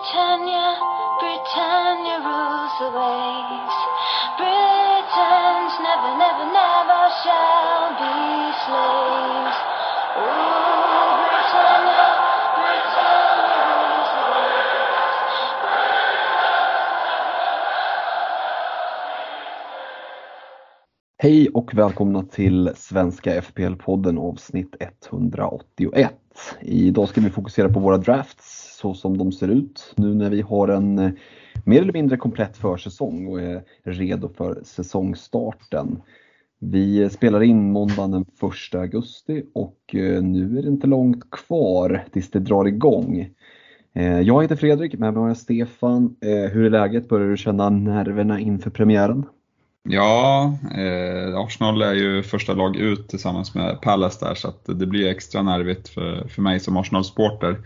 Britannia, 0.00 0.80
Britannia 1.20 2.16
rules 2.24 2.72
the 2.80 2.88
waves. 2.88 3.76
Britons 4.40 5.74
never, 5.86 6.12
never, 6.16 6.46
never 6.56 7.02
shall 7.20 7.92
be 8.00 8.16
slaves. 8.64 9.58
Oh, 10.16 11.20
Britannia, 11.28 12.06
Britannia 12.56 13.60
rules 13.68 14.10
the 14.16 14.24
waves. 14.32 15.18
Hej 21.18 21.48
och 21.54 21.74
välkomna 21.74 22.22
till 22.22 22.72
Svenska 22.76 23.40
FPL-podden 23.40 24.18
avsnitt 24.18 24.76
181. 24.80 26.14
Idag 26.60 27.08
ska 27.08 27.20
vi 27.20 27.30
fokusera 27.30 27.68
på 27.68 27.80
våra 27.80 27.96
drafts 27.96 28.69
så 28.80 28.94
som 28.94 29.18
de 29.18 29.32
ser 29.32 29.48
ut 29.48 29.92
nu 29.96 30.14
när 30.14 30.30
vi 30.30 30.40
har 30.40 30.68
en 30.68 30.98
eh, 30.98 31.10
mer 31.64 31.82
eller 31.82 31.92
mindre 31.92 32.16
komplett 32.16 32.56
försäsong 32.56 33.26
och 33.26 33.40
är 33.40 33.62
redo 33.82 34.28
för 34.36 34.60
säsongstarten. 34.64 36.02
Vi 36.58 37.10
spelar 37.10 37.42
in 37.42 37.72
måndagen 37.72 38.10
den 38.10 38.26
1 38.70 38.74
augusti 38.74 39.44
och 39.54 39.94
eh, 39.94 40.22
nu 40.22 40.58
är 40.58 40.62
det 40.62 40.68
inte 40.68 40.86
långt 40.86 41.30
kvar 41.30 42.04
tills 42.12 42.30
det 42.30 42.38
drar 42.38 42.64
igång. 42.64 43.28
Eh, 43.94 44.20
jag 44.20 44.42
heter 44.42 44.56
Fredrik, 44.56 44.92
med 44.92 45.12
mig 45.12 45.20
har 45.20 45.28
jag 45.28 45.36
Stefan. 45.36 46.16
Hur 46.20 46.64
är 46.64 46.70
läget? 46.70 47.08
Börjar 47.08 47.28
du 47.28 47.36
känna 47.36 47.70
nerverna 47.70 48.40
inför 48.40 48.70
premiären? 48.70 49.26
Ja, 49.82 50.52
eh, 50.76 51.38
Arsenal 51.38 51.82
är 51.82 51.94
ju 51.94 52.22
första 52.22 52.54
lag 52.54 52.76
ut 52.76 53.08
tillsammans 53.08 53.54
med 53.54 53.80
Palace 53.80 54.26
där 54.26 54.34
så 54.34 54.48
att 54.48 54.64
det 54.64 54.86
blir 54.86 55.08
extra 55.08 55.42
nervigt 55.42 55.88
för, 55.88 56.28
för 56.28 56.42
mig 56.42 56.60
som 56.60 56.76
Arsenal-supporter. 56.76 57.56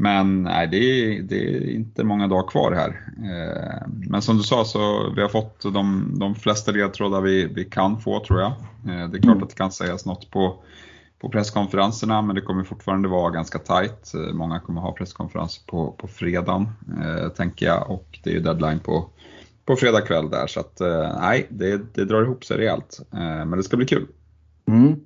Men 0.00 0.42
nej, 0.42 0.66
det 0.66 0.76
är, 0.76 1.22
det 1.22 1.36
är 1.36 1.70
inte 1.70 2.04
många 2.04 2.28
dagar 2.28 2.48
kvar 2.48 2.72
här. 2.72 2.88
Eh, 3.18 3.88
men 3.88 4.22
som 4.22 4.36
du 4.36 4.42
sa 4.42 4.64
så 4.64 5.10
vi 5.16 5.22
har 5.22 5.28
fått 5.28 5.62
de, 5.62 6.12
de 6.18 6.34
flesta 6.34 6.72
ledtrådar 6.72 7.20
vi, 7.20 7.46
vi 7.46 7.64
kan 7.64 8.00
få 8.00 8.24
tror 8.24 8.40
jag. 8.40 8.50
Eh, 8.86 9.08
det 9.10 9.18
är 9.18 9.22
klart 9.22 9.24
Mm. 9.24 9.42
att 9.42 9.48
det 9.48 9.56
kan 9.56 9.72
sägas 9.72 10.06
något 10.06 10.30
på, 10.30 10.56
på 11.20 11.28
presskonferenserna 11.28 12.22
men 12.22 12.34
det 12.34 12.40
kommer 12.40 12.64
fortfarande 12.64 13.08
vara 13.08 13.30
ganska 13.30 13.58
tajt. 13.58 14.14
Eh, 14.14 14.34
Många 14.34 14.60
kommer 14.60 14.80
ha 14.80 14.92
presskonferens 14.92 15.58
på, 15.66 15.92
på 15.92 16.08
fredagen 16.08 16.68
tänker 17.36 17.66
jag 17.66 17.90
och 17.90 18.18
det 18.24 18.30
är 18.30 18.34
ju 18.34 18.40
deadline 18.40 18.78
på 18.80 19.06
på 19.64 19.76
fredag 19.76 20.00
kväll 20.00 20.30
där 20.30 20.46
så 20.46 20.60
att 20.60 20.80
nej, 21.20 21.46
det, 21.50 21.94
det 21.94 22.04
drar 22.04 22.22
ihop 22.22 22.44
sig 22.44 22.56
rejält. 22.58 23.00
Men 23.10 23.50
det 23.50 23.62
ska 23.62 23.76
bli 23.76 23.86
kul. 23.86 24.06
Mm. 24.68 24.96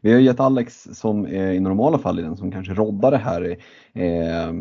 Vi 0.00 0.12
har 0.12 0.20
gett 0.20 0.40
Alex 0.40 0.88
som 0.92 1.26
eh, 1.26 1.52
i 1.52 1.60
normala 1.60 1.98
fall 1.98 2.18
är 2.18 2.22
den 2.22 2.36
som 2.36 2.52
kanske 2.52 2.74
roddar 2.74 3.10
det 3.10 3.16
här 3.16 3.56
eh, 3.92 4.52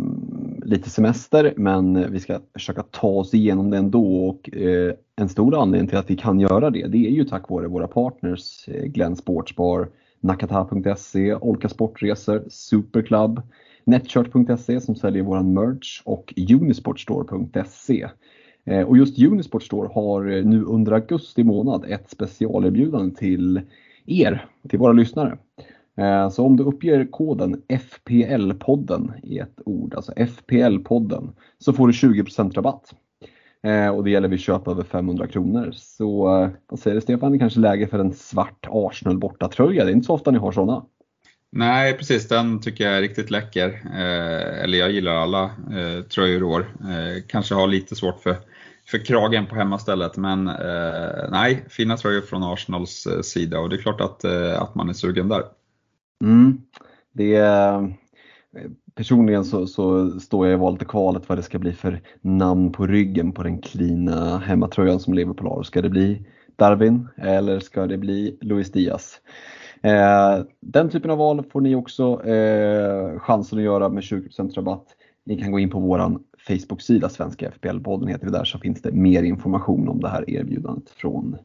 lite 0.64 0.90
semester 0.90 1.54
men 1.58 2.12
vi 2.12 2.20
ska 2.20 2.40
försöka 2.54 2.84
ta 2.84 3.08
oss 3.08 3.34
igenom 3.34 3.70
det 3.70 3.78
ändå 3.78 4.28
och 4.28 4.56
eh, 4.56 4.94
en 5.16 5.30
stor 5.30 5.62
anledning 5.62 5.90
till 5.90 5.98
att 5.98 6.10
vi 6.10 6.16
kan 6.16 6.40
göra 6.40 6.70
det 6.70 6.88
det 6.88 7.08
är 7.08 7.12
ju 7.12 7.24
tack 7.24 7.50
vare 7.50 7.68
våra 7.68 7.88
partners 7.88 8.68
eh, 8.68 8.84
Glenn 8.84 9.16
Sportsbar, 9.16 9.90
Nakata.se, 10.22 11.36
Olka 11.36 11.70
Sportresor, 11.70 12.44
Superclub, 12.50 13.42
Netshirt.se 13.84 14.82
som 14.82 14.96
säljer 14.96 15.24
våran 15.24 15.54
merch 15.54 16.02
och 16.06 16.34
Unisportstore.se. 16.38 18.10
Eh, 18.66 18.82
Och 18.82 18.98
just 18.98 19.20
Unisport 19.24 19.64
Store 19.64 19.90
har 19.94 20.38
eh, 20.38 20.46
nu 20.46 20.64
under 20.64 20.92
augusti 20.92 21.44
månad 21.44 21.86
ett 21.88 22.10
specialerbjudande 22.10 23.16
till 23.16 23.62
er, 24.12 24.46
till 24.70 24.80
våra 24.80 24.94
lyssnare. 24.94 25.38
Eh, 25.98 26.30
så 26.30 26.46
om 26.46 26.58
du 26.58 26.64
uppger 26.64 27.12
koden 27.12 27.62
FPL-podden 27.68 29.12
i 29.24 29.40
ett 29.40 29.62
ord, 29.66 29.94
alltså 29.94 30.12
FPL-podden, 30.12 31.30
så 31.58 31.74
får 31.74 31.88
du 31.88 31.94
20% 31.94 32.54
rabatt. 32.54 32.94
Eh, 33.64 33.88
och 33.88 34.04
det 34.04 34.10
gäller 34.10 34.28
vid 34.28 34.40
köp 34.40 34.68
över 34.68 34.84
500 34.84 35.28
kronor. 35.28 35.72
Så 35.74 36.42
eh, 36.44 36.50
vad 36.70 36.80
säger 36.80 36.96
du 36.96 37.02
Stefan, 37.02 37.32
det 37.32 37.38
är 37.38 37.40
kanske 37.40 37.60
läge 37.60 37.88
för 37.88 38.00
en 38.00 38.14
svart 38.14 38.68
Arsenal 38.70 39.18
bortatröja. 39.18 39.86
Det 39.86 39.92
är 39.92 39.94
inte 39.94 40.06
så 40.06 40.14
ofta 40.14 40.32
ni 40.32 40.38
har 40.38 40.52
sådana. 40.52 40.86
Nej, 41.52 41.98
precis. 41.98 42.28
Den 42.28 42.62
tycker 42.62 42.84
jag 42.84 42.98
är 42.98 43.02
riktigt 43.02 43.32
läcker. 43.32 43.68
Eh, 43.86 44.64
eller 44.64 44.78
jag 44.78 44.92
gillar 44.92 45.16
alla 45.16 45.44
eh, 45.44 46.04
tröjor 46.04 46.42
i 46.42 46.44
år. 46.44 46.68
Eh, 46.82 47.24
kanske 47.28 47.56
har 47.56 47.68
lite 47.68 47.96
svårt 47.96 48.20
för, 48.20 48.36
för 48.92 49.06
kragen 49.06 49.46
på 49.46 49.56
hemmastället, 49.56 50.18
men 50.18 50.48
eh, 50.48 51.30
nej, 51.32 51.66
fina 51.70 51.98
tröjor 51.98 52.22
från 52.22 52.44
Arsenals 52.44 53.06
eh, 53.06 53.22
sida 53.22 53.60
och 53.60 53.70
det 53.70 53.76
är 53.76 53.82
klart 53.82 54.02
att, 54.02 54.24
eh, 54.24 54.62
att 54.62 54.76
man 54.76 54.90
är 54.90 54.94
sugen 54.94 55.28
där. 55.28 55.44
Mm. 56.24 56.62
Det 57.14 57.36
är, 57.36 57.94
personligen 58.96 59.46
så, 59.46 59.68
så 59.68 60.10
står 60.20 60.48
jag 60.48 60.54
i 60.54 60.60
valet 60.60 60.82
och 60.82 60.88
kvalet 60.88 61.30
vad 61.30 61.38
det 61.38 61.44
ska 61.44 61.60
bli 61.60 61.74
för 61.74 62.02
namn 62.22 62.72
på 62.72 62.88
ryggen 62.88 63.32
på 63.32 63.44
den 63.44 63.62
klina 63.62 64.38
hemmatröjan 64.38 65.00
som 65.00 65.14
Liverpool 65.14 65.48
har. 65.48 65.64
Ska 65.64 65.82
det 65.82 65.90
bli 65.90 66.26
Darwin 66.56 67.08
eller 67.18 67.60
ska 67.60 67.88
det 67.88 67.98
bli 67.98 68.38
Luis 68.42 68.72
Diaz? 68.72 69.22
Eh, 69.82 70.46
den 70.60 70.90
typen 70.90 71.12
av 71.12 71.18
val 71.18 71.44
får 71.52 71.62
ni 71.62 71.76
också 71.76 72.26
eh, 72.26 73.20
chansen 73.20 73.60
att 73.60 73.66
göra 73.66 73.90
med 73.90 74.04
20% 74.04 74.56
rabatt. 74.56 74.86
Ni 75.26 75.42
kan 75.42 75.52
gå 75.52 75.60
in 75.60 75.70
på 75.70 75.80
våran 75.80 76.24
Facebook-sida, 76.48 77.10
Svenska 77.10 77.52
FPL-podden 77.52 78.08
heter 78.08 78.26
vi 78.26 78.32
där, 78.32 78.44
så 78.44 78.60
finns 78.60 78.82
det 78.82 78.92
mer 78.92 79.24
information 79.24 79.90
om 79.90 80.00
det 80.00 80.10
här 80.10 80.30
erbjudandet 80.30 80.90
från 80.90 81.38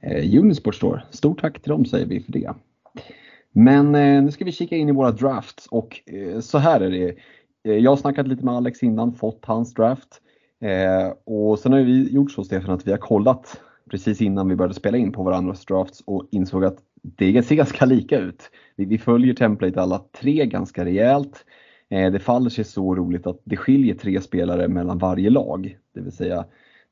eh, 0.00 0.38
Unisport 0.38 0.74
Store. 0.74 1.02
Stort 1.10 1.40
tack 1.40 1.62
till 1.62 1.70
dem 1.70 1.84
säger 1.84 2.06
vi 2.06 2.20
för 2.20 2.32
det. 2.32 2.54
Men 3.52 3.94
eh, 3.94 4.22
nu 4.22 4.30
ska 4.30 4.44
vi 4.44 4.52
kika 4.52 4.76
in 4.76 4.88
i 4.88 4.92
våra 4.92 5.10
drafts 5.10 5.66
och 5.66 6.00
eh, 6.06 6.40
så 6.40 6.58
här 6.58 6.80
är 6.80 6.90
det. 6.90 7.16
Eh, 7.64 7.78
jag 7.78 7.90
har 7.90 7.96
snackat 7.96 8.28
lite 8.28 8.44
med 8.44 8.54
Alex 8.54 8.82
innan, 8.82 9.14
fått 9.14 9.44
hans 9.44 9.74
draft. 9.74 10.20
Eh, 10.60 11.12
och 11.24 11.58
sen 11.58 11.72
har 11.72 11.80
vi 11.80 12.12
gjort 12.12 12.30
så 12.30 12.44
Stefan 12.44 12.74
att 12.74 12.86
vi 12.86 12.90
har 12.90 12.98
kollat 12.98 13.60
precis 13.90 14.20
innan 14.20 14.48
vi 14.48 14.56
började 14.56 14.74
spela 14.74 14.98
in 14.98 15.12
på 15.12 15.22
varandras 15.22 15.64
drafts 15.64 16.02
och 16.06 16.28
insåg 16.30 16.64
att 16.64 16.78
det 17.02 17.42
ser 17.42 17.54
ganska 17.54 17.84
lika 17.84 18.18
ut. 18.18 18.50
Vi, 18.76 18.84
vi 18.84 18.98
följer 18.98 19.34
template 19.34 19.82
alla 19.82 20.04
tre 20.20 20.46
ganska 20.46 20.84
rejält. 20.84 21.44
Eh, 21.92 22.12
det 22.12 22.18
faller 22.18 22.50
sig 22.50 22.64
så 22.64 22.94
roligt 22.94 23.26
att 23.26 23.40
det 23.44 23.56
skiljer 23.56 23.94
tre 23.94 24.20
spelare 24.20 24.68
mellan 24.68 24.98
varje 24.98 25.30
lag. 25.30 25.78
Det 25.94 26.00
vill 26.00 26.12
säga 26.12 26.44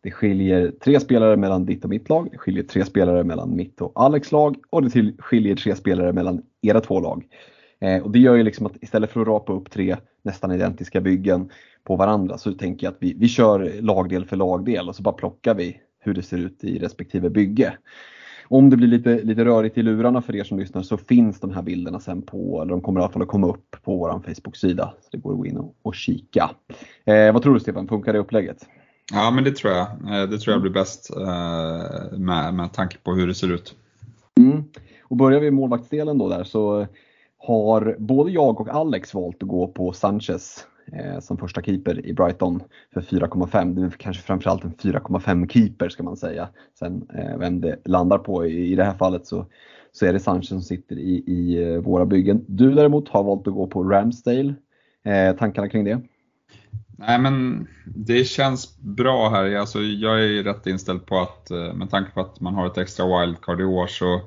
det 0.03 0.11
skiljer 0.11 0.73
tre 0.85 1.01
spelare 1.01 1.37
mellan 1.37 1.67
ditt 1.67 1.85
och 1.85 1.91
mitt 1.91 2.09
lag, 2.09 2.29
det 2.33 2.39
skiljer 2.39 2.63
tre 2.63 2.85
spelare 2.85 3.25
mellan 3.25 3.57
mitt 3.57 3.81
och 3.81 3.93
Alex 3.95 4.33
lag 4.33 4.57
och 4.71 4.83
det 4.83 5.13
skiljer 5.19 5.57
tre 5.57 5.77
spelare 5.77 6.13
mellan 6.13 6.43
era 6.63 6.81
två 6.81 7.01
lag. 7.01 7.25
Eh, 7.81 8.03
och 8.03 8.11
det 8.11 8.19
gör 8.19 8.35
ju 8.35 8.43
liksom 8.43 8.67
att 8.67 8.77
istället 8.81 9.11
för 9.11 9.21
att 9.21 9.27
rapa 9.27 9.53
upp 9.53 9.71
tre 9.71 9.97
nästan 10.23 10.53
identiska 10.53 11.01
byggen 11.01 11.51
på 11.85 11.97
varandra 11.97 12.39
så 12.39 12.53
tänker 12.53 12.87
jag 12.87 12.93
att 12.93 13.03
vi, 13.03 13.15
vi 13.19 13.29
kör 13.29 13.83
lagdel 13.83 14.25
för 14.25 14.37
lagdel 14.37 14.89
och 14.89 14.97
så 14.97 15.03
bara 15.03 15.15
plockar 15.15 15.55
vi 15.55 15.81
hur 15.99 16.15
det 16.15 16.23
ser 16.23 16.39
ut 16.39 16.65
i 16.65 16.79
respektive 16.79 17.31
bygge. 17.31 17.75
Om 18.53 18.71
det 18.71 18.77
blir 18.77 18.89
lite, 18.89 19.23
lite 19.23 19.45
rörigt 19.45 19.79
i 19.79 19.83
lurarna 19.83 20.23
för 20.23 20.37
er 20.37 20.45
som 20.45 20.59
lyssnar 20.59 20.83
så 20.83 20.97
finns 20.97 21.41
de 21.41 21.51
här 21.51 21.63
bilderna 21.63 22.01
sen 22.01 22.23
på, 22.23 22.63
eller 22.63 22.71
de 22.71 22.81
kommer 22.81 23.01
i 23.01 23.03
alla 23.03 23.13
fall 23.13 23.23
att 23.23 23.29
komma 23.29 23.47
upp 23.47 23.77
på 23.83 23.97
vår 23.97 24.23
Facebook-sida. 24.27 24.93
Så 25.01 25.09
det 25.13 25.19
går 25.19 25.33
att 25.33 25.39
gå 25.39 25.47
in 25.47 25.57
och, 25.57 25.75
och 25.83 25.95
kika. 25.95 26.51
Eh, 27.05 27.33
vad 27.33 27.43
tror 27.43 27.55
du 27.55 27.61
Stefan, 27.61 27.89
funkar 27.89 28.13
det 28.13 28.19
upplägget? 28.19 28.67
Ja, 29.13 29.31
men 29.31 29.45
det 29.45 29.57
tror 29.57 29.73
jag. 29.73 29.87
Eh, 29.87 30.29
det 30.29 30.39
tror 30.39 30.55
jag 30.55 30.63
blir 30.63 30.73
bäst 30.73 31.11
eh, 31.17 32.19
med, 32.19 32.55
med 32.55 32.73
tanke 32.73 32.99
på 32.99 33.13
hur 33.13 33.27
det 33.27 33.35
ser 33.35 33.53
ut. 33.53 33.75
Mm. 34.39 34.65
Och 35.03 35.17
börjar 35.17 35.41
vi 35.41 35.47
i 35.47 35.51
målvaktsdelen 35.51 36.19
då 36.19 36.29
där 36.29 36.45
så 36.45 36.87
har 37.39 37.97
både 37.99 38.31
jag 38.33 38.61
och 38.61 38.69
Alex 38.69 39.15
valt 39.15 39.43
att 39.43 39.49
gå 39.49 39.69
på 39.69 39.93
Sanchez 39.93 40.67
Eh, 40.93 41.21
som 41.21 41.39
första 41.39 41.63
keeper 41.63 42.07
i 42.07 42.13
Brighton 42.13 42.63
för 42.95 43.01
4,5. 43.01 43.75
Det 43.75 43.83
är 43.83 43.91
kanske 43.91 44.23
framförallt 44.23 44.65
en 44.65 44.75
4,5 44.75 45.49
keeper 45.49 45.89
ska 45.89 46.03
man 46.03 46.17
säga. 46.17 46.49
Sen 46.79 47.09
eh, 47.15 47.39
vem 47.39 47.61
det 47.61 47.77
landar 47.85 48.19
på 48.19 48.47
i, 48.47 48.73
i 48.73 48.75
det 48.75 48.85
här 48.85 48.95
fallet 48.95 49.27
så, 49.27 49.47
så 49.93 50.07
är 50.07 50.13
det 50.13 50.21
Sanchez 50.21 50.49
som 50.49 50.63
sitter 50.63 50.99
i, 50.99 51.25
i 51.27 51.63
eh, 51.63 51.81
våra 51.81 52.07
byggen. 52.07 52.45
Du 52.49 52.75
däremot 52.75 53.09
har 53.09 53.23
valt 53.23 53.47
att 53.47 53.55
gå 53.55 53.67
på 53.67 53.83
Ramsdale. 53.83 54.55
Eh, 55.05 55.37
tankarna 55.37 55.69
kring 55.69 55.85
det? 55.85 56.01
Nej 56.99 57.19
men 57.19 57.67
det 57.85 58.25
känns 58.25 58.79
bra 58.79 59.29
här. 59.29 59.57
Alltså, 59.57 59.81
jag 59.81 60.15
är 60.21 60.27
ju 60.27 60.43
rätt 60.43 60.67
inställd 60.67 61.07
på 61.07 61.19
att 61.19 61.51
eh, 61.51 61.75
med 61.75 61.91
tanke 61.91 62.11
på 62.11 62.21
att 62.21 62.41
man 62.41 62.55
har 62.55 62.67
ett 62.67 62.79
extra 62.79 63.21
wildcard 63.21 63.61
i 63.61 63.65
år 63.65 63.87
så, 63.87 64.21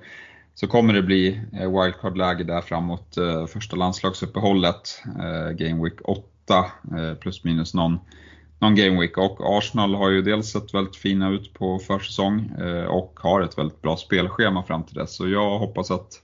så 0.54 0.68
kommer 0.68 0.94
det 0.94 1.02
bli 1.02 1.42
wildcard-läge 1.52 2.44
där 2.44 2.62
framåt 2.62 3.16
första 3.48 3.76
landslagsuppehållet, 3.76 5.02
Game 5.58 5.84
Week 5.84 6.00
8 6.04 6.33
8 6.46 6.66
eh, 6.98 7.14
plus 7.14 7.44
minus 7.44 7.74
någon, 7.74 8.00
någon 8.60 8.76
Game 8.76 9.00
Week. 9.00 9.18
Och 9.18 9.58
Arsenal 9.58 9.96
har 9.96 10.10
ju 10.10 10.22
dels 10.22 10.52
sett 10.52 10.74
väldigt 10.74 10.96
fina 10.96 11.30
ut 11.30 11.54
på 11.54 11.80
försäsong 11.80 12.52
eh, 12.60 12.86
och 12.86 13.20
har 13.20 13.42
ett 13.42 13.58
väldigt 13.58 13.82
bra 13.82 13.98
spelschema 13.98 14.64
fram 14.64 14.84
till 14.84 14.96
dess. 14.96 15.16
Så 15.16 15.30
jag 15.30 15.60
hoppas 15.60 15.92
att 15.92 16.20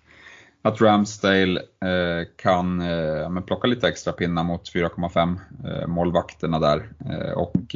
att 0.62 0.82
Ramsdale 0.82 1.60
eh, 1.60 2.28
kan 2.36 2.82
eh, 2.82 3.30
men 3.30 3.44
plocka 3.44 3.68
lite 3.68 3.88
extra 3.88 4.14
pinnar 4.14 4.44
mot 4.44 4.74
4,5 4.74 5.88
målvakterna 5.88 6.60
där. 6.60 6.90
Och, 7.36 7.76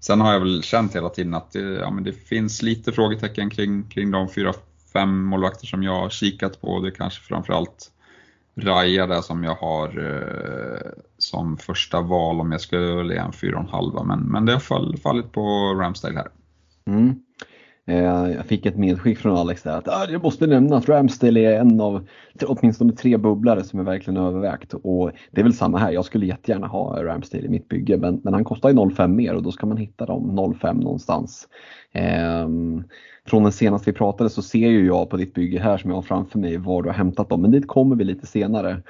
sen 0.00 0.20
har 0.20 0.32
jag 0.32 0.40
väl 0.40 0.62
känt 0.62 0.96
hela 0.96 1.08
tiden 1.08 1.34
att 1.34 1.52
det, 1.52 1.60
ja, 1.60 1.90
men 1.90 2.04
det 2.04 2.12
finns 2.12 2.62
lite 2.62 2.92
frågetecken 2.92 3.50
kring, 3.50 3.82
kring 3.82 4.10
de 4.10 4.28
4-5 4.28 5.06
målvakter 5.06 5.66
som 5.66 5.82
jag 5.82 5.92
har 5.92 6.10
kikat 6.10 6.60
på. 6.60 6.80
Det 6.80 6.88
är 6.88 6.90
kanske 6.90 7.22
framförallt 7.22 7.90
Raja 8.58 9.06
där 9.06 9.20
som 9.20 9.44
jag 9.44 9.54
har 9.54 9.88
eh, 9.88 10.90
som 11.18 11.56
första 11.56 12.00
val 12.00 12.40
om 12.40 12.52
jag 12.52 12.60
skulle 12.60 12.94
välja 12.94 13.24
en 13.24 13.30
4,5 13.30 14.04
men, 14.04 14.20
men 14.20 14.46
det 14.46 14.52
har 14.52 14.60
fall, 14.60 14.96
fallit 14.96 15.32
på 15.32 15.74
Ramsdale 15.74 16.16
här. 16.16 16.28
Mm. 16.86 17.14
Eh, 17.88 18.32
jag 18.36 18.46
fick 18.46 18.66
ett 18.66 18.76
medskick 18.76 19.18
från 19.18 19.36
Alex 19.36 19.62
där 19.62 19.78
att 19.78 19.88
ah, 19.88 20.06
jag 20.10 20.22
måste 20.22 20.46
nämna 20.46 20.76
att 20.76 20.88
Ramsdale 20.88 21.40
är 21.40 21.60
en 21.60 21.80
av 21.80 22.06
åtminstone 22.46 22.92
tre 22.92 23.16
bubblare 23.16 23.64
som 23.64 23.78
jag 23.78 23.86
verkligen 23.86 24.16
övervägt. 24.16 24.74
Och 24.74 25.10
det 25.30 25.40
är 25.40 25.44
väl 25.44 25.54
samma 25.54 25.78
här, 25.78 25.92
jag 25.92 26.04
skulle 26.04 26.26
jättegärna 26.26 26.66
ha 26.66 27.04
Ramsdale 27.04 27.44
i 27.44 27.48
mitt 27.48 27.68
bygge 27.68 27.96
men, 27.96 28.20
men 28.24 28.34
han 28.34 28.44
kostar 28.44 28.68
ju 28.68 28.74
0,5 28.74 29.08
mer 29.08 29.34
och 29.34 29.42
då 29.42 29.52
ska 29.52 29.66
man 29.66 29.76
hitta 29.76 30.06
dem 30.06 30.38
0,5 30.38 30.82
någonstans. 30.82 31.48
Ehm, 31.92 32.84
från 33.26 33.42
den 33.42 33.52
senaste 33.52 33.90
vi 33.90 33.96
pratade 33.96 34.30
så 34.30 34.42
ser 34.42 34.68
ju 34.68 34.86
jag 34.86 35.10
på 35.10 35.16
ditt 35.16 35.34
bygge 35.34 35.60
här 35.60 35.78
som 35.78 35.90
jag 35.90 35.96
har 35.96 36.02
framför 36.02 36.38
mig 36.38 36.56
var 36.56 36.82
du 36.82 36.88
har 36.88 36.96
hämtat 36.96 37.28
dem 37.28 37.42
men 37.42 37.50
dit 37.50 37.68
kommer 37.68 37.96
vi 37.96 38.04
lite 38.04 38.26
senare. 38.26 38.82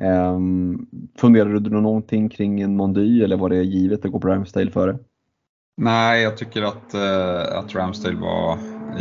Ehm, 0.00 0.86
funderade 1.18 1.60
du 1.60 1.70
någonting 1.70 2.28
kring 2.28 2.60
en 2.60 2.76
Mondy 2.76 3.22
eller 3.22 3.36
var 3.36 3.48
det 3.48 3.62
givet 3.62 4.04
att 4.04 4.12
gå 4.12 4.20
på 4.20 4.28
Ramsdale 4.28 4.70
före? 4.70 4.98
Nej, 5.78 6.22
jag 6.22 6.36
tycker 6.36 6.62
att, 6.62 6.94
eh, 6.94 7.58
att 7.58 7.74
Ramsdale 7.74 8.16
var 8.16 8.58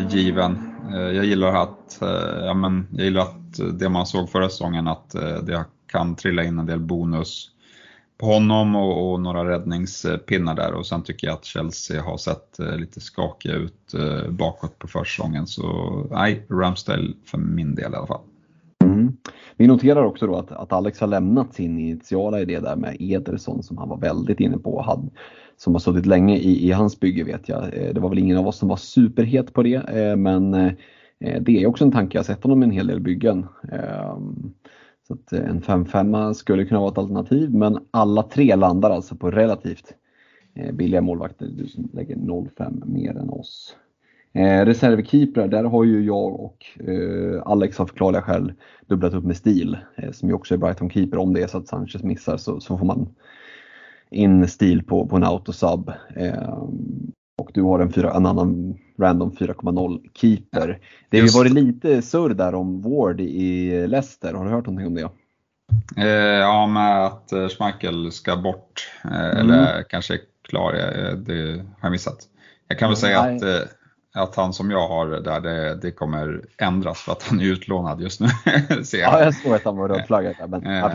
given. 0.09 0.75
Eh, 0.93 1.11
jag 1.11 1.25
gillar 1.25 1.55
att, 1.55 2.01
eh, 2.01 2.45
ja, 2.45 2.53
men, 2.53 2.87
jag 2.91 3.05
gillar 3.05 3.21
att 3.21 3.79
det 3.79 3.89
man 3.89 4.05
såg 4.05 4.29
förra 4.29 4.49
säsongen 4.49 4.87
att 4.87 5.15
eh, 5.15 5.37
det 5.43 5.65
kan 5.87 6.15
trilla 6.15 6.43
in 6.43 6.59
en 6.59 6.65
del 6.65 6.79
bonus 6.79 7.51
på 8.17 8.25
honom 8.25 8.75
och, 8.75 9.11
och, 9.11 9.19
några 9.19 9.49
räddningspinnar 9.49 10.55
där 10.55 10.73
och 10.73 10.85
sen 10.85 11.03
tycker 11.03 11.27
jag 11.27 11.33
att 11.33 11.45
Chelsea 11.45 12.01
har 12.01 12.17
sett 12.17 12.59
eh, 12.59 12.77
lite 12.77 12.99
skakiga 12.99 13.53
ut 13.53 13.93
eh, 13.93 14.29
bakåt 14.29 14.79
på 14.79 14.87
försäsongen 14.87 15.47
så 15.47 16.07
nej, 16.11 16.45
Ramsdale 16.49 17.13
för 17.25 17.37
min 17.37 17.75
del 17.75 17.93
i 17.93 17.95
alla 17.95 18.07
fall. 18.07 18.21
Mm. 18.83 19.17
Vi 19.57 19.67
noterar 19.67 20.03
också 20.03 20.27
då 20.27 20.35
att, 20.35 20.51
att 20.51 20.73
Alex 20.73 20.99
har 20.99 21.07
lämnat 21.07 21.53
sin 21.53 21.79
initiala 21.79 22.39
idé 22.39 22.59
där 22.59 22.75
med 22.75 22.97
Ederson 22.99 23.63
som 23.63 23.77
han 23.77 23.89
var 23.89 23.97
väldigt 23.97 24.39
inne 24.39 24.57
på. 24.57 24.81
Hade, 24.81 25.09
som 25.57 25.73
har 25.73 25.79
suttit 25.79 26.05
länge 26.05 26.37
i, 26.37 26.67
i 26.67 26.71
hans 26.71 26.99
bygge 26.99 27.23
vet 27.23 27.49
jag. 27.49 27.63
Eh, 27.63 27.93
det 27.93 27.99
var 27.99 28.09
väl 28.09 28.19
ingen 28.19 28.37
av 28.37 28.47
oss 28.47 28.57
som 28.57 28.69
var 28.69 28.77
superhet 28.77 29.53
på 29.53 29.63
det 29.63 29.75
eh, 29.75 30.15
men 30.15 30.53
eh, 30.53 30.73
det 31.41 31.63
är 31.63 31.67
också 31.67 31.83
en 31.83 31.91
tanke. 31.91 32.17
Jag 32.17 32.19
har 32.19 32.25
sett 32.25 32.43
honom 32.43 32.63
i 32.63 32.65
en 32.65 32.71
hel 32.71 32.87
del 32.87 32.99
byggen. 32.99 33.47
Ehm, 33.71 34.53
så 35.07 35.13
att 35.13 35.31
en 35.33 35.61
5-5 35.61 36.33
skulle 36.33 36.65
kunna 36.65 36.79
vara 36.79 36.91
ett 36.91 36.97
alternativ 36.97 37.53
men 37.53 37.77
alla 37.91 38.23
tre 38.23 38.55
landar 38.55 38.91
alltså 38.91 39.15
på 39.15 39.31
relativt 39.31 39.93
billiga 40.73 41.01
målvakter. 41.01 41.47
Du 41.57 41.67
som 41.67 41.89
lägger 41.93 42.15
0-5 42.15 42.83
mer 42.85 43.17
än 43.17 43.29
oss. 43.29 43.75
Eh, 44.35 44.65
reservkeeprar, 44.65 45.47
där 45.47 45.63
har 45.63 45.83
ju 45.83 46.05
jag 46.05 46.39
och 46.39 46.65
eh, 46.89 47.41
Alex 47.45 47.79
av 47.79 47.85
förklarliga 47.85 48.21
skäl 48.21 48.53
dubblat 48.87 49.13
upp 49.13 49.23
med 49.23 49.37
stil 49.37 49.77
eh, 49.95 50.11
som 50.11 50.29
ju 50.29 50.35
också 50.35 50.53
är 50.53 50.57
Brighton-keeper. 50.57 51.17
Om 51.17 51.33
det 51.33 51.41
är 51.41 51.47
så 51.47 51.57
att 51.57 51.67
Sanchez 51.67 52.03
missar 52.03 52.37
så, 52.37 52.59
så 52.59 52.77
får 52.77 52.85
man 52.85 53.09
in 54.09 54.47
stil 54.47 54.83
på, 54.83 55.07
på 55.07 55.15
en 55.15 55.23
autosub. 55.23 55.91
Eh, 56.15 56.59
och 57.37 57.51
du 57.53 57.61
har 57.61 57.79
en, 57.79 57.93
fyra, 57.93 58.13
en 58.13 58.25
annan 58.25 58.77
random 58.99 59.31
4,0 59.31 60.01
keeper. 60.13 60.79
Det 61.09 61.19
har 61.19 61.27
ju 61.27 61.33
varit 61.33 61.53
lite 61.53 62.01
surr 62.01 62.29
där 62.29 62.55
om 62.55 62.81
Ward 62.81 63.21
i 63.21 63.87
Leicester. 63.87 64.33
Har 64.33 64.45
du 64.45 64.51
hört 64.51 64.65
någonting 64.65 64.87
om 64.87 64.95
det? 64.95 65.09
Eh, 65.97 66.39
ja, 66.39 66.67
med 66.67 67.05
att 67.05 67.31
eh, 67.31 67.47
Schmeichel 67.47 68.11
ska 68.11 68.37
bort. 68.37 68.91
Eh, 69.03 69.11
mm. 69.11 69.37
Eller 69.37 69.83
kanske 69.83 70.19
klar, 70.49 70.73
det 71.15 71.51
har 71.51 71.65
jag 71.81 71.91
missat. 71.91 72.17
Jag 72.67 72.79
kan 72.79 72.89
väl 72.89 72.97
säga 72.97 73.19
att 73.19 73.41
att 74.15 74.35
han 74.35 74.53
som 74.53 74.71
jag 74.71 74.87
har 74.87 75.07
där, 75.07 75.41
det, 75.41 75.75
det 75.75 75.91
kommer 75.91 76.41
ändras 76.57 76.99
för 77.01 77.11
att 77.11 77.23
han 77.23 77.39
är 77.39 77.43
utlånad 77.43 78.01
just 78.01 78.19
nu. 78.19 78.27
ja, 78.93 79.23
jag 79.23 79.35
såg 79.35 79.53
att 79.53 79.65
han 79.65 79.77
var 79.77 79.89
rödflaggad. 79.89 80.35
Men, 80.49 80.49
men, 80.49 80.91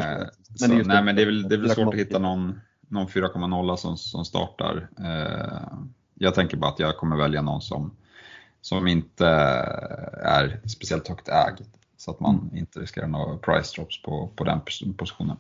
men, 0.60 0.86
nej, 0.86 1.02
men 1.02 1.16
det 1.16 1.22
är 1.22 1.26
väl, 1.26 1.48
det 1.48 1.54
är 1.54 1.58
väl 1.58 1.70
svårt 1.70 1.94
att 1.94 2.00
hitta 2.00 2.18
någon, 2.18 2.60
någon 2.90 3.06
4,0 3.06 3.76
som, 3.76 3.96
som 3.96 4.24
startar. 4.24 4.88
Eh, 4.98 5.78
jag 6.14 6.34
tänker 6.34 6.56
bara 6.56 6.70
att 6.70 6.78
jag 6.78 6.96
kommer 6.96 7.16
välja 7.16 7.42
någon 7.42 7.60
som, 7.60 7.90
som 8.60 8.86
inte 8.86 9.26
är 10.22 10.60
speciellt 10.68 11.08
högt 11.08 11.28
ägd. 11.28 11.66
Så 11.96 12.10
att 12.10 12.20
man 12.20 12.34
mm. 12.34 12.56
inte 12.56 12.80
riskerar 12.80 13.06
några 13.06 13.36
price 13.36 13.76
drops 13.76 14.02
på, 14.02 14.30
på 14.36 14.44
den 14.44 14.60
positionen. 14.96 15.36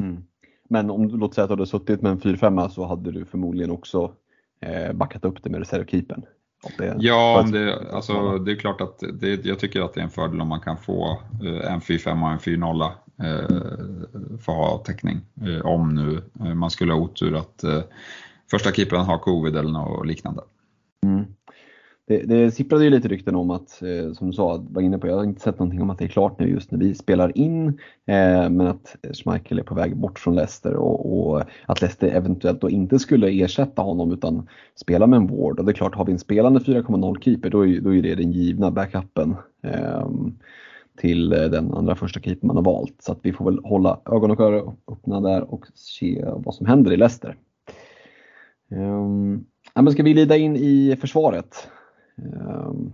Mm. 0.00 0.24
Men 0.68 0.90
om 0.90 1.08
du 1.08 1.16
låt 1.16 1.34
säga 1.34 1.42
att 1.42 1.48
du 1.48 1.52
hade 1.52 1.66
suttit 1.66 2.02
med 2.02 2.12
en 2.12 2.20
4-5 2.20 2.68
så 2.68 2.86
hade 2.86 3.12
du 3.12 3.24
förmodligen 3.24 3.70
också 3.70 4.12
eh, 4.60 4.92
backat 4.92 5.24
upp 5.24 5.42
det 5.42 5.50
med 5.50 5.60
reservkeepern. 5.60 6.24
Ja, 6.98 7.40
om 7.40 7.50
det, 7.50 7.90
alltså, 7.92 8.38
det 8.38 8.52
är 8.52 8.56
klart 8.56 8.80
att 8.80 9.02
det, 9.12 9.44
jag 9.44 9.58
tycker 9.58 9.80
att 9.80 9.94
det 9.94 10.00
är 10.00 10.04
en 10.04 10.10
fördel 10.10 10.40
om 10.40 10.48
man 10.48 10.60
kan 10.60 10.76
få 10.76 11.22
eh, 11.44 11.72
en 11.72 11.80
4-5 11.80 12.22
och 12.22 12.30
en 12.30 12.38
4-0 12.38 12.90
eh, 13.18 14.46
ha 14.46 14.78
täckning. 14.78 15.20
Eh, 15.46 15.66
om 15.66 15.94
nu 15.94 16.22
eh, 16.46 16.54
man 16.54 16.70
skulle 16.70 16.92
ha 16.92 17.00
otur 17.00 17.36
att 17.36 17.64
eh, 17.64 17.82
första 18.50 18.72
keepern 18.72 19.00
har 19.00 19.18
covid 19.18 19.56
eller 19.56 19.70
något 19.70 20.06
liknande. 20.06 20.42
Mm. 21.06 21.24
Det, 22.06 22.18
det 22.18 22.50
sipprade 22.50 22.84
ju 22.84 22.90
lite 22.90 23.08
rykten 23.08 23.34
om 23.34 23.50
att, 23.50 23.82
eh, 23.82 24.12
som 24.12 24.26
du 24.26 24.32
sa, 24.32 24.64
var 24.70 24.82
inne 24.82 24.98
på, 24.98 25.06
jag 25.06 25.16
har 25.16 25.24
inte 25.24 25.40
sett 25.40 25.58
någonting 25.58 25.82
om 25.82 25.90
att 25.90 25.98
det 25.98 26.04
är 26.04 26.08
klart 26.08 26.40
nu 26.40 26.48
just 26.48 26.70
när 26.70 26.78
vi 26.78 26.94
spelar 26.94 27.38
in, 27.38 27.68
eh, 28.06 28.50
men 28.50 28.60
att 28.60 28.96
Schmeichel 29.12 29.58
är 29.58 29.62
på 29.62 29.74
väg 29.74 29.96
bort 29.96 30.18
från 30.18 30.34
Leicester 30.34 30.74
och, 30.74 31.28
och, 31.28 31.42
att 31.66 31.80
Leicester 31.80 32.08
eventuellt 32.08 32.60
då 32.60 32.70
inte 32.70 32.98
skulle 32.98 33.44
ersätta 33.44 33.82
honom 33.82 34.12
utan 34.12 34.48
spela 34.74 35.06
med 35.06 35.16
en 35.16 35.26
Ward. 35.26 35.58
Och 35.58 35.64
det 35.64 35.72
är 35.72 35.74
klart, 35.74 35.94
har 35.94 36.04
vi 36.04 36.12
en 36.12 36.18
spelande 36.18 36.60
4,0 36.60 37.20
keeper 37.20 37.50
då 37.50 37.66
är, 37.66 37.80
då 37.80 37.94
är 37.94 38.02
det 38.02 38.14
den 38.14 38.32
givna 38.32 38.70
backupen 38.70 39.36
eh, 39.62 40.08
till 40.96 41.32
eh, 41.32 41.44
den 41.44 41.74
andra 41.74 41.94
första 41.94 42.20
keepern 42.20 42.46
man 42.46 42.56
har 42.56 42.64
valt. 42.64 42.94
Så 42.98 43.12
att 43.12 43.18
vi 43.22 43.32
får 43.32 43.44
väl 43.44 43.64
hålla 43.64 44.00
ögon 44.06 44.30
och 44.30 44.40
öron 44.40 44.76
öppna 44.92 45.20
där 45.20 45.54
och 45.54 45.66
se 45.74 46.24
vad 46.36 46.54
som 46.54 46.66
händer 46.66 46.92
i 46.92 46.96
Leicester. 46.96 47.36
Um, 48.68 49.44
ja, 49.74 49.82
men 49.82 49.92
ska 49.92 50.02
vi 50.02 50.14
lida 50.14 50.36
in 50.36 50.56
i 50.56 50.96
försvaret? 51.00 51.68
Um, 52.16 52.92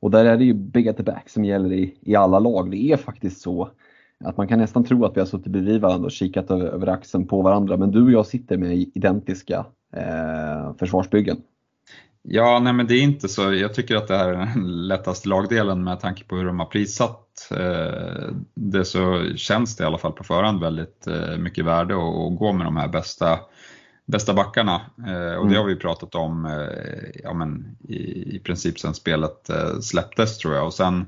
och 0.00 0.10
där 0.10 0.24
är 0.24 0.36
det 0.36 0.44
ju 0.44 0.54
big 0.54 0.88
at 0.88 0.96
the 0.96 1.02
back 1.02 1.28
som 1.28 1.44
gäller 1.44 1.72
i, 1.72 1.98
i 2.00 2.16
alla 2.16 2.38
lag. 2.38 2.70
Det 2.70 2.92
är 2.92 2.96
faktiskt 2.96 3.40
så 3.40 3.68
att 4.24 4.36
man 4.36 4.48
kan 4.48 4.58
nästan 4.58 4.84
tro 4.84 5.04
att 5.04 5.16
vi 5.16 5.20
har 5.20 5.26
suttit 5.26 5.52
bredvid 5.52 5.80
varandra 5.80 6.06
och 6.06 6.12
kikat 6.12 6.50
över, 6.50 6.66
över 6.66 6.86
axeln 6.86 7.26
på 7.26 7.42
varandra. 7.42 7.76
Men 7.76 7.90
du 7.90 8.02
och 8.02 8.10
jag 8.10 8.26
sitter 8.26 8.58
med 8.58 8.76
identiska 8.76 9.66
eh, 9.92 10.74
försvarsbyggen. 10.78 11.36
Ja, 12.22 12.60
nej 12.60 12.72
men 12.72 12.86
det 12.86 12.94
är 12.94 13.02
inte 13.02 13.28
så. 13.28 13.54
Jag 13.54 13.74
tycker 13.74 13.96
att 13.96 14.08
det 14.08 14.16
här 14.16 14.28
är 14.28 14.36
den 14.36 14.86
lättaste 14.88 15.28
lagdelen 15.28 15.84
med 15.84 16.00
tanke 16.00 16.24
på 16.24 16.36
hur 16.36 16.44
de 16.44 16.58
har 16.58 16.66
prissatt 16.66 17.48
eh, 17.50 18.32
det 18.54 18.84
så 18.84 19.32
känns 19.36 19.76
det 19.76 19.84
i 19.84 19.86
alla 19.86 19.98
fall 19.98 20.12
på 20.12 20.24
förhand 20.24 20.60
väldigt 20.60 21.06
eh, 21.06 21.36
mycket 21.36 21.64
värde 21.64 21.94
att 21.94 22.38
gå 22.38 22.52
med 22.52 22.66
de 22.66 22.76
här 22.76 22.88
bästa 22.88 23.40
bästa 24.06 24.34
backarna 24.34 24.80
eh, 24.98 25.34
och 25.34 25.46
det 25.48 25.54
mm. 25.54 25.56
har 25.56 25.64
vi 25.64 25.76
pratat 25.76 26.14
om 26.14 26.66
ja, 27.22 27.34
men 27.34 27.76
i, 27.88 27.96
i 28.36 28.40
princip 28.44 28.78
sedan 28.78 28.94
spelet 28.94 29.50
släpptes 29.82 30.38
tror 30.38 30.54
jag 30.54 30.66
och 30.66 30.74
sen 30.74 31.06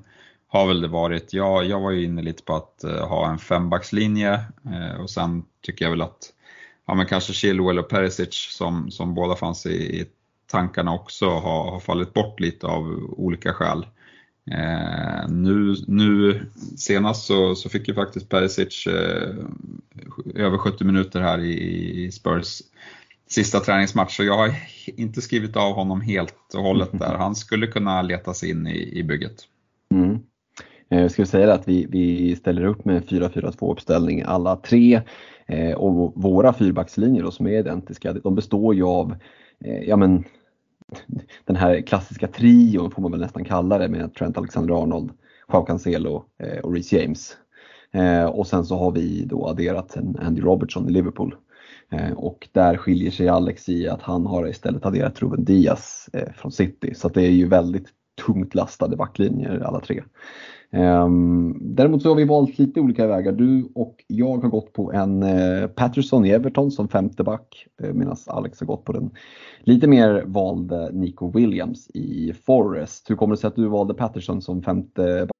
har 0.49 0.67
väl 0.67 0.81
det 0.81 0.89
varit, 0.89 1.33
ja, 1.33 1.63
jag 1.63 1.81
var 1.81 1.91
ju 1.91 2.05
inne 2.05 2.23
lite 2.23 2.43
på 2.43 2.55
att 2.55 2.83
ha 3.09 3.31
en 3.31 3.39
fembackslinje 3.39 4.41
och 5.01 5.11
sen 5.11 5.43
tycker 5.63 5.85
jag 5.85 5.91
väl 5.91 6.03
att 6.03 6.33
ja, 6.87 6.95
men 6.95 7.07
kanske 7.07 7.33
Chilwell 7.33 7.79
och 7.79 7.89
Perisic 7.89 8.35
som, 8.59 8.91
som 8.91 9.15
båda 9.15 9.37
fanns 9.37 9.67
i, 9.67 10.01
i 10.01 10.07
tankarna 10.51 10.95
också 10.95 11.27
har, 11.27 11.71
har 11.71 11.81
fallit 11.81 12.15
bort 12.15 12.41
lite 12.41 12.67
av 12.67 12.85
olika 13.17 13.53
skäl. 13.53 13.87
Eh, 14.51 15.29
nu, 15.29 15.75
nu 15.87 16.41
senast 16.77 17.27
så, 17.27 17.55
så 17.55 17.69
fick 17.69 17.89
ju 17.89 17.95
faktiskt 17.95 18.29
Perisic 18.29 18.87
eh, 18.87 19.35
över 20.35 20.59
70 20.59 20.85
minuter 20.85 21.21
här 21.21 21.39
i, 21.39 22.05
i 22.05 22.13
Spurs 22.13 22.63
sista 23.31 23.61
träningsmatch 23.61 24.17
så 24.17 24.25
jag 24.25 24.37
har 24.37 24.55
inte 24.87 25.21
skrivit 25.21 25.57
av 25.57 25.73
honom 25.73 26.01
helt 26.01 26.55
och 26.55 26.63
hållet 26.63 26.89
där. 26.93 27.15
Han 27.15 27.35
skulle 27.35 27.67
kunna 27.67 28.03
leta 28.03 28.35
sig 28.35 28.51
in 28.51 28.67
i, 28.67 28.99
i 28.99 29.03
bygget. 29.03 29.43
Mm. 29.95 30.19
Eh, 30.91 31.01
jag 31.01 31.11
skulle 31.11 31.27
säga 31.27 31.53
att 31.53 31.69
vi, 31.69 31.87
vi 31.91 32.37
ställer 32.37 32.65
upp 32.65 32.85
med 32.85 33.05
4-4-2 33.05 33.73
uppställning 33.73 34.23
alla 34.27 34.57
tre 34.57 35.01
eh, 35.47 35.73
och 35.73 36.13
våra 36.17 36.53
fyrbackslinjer 36.53 37.23
då, 37.23 37.31
som 37.31 37.47
är 37.47 37.59
identiska, 37.59 38.13
de 38.13 38.35
består 38.35 38.75
ju 38.75 38.85
av 38.85 39.15
eh, 39.65 39.83
ja, 39.83 39.97
men, 39.97 40.25
den 41.45 41.57
här 41.57 41.81
klassiska 41.81 42.27
trion 42.27 42.91
får 42.91 43.03
man 43.03 43.11
väl 43.11 43.21
nästan 43.21 43.45
kalla 43.45 43.79
det 43.79 43.89
med 43.89 44.15
Trent 44.15 44.37
Alexander-Arnold, 44.37 45.11
Joao 45.53 45.65
Cancelo 45.65 46.25
eh, 46.39 46.59
och 46.59 46.73
Reece 46.73 46.93
James. 46.93 47.37
Eh, 47.93 48.25
och 48.25 48.47
sen 48.47 48.65
så 48.65 48.77
har 48.77 48.91
vi 48.91 49.25
då 49.25 49.49
adderat 49.49 49.97
en 49.97 50.17
Andy 50.23 50.43
Robertson 50.43 50.89
i 50.89 50.93
Liverpool 50.93 51.35
eh, 51.91 52.13
och 52.13 52.49
där 52.53 52.77
skiljer 52.77 53.11
sig 53.11 53.29
Alex 53.29 53.69
i 53.69 53.89
att 53.89 54.03
han 54.03 54.27
har 54.27 54.49
istället 54.49 54.87
adderat 54.87 55.23
Ruben 55.23 55.45
Diaz 55.45 56.09
från 56.35 56.53
City. 56.53 56.95
Så 56.95 57.09
det 57.09 57.23
är 57.23 57.31
ju 57.31 57.49
väldigt 57.49 57.89
tungt 58.27 58.55
lastade 58.55 58.97
backlinjer 58.97 59.61
alla 59.61 59.81
tre. 59.81 60.03
Ehm, 60.73 61.59
däremot 61.61 62.03
så 62.03 62.09
har 62.09 62.17
vi 62.17 62.25
valt 62.25 62.59
lite 62.59 62.81
olika 62.81 63.07
vägar. 63.07 63.33
Du 63.33 63.69
och 63.75 64.05
jag 64.07 64.39
har 64.39 64.49
gått 64.49 64.73
på 64.73 64.93
en 64.93 65.23
eh, 65.23 65.67
Patterson 65.67 66.27
i 66.27 66.31
Everton 66.31 66.71
som 66.71 66.89
femte 66.89 67.25
back 67.25 67.67
eh, 67.83 67.93
medan 67.93 68.17
Alex 68.27 68.61
har 68.61 68.67
gått 68.67 68.85
på 68.85 68.93
den 68.93 69.11
lite 69.61 69.87
mer 69.87 70.25
valde 70.27 70.91
Nico 70.93 71.31
Williams 71.31 71.91
i 71.95 72.33
Forest. 72.47 73.11
Hur 73.11 73.17
kommer 73.17 73.35
det 73.35 73.41
sig 73.41 73.49
att 73.49 73.57
du 73.57 73.67
valde 73.67 73.95
Patterson 73.95 74.43
som 74.43 74.63
femte 74.63 75.27
back? 75.27 75.40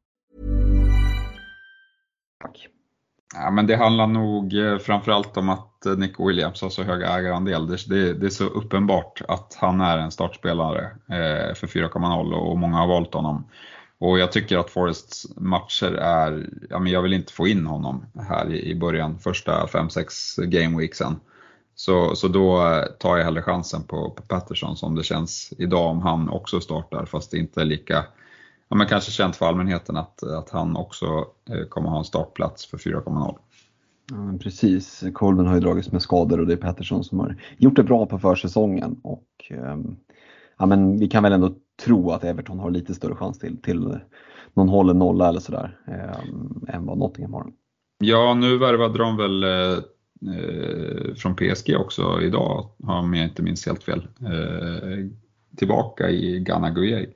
Tack. 2.41 2.67
Ja, 3.33 3.51
men 3.51 3.67
det 3.67 3.75
handlar 3.75 4.07
nog 4.07 4.53
eh, 4.57 4.77
framförallt 4.77 5.37
om 5.37 5.49
att 5.49 5.85
eh, 5.85 5.95
Nick 5.95 6.19
Williams 6.19 6.61
har 6.61 6.69
så 6.69 6.83
hög 6.83 7.01
ägarandel. 7.01 7.67
Det, 7.67 7.89
det, 7.89 8.13
det 8.13 8.25
är 8.25 8.29
så 8.29 8.45
uppenbart 8.45 9.21
att 9.27 9.57
han 9.59 9.81
är 9.81 9.97
en 9.97 10.11
startspelare 10.11 10.83
eh, 11.09 11.55
för 11.55 11.67
4,0 11.67 12.33
och 12.33 12.57
många 12.57 12.77
har 12.77 12.87
valt 12.87 13.13
honom. 13.13 13.45
Och 13.99 14.19
jag 14.19 14.31
tycker 14.31 14.57
att 14.57 14.69
Forests 14.69 15.27
matcher 15.35 15.93
är, 15.93 16.49
ja 16.69 16.79
men 16.79 16.91
jag 16.91 17.01
vill 17.01 17.13
inte 17.13 17.33
få 17.33 17.47
in 17.47 17.65
honom 17.65 18.05
här 18.29 18.53
i, 18.53 18.71
i 18.71 18.75
början, 18.75 19.19
första 19.19 19.65
5-6 19.65 20.45
gameweeksen. 20.45 21.19
Så, 21.75 22.15
så 22.15 22.27
då 22.27 22.67
eh, 22.67 22.85
tar 22.85 23.17
jag 23.17 23.25
hellre 23.25 23.41
chansen 23.41 23.83
på, 23.83 24.09
på 24.09 24.23
Patterson 24.23 24.77
som 24.77 24.95
det 24.95 25.03
känns 25.03 25.53
idag 25.57 25.89
om 25.89 26.01
han 26.01 26.29
också 26.29 26.59
startar 26.61 27.05
fast 27.05 27.31
det 27.31 27.37
inte 27.37 27.61
är 27.61 27.65
lika, 27.65 28.05
ja 28.71 28.77
men 28.77 28.87
kanske 28.87 29.11
känt 29.11 29.35
för 29.35 29.45
allmänheten 29.45 29.97
att, 29.97 30.23
att 30.23 30.49
han 30.49 30.75
också 30.75 31.05
eh, 31.49 31.67
kommer 31.69 31.89
ha 31.89 31.97
en 31.97 32.03
startplats 32.03 32.65
för 32.65 32.77
4,0. 32.77 33.37
Ja, 34.11 34.37
precis, 34.39 35.03
Colvin 35.13 35.47
har 35.47 35.53
ju 35.53 35.59
dragits 35.59 35.91
med 35.91 36.01
skador 36.01 36.39
och 36.39 36.47
det 36.47 36.53
är 36.53 36.57
Pettersson 36.57 37.03
som 37.03 37.19
har 37.19 37.35
gjort 37.57 37.75
det 37.75 37.83
bra 37.83 38.05
på 38.05 38.19
försäsongen. 38.19 38.99
Och, 39.03 39.27
ehm, 39.49 39.95
ja, 40.59 40.65
men 40.65 40.99
vi 40.99 41.07
kan 41.07 41.23
väl 41.23 41.33
ändå 41.33 41.53
tro 41.85 42.11
att 42.11 42.23
Everton 42.23 42.59
har 42.59 42.71
lite 42.71 42.93
större 42.93 43.15
chans 43.15 43.39
till, 43.39 43.61
till 43.61 43.99
någon 44.53 44.69
hållen 44.69 44.99
nolla 44.99 45.29
eller 45.29 45.39
sådär 45.39 45.79
ehm, 45.87 46.65
än 46.67 46.85
vad 46.85 46.97
Nottingham 46.97 47.33
har. 47.33 47.51
Ja, 47.99 48.33
nu 48.33 48.57
värvade 48.57 48.97
de 48.97 49.17
väl 49.17 49.43
eh, 49.43 49.77
eh, 50.35 51.13
från 51.15 51.35
PSG 51.35 51.75
också 51.79 52.21
idag, 52.21 52.69
om 52.83 53.13
jag 53.13 53.25
inte 53.27 53.43
minns 53.43 53.65
helt 53.65 53.83
fel. 53.83 54.07
Eh, 54.21 55.07
tillbaka 55.57 56.09
i 56.09 56.39
Ghana 56.39 56.69
Gueye. 56.69 57.09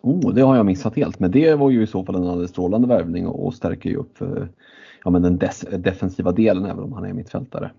Oh, 0.00 0.34
det 0.34 0.40
har 0.42 0.56
jag 0.56 0.66
missat 0.66 0.96
helt, 0.96 1.18
men 1.18 1.30
det 1.30 1.54
var 1.54 1.70
ju 1.70 1.82
i 1.82 1.86
så 1.86 2.04
fall 2.04 2.14
en 2.14 2.26
alldeles 2.26 2.50
strålande 2.50 2.88
värvning 2.88 3.26
och, 3.26 3.54
stärker 3.54 3.90
ju 3.90 3.96
upp 3.96 4.20
eh, 4.20 4.44
ja, 5.04 5.10
men 5.10 5.22
den 5.22 5.38
defensiva 5.82 6.32
delen 6.32 6.64
även 6.64 6.84
om 6.84 6.92
han 6.92 7.04
är 7.04 7.12
mittfältare. 7.12 7.70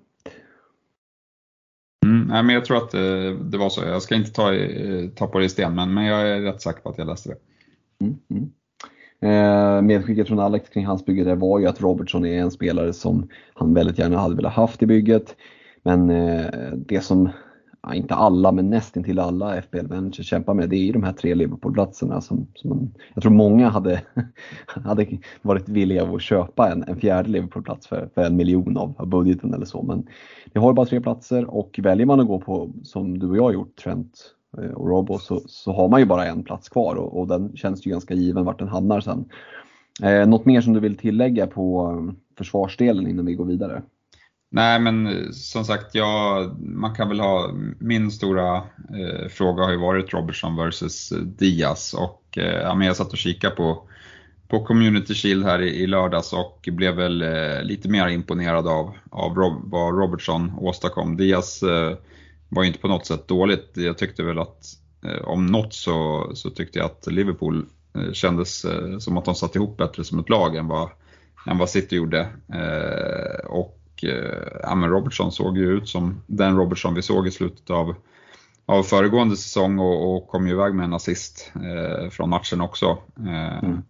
Mm, 2.05 2.27
nej, 2.27 2.43
men 2.43 2.55
jag 2.55 2.65
tror 2.65 2.77
att 2.77 2.91
det, 2.91 3.37
det 3.43 3.57
var 3.57 3.69
så. 3.69 3.81
Jag 3.85 4.01
ska 4.01 4.15
inte 4.15 4.31
ta, 4.31 4.53
i- 4.53 5.11
ta 5.15 5.27
på 5.27 5.39
det 5.39 5.45
i 5.45 5.49
sten, 5.49 5.75
men, 5.75 5.93
men 5.93 6.05
jag 6.05 6.29
är 6.29 6.41
rätt 6.41 6.61
säker 6.61 6.81
på 6.81 6.89
att 6.89 6.97
jag 6.97 7.07
läste 7.07 7.29
det. 7.29 7.35
Mm, 8.05 8.17
mm. 8.29 8.49
Eh, 9.21 9.81
medskicket 9.81 10.27
från 10.27 10.39
Alex 10.39 10.69
kring 10.69 10.85
hans 10.85 11.05
bygge 11.05 11.23
där 11.23 11.35
var 11.35 11.59
ju 11.59 11.67
att 11.67 11.81
Robertson 11.81 12.25
är 12.25 12.41
en 12.41 12.51
spelare 12.51 12.93
som 12.93 13.27
han 13.53 13.73
väldigt 13.73 13.99
gärna 13.99 14.17
hade 14.17 14.35
velat 14.35 14.53
haft 14.53 14.83
i 14.83 14.85
bygget. 14.85 15.35
Men 15.83 16.09
eh, 16.09 16.71
det 16.75 17.01
som, 17.01 17.29
ja, 17.81 17.93
inte 17.93 18.15
alla, 18.15 18.51
men 18.51 18.69
nästintill 18.69 19.19
alla 19.19 19.61
FBL 19.61 19.87
Manager 19.87 20.23
kämpar 20.23 20.53
med, 20.53 20.69
det 20.69 20.75
är 20.75 20.85
ju 20.85 20.91
de 20.91 21.03
här 21.03 21.13
tre 21.13 21.35
Liverpool-platserna 21.35 22.21
som, 22.21 22.47
som 22.55 22.69
man, 22.69 22.91
jag 23.13 23.23
tror 23.23 23.31
många 23.31 23.69
hade, 23.69 24.01
hade 24.65 25.07
varit 25.41 25.69
villiga 25.69 26.03
att 26.03 26.21
köpa 26.21 26.71
en, 26.71 26.83
en 26.83 26.95
fjärde 26.99 27.29
Liverpool-plats 27.29 27.87
för, 27.87 28.09
för 28.13 28.21
en 28.21 28.35
miljon 28.35 28.77
av, 28.77 28.93
av 28.97 29.07
budgeten 29.07 29.53
eller 29.53 29.65
så. 29.65 29.81
Men 29.81 30.07
vi 30.53 30.59
har 30.59 30.73
bara 30.73 30.85
tre 30.85 31.01
platser 31.01 31.55
och 31.55 31.79
väljer 31.83 32.05
man 32.05 32.19
att 32.19 32.27
gå 32.27 32.39
på, 32.39 32.69
som 32.83 33.19
du 33.19 33.29
och 33.29 33.37
jag 33.37 33.43
har 33.43 33.53
gjort, 33.53 33.75
Trent 33.75 34.35
eh, 34.57 34.71
och 34.71 34.89
Robo, 34.89 35.17
så, 35.17 35.41
så 35.45 35.73
har 35.73 35.89
man 35.89 35.99
ju 35.99 36.05
bara 36.05 36.25
en 36.25 36.43
plats 36.43 36.69
kvar 36.69 36.95
och, 36.95 37.19
och 37.19 37.27
den 37.27 37.55
känns 37.55 37.87
ju 37.87 37.91
ganska 37.91 38.13
given 38.13 38.45
vart 38.45 38.59
den 38.59 38.67
hamnar 38.67 38.99
sen. 38.99 39.25
Eh, 40.03 40.27
något 40.27 40.45
mer 40.45 40.61
som 40.61 40.73
du 40.73 40.79
vill 40.79 40.97
tillägga 40.97 41.47
på 41.47 41.91
eh, 41.91 42.15
försvarsdelen 42.37 43.07
innan 43.07 43.25
vi 43.25 43.33
går 43.33 43.45
vidare? 43.45 43.81
Nej, 44.51 44.79
men 44.79 45.07
eh, 45.07 45.31
som 45.31 45.65
sagt, 45.65 45.95
ja, 45.95 46.43
man 46.59 46.95
kan 46.95 47.09
väl 47.09 47.19
ha, 47.19 47.51
min 47.79 48.11
stora 48.11 48.55
eh, 48.57 49.27
fråga 49.29 49.63
har 49.63 49.71
ju 49.71 49.77
varit 49.77 50.13
Robertson 50.13 50.55
versus 50.55 51.11
eh, 51.11 51.17
Diaz 51.17 51.93
och 51.93 52.37
eh, 52.37 52.61
ja, 52.61 52.75
men 52.75 52.87
jag 52.87 52.95
satt 52.95 53.11
och 53.11 53.17
kikade 53.17 53.55
på, 53.55 53.83
på 54.47 54.65
Community 54.65 55.13
Shield 55.13 55.45
här 55.45 55.61
i, 55.61 55.83
i 55.83 55.87
lördags 55.87 56.33
och 56.33 56.69
blev 56.71 56.95
väl 56.95 57.21
eh, 57.21 57.63
lite 57.63 57.89
mer 57.89 58.07
imponerad 58.07 58.67
av, 58.67 58.93
av 59.11 59.35
Rob, 59.35 59.71
vad 59.71 59.99
Robertson 59.99 60.51
åstadkom. 60.57 61.17
Diaz 61.17 61.63
eh, 61.63 61.97
var 62.49 62.63
ju 62.63 62.67
inte 62.67 62.79
på 62.79 62.87
något 62.87 63.05
sätt 63.05 63.27
dåligt. 63.27 63.71
Jag 63.73 63.97
tyckte 63.97 64.23
väl 64.23 64.39
att 64.39 64.65
eh, 65.05 65.27
om 65.27 65.45
något 65.45 65.73
så, 65.73 66.31
så 66.33 66.49
tyckte 66.49 66.79
jag 66.79 66.85
att 66.85 67.07
Liverpool 67.07 67.65
eh, 67.95 68.11
kändes 68.11 68.65
eh, 68.65 68.97
som 68.97 69.17
att 69.17 69.25
de 69.25 69.35
satt 69.35 69.55
ihop 69.55 69.77
bättre 69.77 70.03
som 70.03 70.19
ett 70.19 70.29
lag 70.29 70.55
än 70.55 70.67
vad, 70.67 70.89
än 71.47 71.57
vad 71.57 71.69
City 71.69 71.95
gjorde. 71.95 72.19
Eh, 72.53 73.51
och 73.99 74.09
eh, 74.09 74.59
ja, 74.63 74.75
men 74.75 74.89
Robertson 74.89 75.31
såg 75.31 75.57
ju 75.57 75.77
ut 75.77 75.89
som 75.89 76.21
den 76.27 76.57
Robertson 76.57 76.93
vi 76.93 77.01
såg 77.01 77.27
i 77.27 77.31
slutet 77.31 77.69
av, 77.69 77.95
av 78.65 78.83
föregående 78.83 79.37
säsong 79.37 79.79
och, 79.79 80.15
och 80.15 80.27
kom 80.27 80.47
ju 80.47 80.53
iväg 80.53 80.73
med 80.73 80.83
en 80.83 80.93
assist 80.93 81.51
eh, 81.55 82.09
från 82.09 82.29
matchen 82.29 82.61
också. 82.61 82.97
Eh, 83.17 83.63
Mm. 83.63 83.81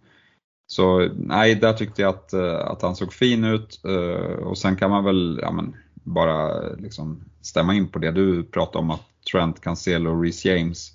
Så 0.71 1.09
nej, 1.15 1.55
där 1.55 1.73
tyckte 1.73 2.01
jag 2.01 2.09
att, 2.09 2.33
eh, 2.33 2.59
att 2.59 2.81
han 2.81 2.95
såg 2.95 3.13
fin 3.13 3.43
ut 3.43 3.81
eh, 3.85 4.33
och 4.33 4.57
sen 4.57 4.75
kan 4.75 4.89
man 4.89 5.03
väl 5.03 5.39
ja, 5.41 5.51
men, 5.51 5.75
bara 5.93 6.69
liksom 6.77 7.23
stämma 7.41 7.73
in 7.73 7.87
på 7.87 7.99
det 7.99 8.11
du 8.11 8.43
pratade 8.43 8.77
om 8.77 8.91
att 8.91 9.05
Trent, 9.31 9.61
Cancelo 9.61 10.11
och 10.11 10.23
Reece 10.23 10.45
James, 10.45 10.91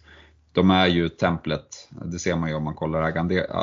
de 0.53 0.71
är 0.71 0.87
ju 0.87 1.09
templet. 1.09 1.89
Det 2.05 2.19
ser 2.19 2.37
man 2.37 2.49
ju 2.49 2.55
om 2.55 2.65
man 2.65 2.75
kollar 2.75 3.03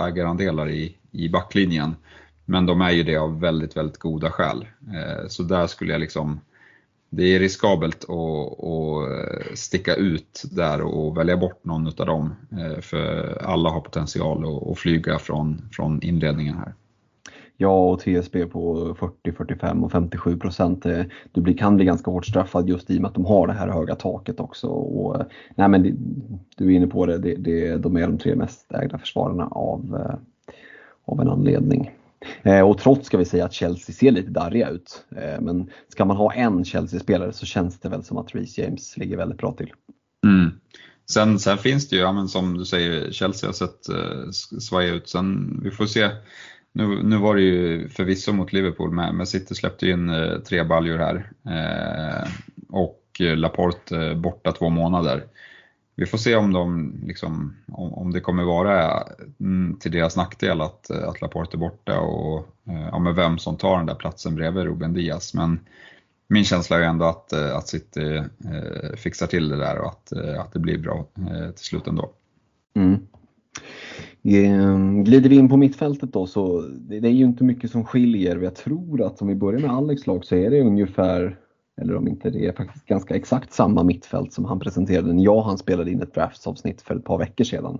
ägarandelar 0.08 0.70
i, 0.70 0.98
i 1.12 1.30
backlinjen. 1.30 1.96
Men 2.46 2.66
de 2.66 2.82
är 2.82 2.92
ju 2.92 3.04
det 3.04 3.18
av 3.18 3.40
väldigt, 3.40 3.78
väldigt 3.78 3.98
goda 3.98 4.32
skäl. 4.32 4.66
Eh, 4.94 5.28
så 5.28 5.44
där 5.44 5.68
skulle 5.68 5.92
jag 5.92 6.00
liksom, 6.00 6.40
det 7.10 7.24
är 7.36 7.40
riskabelt 7.40 8.04
att, 8.04 8.64
att 8.64 9.12
eh, 9.12 9.54
sticka 9.56 9.96
ut 9.96 10.44
där 10.52 10.82
och 10.82 11.18
välja 11.18 11.38
bort 11.38 11.66
någon 11.66 11.88
av 11.88 12.06
dem. 12.06 12.36
Eh, 12.52 12.82
för 12.82 13.38
alla 13.46 13.70
har 13.70 13.82
potential 13.82 14.72
att- 14.72 14.80
flyga 14.80 15.20
från, 15.20 15.62
från 15.72 16.02
inledningen 16.04 16.58
här. 16.58 16.74
Ja, 17.58 17.90
och 17.90 18.00
TSB 18.00 18.46
på 18.46 18.96
40, 19.00 19.32
45 19.32 19.84
och 19.84 19.92
57 19.92 20.38
procent. 20.38 20.86
Du 21.32 21.42
blir, 21.42 21.58
kan 21.58 21.76
bli 21.76 21.86
ganska 21.86 22.12
hårt 22.12 22.26
straffad 22.26 22.70
just 22.70 22.90
i 22.92 22.98
och 22.98 23.02
med 23.02 23.10
att 23.10 23.16
de 23.16 23.26
har 23.26 23.48
det 23.48 23.54
här 23.54 23.68
höga 23.68 23.96
taket 23.96 24.40
också. 24.40 24.68
Och, 24.68 25.18
nej, 25.56 25.70
men 25.70 25.84
det, 25.84 25.94
du 26.58 26.66
är 26.66 26.76
inne 26.76 26.88
på 26.88 27.06
det, 27.06 27.18
det, 27.18 27.36
det, 27.36 27.78
de 27.78 27.98
är 27.98 28.02
de 28.02 28.18
tre 28.18 28.36
mest 28.36 28.72
ägda 28.72 28.98
försvararna 28.98 29.48
av, 29.48 30.12
av 31.06 31.22
en 31.22 31.30
anledning. 31.30 31.92
Eh, 32.44 32.62
och 32.62 32.78
trots 32.78 33.06
ska 33.06 33.18
vi 33.18 33.26
säga 33.26 33.46
att 33.46 33.54
Chelsea 33.54 33.96
ser 33.96 34.12
lite 34.12 34.30
darriga 34.30 34.70
ut. 34.70 35.06
Eh, 35.16 35.42
men 35.42 35.70
ska 35.88 36.06
man 36.06 36.18
ha 36.18 36.34
en 36.34 36.66
Chelsea-spelare 36.66 37.34
så 37.34 37.46
känns 37.46 37.80
det 37.80 37.90
väl 37.90 38.04
som 38.04 38.18
att 38.18 38.36
Reece 38.36 38.58
James 38.58 38.98
ligger 38.98 39.18
väldigt 39.18 39.38
bra 39.38 39.52
till. 39.52 39.74
Mm. 40.26 40.52
Sen, 41.10 41.40
sen 41.40 41.58
finns 41.58 41.90
det 41.90 41.96
ju, 41.96 42.02
ja, 42.02 42.12
men 42.12 42.28
som 42.28 42.58
du 42.58 42.66
säger, 42.66 43.12
Chelsea 43.12 43.48
har 43.48 43.54
sett 43.54 43.90
eh, 43.90 44.32
svaja 44.60 44.94
ut. 44.94 45.10
Sen, 45.10 45.60
vi 45.64 45.72
får 45.72 45.86
se. 45.86 46.10
Nu, 46.74 47.04
nu 47.04 47.18
var 47.18 47.36
det 47.36 47.42
ju 47.42 47.90
förvisso 47.90 48.34
mot 48.34 48.54
Liverpool, 48.54 48.92
men, 48.92 49.16
men 49.16 49.28
City 49.28 49.56
släppte 49.56 49.86
ju 49.86 49.94
in 49.94 50.10
eh, 50.10 50.38
tre 50.40 50.64
baljor 50.64 50.98
här. 50.98 51.32
Eh, 51.46 52.30
och 52.70 52.98
Laporte 53.20 53.98
eh, 53.98 54.16
borta 54.16 54.52
två 54.52 54.70
månader. 54.70 55.24
Vi 55.96 56.06
får 56.06 56.18
se 56.18 56.36
om, 56.36 56.54
de, 56.54 56.96
liksom, 57.06 57.56
om, 57.68 57.94
om 57.94 58.12
det 58.12 58.20
kommer 58.20 58.44
vara 58.44 59.04
mm, 59.40 59.78
till 59.80 59.92
deras 59.92 60.18
nackdel 60.18 60.62
att, 60.62 60.92
att 60.92 61.22
Laporte 61.22 61.58
är 61.58 61.60
borta 61.60 62.00
och 62.00 62.38
eh, 62.68 62.88
ja, 62.92 63.00
med 63.00 63.16
vem 63.16 63.38
som 63.38 63.58
tar 63.58 63.78
den 63.78 63.86
där 63.86 63.96
platsen 63.96 64.36
bredvid 64.36 64.64
Ruben 64.64 64.94
Diaz. 64.94 65.34
Men 65.34 65.60
min 66.28 66.44
känsla 66.44 66.78
är 66.78 66.82
ändå 66.82 67.06
att, 67.06 67.34
eh, 67.34 67.56
att 67.56 67.68
City 67.68 68.16
eh, 68.16 68.96
fixar 68.98 69.28
till 69.28 69.50
det 69.50 69.58
där 69.58 69.80
och 69.80 69.88
att, 69.88 70.12
eh, 70.12 70.42
att 70.42 70.54
det 70.54 70.60
blir 70.60 70.78
bra 70.78 71.06
eh, 71.18 71.52
till 71.52 71.66
slut 71.66 71.88
ändå. 71.88 72.12
Mm. 72.76 73.00
Ehm, 74.24 75.04
glider 75.04 75.30
vi 75.30 75.36
in 75.36 75.50
på 75.50 75.58
mittfältet 75.58 76.14
då 76.14 76.28
så 76.28 76.62
det 76.62 76.98
är 76.98 77.12
ju 77.12 77.26
inte 77.26 77.44
mycket 77.44 77.72
som 77.72 77.86
skiljer. 77.86 78.38
Jag 78.38 78.56
tror 78.56 79.02
att 79.06 79.22
om 79.22 79.28
vi 79.28 79.36
börjar 79.36 79.60
med 79.60 79.72
Alex 79.72 80.08
lag 80.08 80.26
så 80.26 80.36
är 80.36 80.50
det 80.50 80.62
ungefär, 80.62 81.38
eller 81.82 81.96
om 81.96 82.08
inte 82.08 82.30
det 82.30 82.46
är 82.46 82.52
faktiskt 82.52 82.86
ganska 82.86 83.16
exakt 83.16 83.54
samma 83.54 83.84
mittfält 83.84 84.34
som 84.34 84.46
han 84.46 84.60
presenterade 84.60 85.14
när 85.14 85.24
jag 85.24 85.38
och 85.38 85.46
han 85.46 85.58
spelade 85.58 85.92
in 85.92 86.02
ett 86.02 86.14
draftsavsnitt 86.14 86.82
för 86.82 86.96
ett 86.96 87.06
par 87.06 87.18
veckor 87.18 87.44
sedan. 87.44 87.78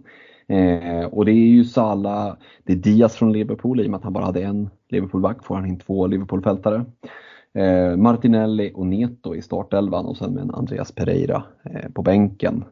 Eh, 0.48 1.06
och 1.06 1.26
det 1.26 1.32
är 1.32 1.48
ju 1.48 1.64
Sala, 1.64 2.38
det 2.64 2.74
är 2.74 2.78
Diaz 2.78 3.16
från 3.16 3.34
Liverpool 3.34 3.82
i 3.82 3.86
och 3.86 3.90
med 3.90 3.98
att 3.98 4.04
han 4.04 4.14
bara 4.14 4.26
hade 4.26 4.44
en 4.44 4.70
Liverpoolback 4.90 5.46
får 5.46 5.56
han 5.56 5.66
in 5.66 5.80
två 5.80 6.08
Liverpoolfältare. 6.08 6.86
Eh, 7.54 7.98
Martinelli 7.98 8.72
och 8.76 8.88
Neto 8.88 9.36
i 9.36 9.42
startelvan 9.42 10.06
och 10.06 10.18
sen 10.18 10.34
med 10.34 10.44
en 10.44 10.52
Andreas 10.52 10.92
Pereira 10.92 11.44
eh, 11.64 11.92
på 11.92 12.02
bänken. 12.02 12.64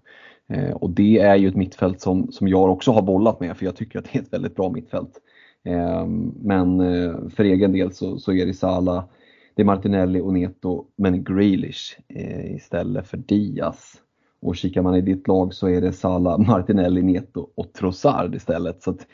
Eh, 0.50 0.72
och 0.72 0.90
det 0.90 1.20
är 1.20 1.36
ju 1.36 1.48
ett 1.48 1.56
mittfält 1.56 2.02
som, 2.02 2.32
som 2.32 2.48
jag 2.48 2.72
också 2.72 2.92
har 2.92 3.02
bollat 3.02 3.40
med 3.40 3.58
för 3.58 3.66
jag 3.66 3.76
tycker 3.76 4.00
att 4.00 4.06
det 4.06 4.18
är 4.18 4.22
ett 4.22 4.34
väldigt 4.34 4.56
bra 4.56 4.70
mittfält. 4.70 5.22
Eh, 5.66 6.06
men 6.42 6.80
eh, 6.80 7.30
för 7.30 7.44
egen 7.44 7.72
del 7.72 7.94
så, 7.94 8.18
så 8.18 8.32
är 8.32 8.46
det 8.46 8.54
Sala, 8.54 9.04
det 9.60 9.64
är 9.64 9.66
Martinelli 9.66 10.20
och 10.20 10.34
Neto, 10.34 10.86
men 10.98 11.24
Grealish 11.24 12.00
eh, 12.08 12.56
istället 12.56 13.08
för 13.08 13.18
Diaz. 13.18 13.94
Och 14.42 14.56
kikar 14.56 14.82
man 14.82 14.96
i 14.96 15.02
ditt 15.02 15.28
lag 15.28 15.54
så 15.54 15.70
är 15.70 15.82
det 15.82 15.94
Sala, 15.94 16.38
Martinelli, 16.48 17.02
Neto 17.02 17.50
och 17.56 17.74
Trossard 17.74 18.36
istället. 18.36 18.84
Så 18.84 18.92
att 18.92 19.08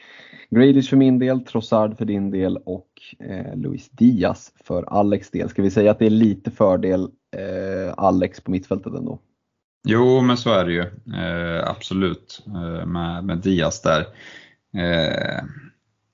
Grealish 0.49 0.89
för 0.89 0.97
min 0.97 1.19
del, 1.19 1.39
Trossard 1.39 1.97
för 1.97 2.05
din 2.05 2.31
del 2.31 2.57
och 2.57 2.87
eh, 3.19 3.55
Luis 3.55 3.89
Diaz 3.89 4.53
för 4.63 4.83
Alex 4.83 5.31
del. 5.31 5.49
Ska 5.49 5.61
vi 5.61 5.71
säga 5.71 5.91
att 5.91 5.99
det 5.99 6.05
är 6.05 6.09
lite 6.09 6.51
fördel 6.51 7.09
eh, 7.37 7.93
Alex 7.97 8.41
på 8.41 8.51
mittfältet 8.51 8.93
ändå? 8.93 9.19
Jo, 9.87 10.21
men 10.21 10.37
så 10.37 10.49
är 10.49 10.65
det 10.65 10.73
ju. 10.73 10.85
Eh, 11.15 11.69
absolut 11.69 12.43
eh, 12.47 12.85
med, 12.85 13.23
med 13.23 13.37
Diaz 13.37 13.81
där. 13.81 14.01
Eh, 14.77 15.43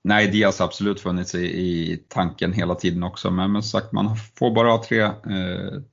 nej, 0.04 0.28
Diaz 0.28 0.44
har 0.44 0.48
alltså 0.48 0.64
absolut 0.64 1.00
funnits 1.00 1.36
i, 1.36 1.46
i 1.46 2.04
tanken 2.08 2.54
hela 2.54 2.76
tiden 2.76 3.04
också, 3.04 3.32
men, 3.32 3.52
men 3.52 3.64
sagt 3.64 3.92
man 3.92 4.16
får 4.36 4.52
bara 4.52 4.72
ha 4.72 4.84
tre, 4.84 5.02
eh, 5.02 5.12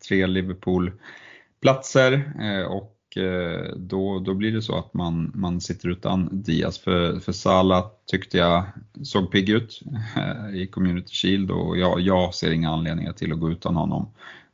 tre 0.08 0.26
Liverpool-platser 0.26 2.32
eh, 2.40 2.62
och 2.62 3.16
eh, 3.16 3.74
då, 3.76 4.18
då 4.18 4.34
blir 4.34 4.52
det 4.52 4.62
så 4.62 4.78
att 4.78 4.94
man, 4.94 5.32
man 5.34 5.60
sitter 5.60 5.88
utan 5.88 6.42
Diaz. 6.42 6.78
För, 6.78 7.20
för 7.20 7.32
Salah 7.32 7.86
tyckte 8.10 8.38
jag 8.38 8.64
såg 9.02 9.32
pigg 9.32 9.48
ut 9.48 9.80
eh, 10.16 10.60
i 10.60 10.66
Community 10.66 11.14
Shield 11.14 11.50
och 11.50 11.78
jag, 11.78 12.00
jag 12.00 12.34
ser 12.34 12.50
inga 12.50 12.70
anledningar 12.70 13.12
till 13.12 13.32
att 13.32 13.40
gå 13.40 13.50
utan 13.50 13.76
honom 13.76 14.08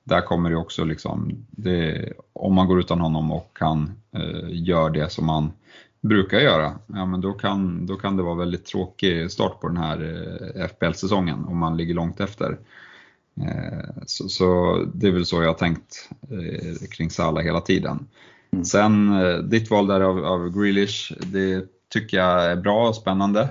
där 0.04 0.20
kommer 0.20 0.50
det 0.50 0.56
också 0.56 0.84
liksom, 0.84 1.46
det, 1.50 2.12
om 2.32 2.54
man 2.54 2.66
går 2.66 2.80
utan 2.80 3.00
honom 3.00 3.32
och 3.32 3.58
han 3.60 3.92
eh, 4.12 4.48
gör 4.50 4.90
det 4.90 5.12
som 5.12 5.26
man 5.26 5.52
brukar 6.08 6.38
göra, 6.38 6.72
ja 6.86 7.06
men 7.06 7.20
då 7.20 7.32
kan, 7.32 7.86
då 7.86 7.96
kan 7.96 8.16
det 8.16 8.22
vara 8.22 8.34
väldigt 8.34 8.64
tråkig 8.64 9.30
start 9.30 9.60
på 9.60 9.68
den 9.68 9.76
här 9.76 10.00
eh, 10.56 10.68
FBL-säsongen 10.68 11.44
om 11.44 11.58
man 11.58 11.76
ligger 11.76 11.94
långt 11.94 12.20
efter. 12.20 12.58
Eh, 13.40 14.02
så, 14.06 14.28
så, 14.28 14.78
det 14.94 15.06
är 15.06 15.10
väl 15.10 15.26
så 15.26 15.42
jag 15.42 15.48
har 15.48 15.54
tänkt 15.54 16.10
eh, 16.30 16.88
kring 16.90 17.10
Salah 17.10 17.44
hela 17.44 17.60
tiden. 17.60 18.06
Mm. 18.50 18.64
Sen 18.64 19.14
ditt 19.50 19.70
val 19.70 19.86
där 19.86 20.00
av, 20.00 20.24
av 20.24 20.50
Grealish, 20.50 21.12
det 21.20 21.64
tycker 21.88 22.16
jag 22.16 22.44
är 22.44 22.56
bra 22.56 22.88
och 22.88 22.96
spännande. 22.96 23.48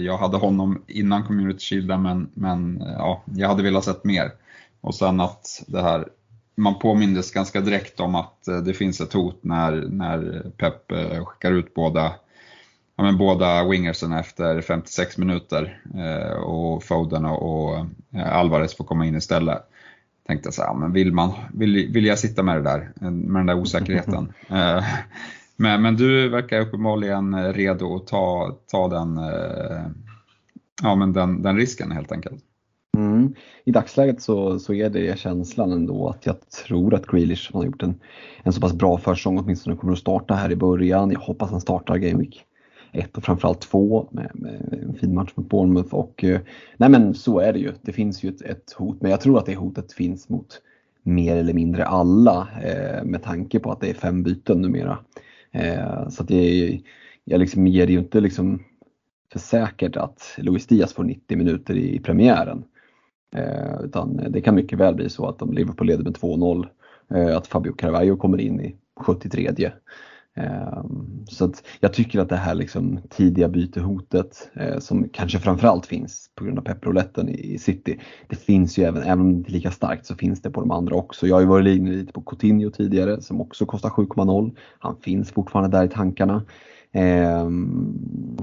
Jag 0.00 0.18
hade 0.18 0.36
honom 0.36 0.82
innan 0.86 1.24
Community 1.24 1.60
Shield 1.60 2.00
men, 2.00 2.30
men 2.34 2.82
ja, 2.86 3.22
jag 3.24 3.48
hade 3.48 3.62
velat 3.62 3.84
sett 3.84 4.04
mer. 4.04 4.32
Och 4.80 4.94
sen 4.94 5.20
att 5.20 5.64
det 5.66 5.82
här, 5.82 6.08
man 6.56 6.78
påmindes 6.78 7.32
ganska 7.32 7.60
direkt 7.60 8.00
om 8.00 8.14
att 8.14 8.48
eh, 8.48 8.56
det 8.58 8.74
finns 8.74 9.00
ett 9.00 9.12
hot 9.12 9.38
när, 9.44 9.72
när 9.72 10.50
Pep 10.56 10.92
eh, 10.92 11.24
skickar 11.24 11.52
ut 11.52 11.74
båda, 11.74 12.14
ja, 12.96 13.04
men 13.04 13.18
båda 13.18 13.68
wingersen 13.68 14.12
efter 14.12 14.60
56 14.60 15.18
minuter 15.18 15.82
eh, 15.94 16.36
och 16.36 16.84
Foden 16.84 17.24
och, 17.24 17.86
Alvarez 18.32 18.76
får 18.76 18.84
komma 18.84 19.06
in 19.06 19.16
istället. 19.16 19.58
Tänkte 20.26 20.52
så 20.52 20.62
här, 20.62 20.74
men 20.74 20.92
vill, 20.92 21.12
man, 21.12 21.32
vill, 21.54 21.92
vill 21.92 22.06
jag 22.06 22.18
sitta 22.18 22.42
med 22.42 22.56
det 22.56 22.62
där, 22.62 22.92
med 23.10 23.40
den 23.40 23.46
där 23.46 23.60
osäkerheten? 23.60 24.32
men, 25.56 25.82
men 25.82 25.96
du 25.96 26.28
verkar 26.28 26.60
uppenbarligen 26.60 27.52
redo 27.52 27.96
att 27.96 28.06
ta, 28.06 28.56
ta 28.70 28.88
den, 28.88 29.20
ja, 30.82 30.94
men 30.94 31.12
den, 31.12 31.42
den 31.42 31.56
risken 31.56 31.92
helt 31.92 32.12
enkelt. 32.12 32.45
I 33.64 33.70
dagsläget 33.70 34.22
så, 34.22 34.58
så 34.58 34.74
är 34.74 34.90
det 34.90 35.18
känslan 35.18 35.72
ändå 35.72 36.08
att 36.08 36.26
jag 36.26 36.50
tror 36.50 36.94
att 36.94 37.06
Grealish 37.06 37.52
har 37.52 37.64
gjort 37.64 37.82
en, 37.82 38.00
en 38.42 38.52
så 38.52 38.60
pass 38.60 38.72
bra 38.72 38.98
försäsong 38.98 39.38
åtminstone 39.38 39.76
kommer 39.76 39.92
att 39.92 39.98
starta 39.98 40.34
här 40.34 40.52
i 40.52 40.56
början. 40.56 41.10
Jag 41.10 41.20
hoppas 41.20 41.50
han 41.50 41.60
startar 41.60 41.96
Game 41.96 42.18
Week 42.18 42.44
1 42.92 43.16
och 43.16 43.24
framförallt 43.24 43.60
2 43.60 44.08
med, 44.10 44.30
med, 44.34 44.78
en 44.82 44.94
fin 44.94 45.14
match 45.14 45.32
mot 45.34 45.48
Bournemouth. 45.48 45.94
Och, 45.94 46.24
eh, 46.24 46.40
nej 46.76 46.88
men 46.88 47.14
så 47.14 47.40
är 47.40 47.52
det 47.52 47.58
ju. 47.58 47.72
Det 47.82 47.92
finns 47.92 48.22
ju 48.22 48.28
ett, 48.28 48.42
ett, 48.42 48.72
hot 48.72 49.00
men 49.00 49.10
jag 49.10 49.20
tror 49.20 49.38
att 49.38 49.46
det 49.46 49.54
hotet 49.54 49.92
finns 49.92 50.28
mot 50.28 50.60
mer 51.02 51.36
eller 51.36 51.52
mindre 51.52 51.86
alla 51.86 52.48
eh, 52.62 53.04
med 53.04 53.22
tanke 53.22 53.58
på 53.58 53.72
att 53.72 53.80
det 53.80 53.90
är 53.90 53.94
fem 53.94 54.22
byten 54.22 54.62
numera. 54.62 54.98
Eh, 55.52 56.08
så 56.08 56.22
att 56.22 56.28
det, 56.28 56.80
jag 57.24 57.40
liksom 57.40 57.66
ger 57.66 57.86
det 57.86 57.92
ju 57.92 57.98
inte 57.98 58.20
liksom 58.20 58.62
för 59.32 59.38
säkert 59.38 59.96
att 59.96 60.34
Luis 60.38 60.66
Diaz 60.66 60.94
får 60.94 61.04
90 61.04 61.38
minuter 61.38 61.74
i, 61.74 61.94
i 61.94 61.98
premiären. 61.98 62.64
Eh, 63.34 63.80
utan 63.84 64.16
det 64.28 64.40
kan 64.40 64.54
mycket 64.54 64.78
väl 64.78 64.94
bli 64.94 65.08
så 65.08 65.28
att 65.28 65.42
om 65.42 65.52
Liverpool 65.52 65.86
leder 65.86 66.04
med 66.04 66.16
2-0 66.16 66.66
eh, 67.14 67.36
att 67.36 67.46
Fabio 67.46 67.72
Carvalho 67.72 68.16
kommer 68.16 68.40
in 68.40 68.60
i 68.60 68.76
73. 69.00 69.70
Eh, 70.36 70.84
så 71.28 71.44
att 71.44 71.62
jag 71.80 71.92
tycker 71.92 72.20
att 72.20 72.28
det 72.28 72.36
här 72.36 72.54
liksom 72.54 73.00
tidiga 73.10 73.48
bytehotet 73.48 74.50
eh, 74.54 74.78
som 74.78 75.08
kanske 75.08 75.38
framförallt 75.38 75.86
finns 75.86 76.30
på 76.34 76.44
grund 76.44 76.58
av 76.58 76.62
pepproletten 76.62 77.28
i 77.28 77.58
City. 77.58 78.00
Det 78.28 78.36
finns 78.36 78.78
ju 78.78 78.84
även, 78.84 79.02
även 79.02 79.20
om 79.20 79.32
det 79.32 79.38
inte 79.38 79.50
är 79.50 79.52
lika 79.52 79.70
starkt 79.70 80.06
så 80.06 80.14
finns 80.14 80.42
det 80.42 80.50
på 80.50 80.60
de 80.60 80.70
andra 80.70 80.96
också. 80.96 81.26
Jag 81.26 81.36
har 81.36 81.40
ju 81.40 81.46
varit 81.46 81.78
inne 81.78 81.90
lite 81.90 82.12
på 82.12 82.20
Coutinho 82.20 82.70
tidigare 82.70 83.20
som 83.20 83.40
också 83.40 83.66
kostar 83.66 83.90
7,0. 83.90 84.56
Han 84.78 84.96
finns 84.96 85.30
fortfarande 85.32 85.78
där 85.78 85.84
i 85.84 85.88
tankarna. 85.88 86.44
Ehm, 86.92 88.36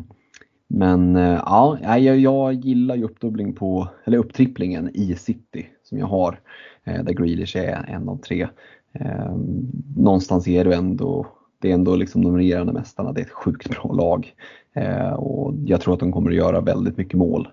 men 0.76 1.16
eh, 1.16 1.42
ja, 1.46 1.78
jag, 1.82 2.20
jag 2.20 2.54
gillar 2.54 2.96
ju 2.96 3.04
uppdubbling 3.04 3.54
på, 3.54 3.88
eller 4.04 4.18
upptripplingen 4.18 4.90
i 4.94 5.16
City 5.16 5.66
som 5.84 5.98
jag 5.98 6.06
har. 6.06 6.40
Eh, 6.84 7.04
där 7.04 7.14
Grealish 7.14 7.58
är 7.58 7.86
en 7.90 8.10
av 8.10 8.18
tre. 8.18 8.48
Ehm, 8.94 9.72
någonstans 9.98 10.48
är 10.48 10.64
det 10.66 10.76
ändå, 10.76 11.28
det 11.60 11.70
är 11.70 11.74
ändå 11.74 11.96
liksom 11.96 12.24
de 12.24 12.38
regerande 12.38 12.74
mästarna. 12.74 13.12
Det 13.12 13.22
är 13.22 13.26
ett 13.26 13.32
sjukt 13.32 13.70
bra 13.70 13.92
lag. 13.92 14.34
Eh, 14.74 15.14
och 15.14 15.54
jag 15.66 15.82
tror 15.82 15.94
att 15.94 16.00
de 16.00 16.12
kommer 16.12 16.30
att 16.30 16.36
göra 16.36 16.62
väldigt 16.62 16.98
mycket 16.98 17.18
mål. 17.18 17.48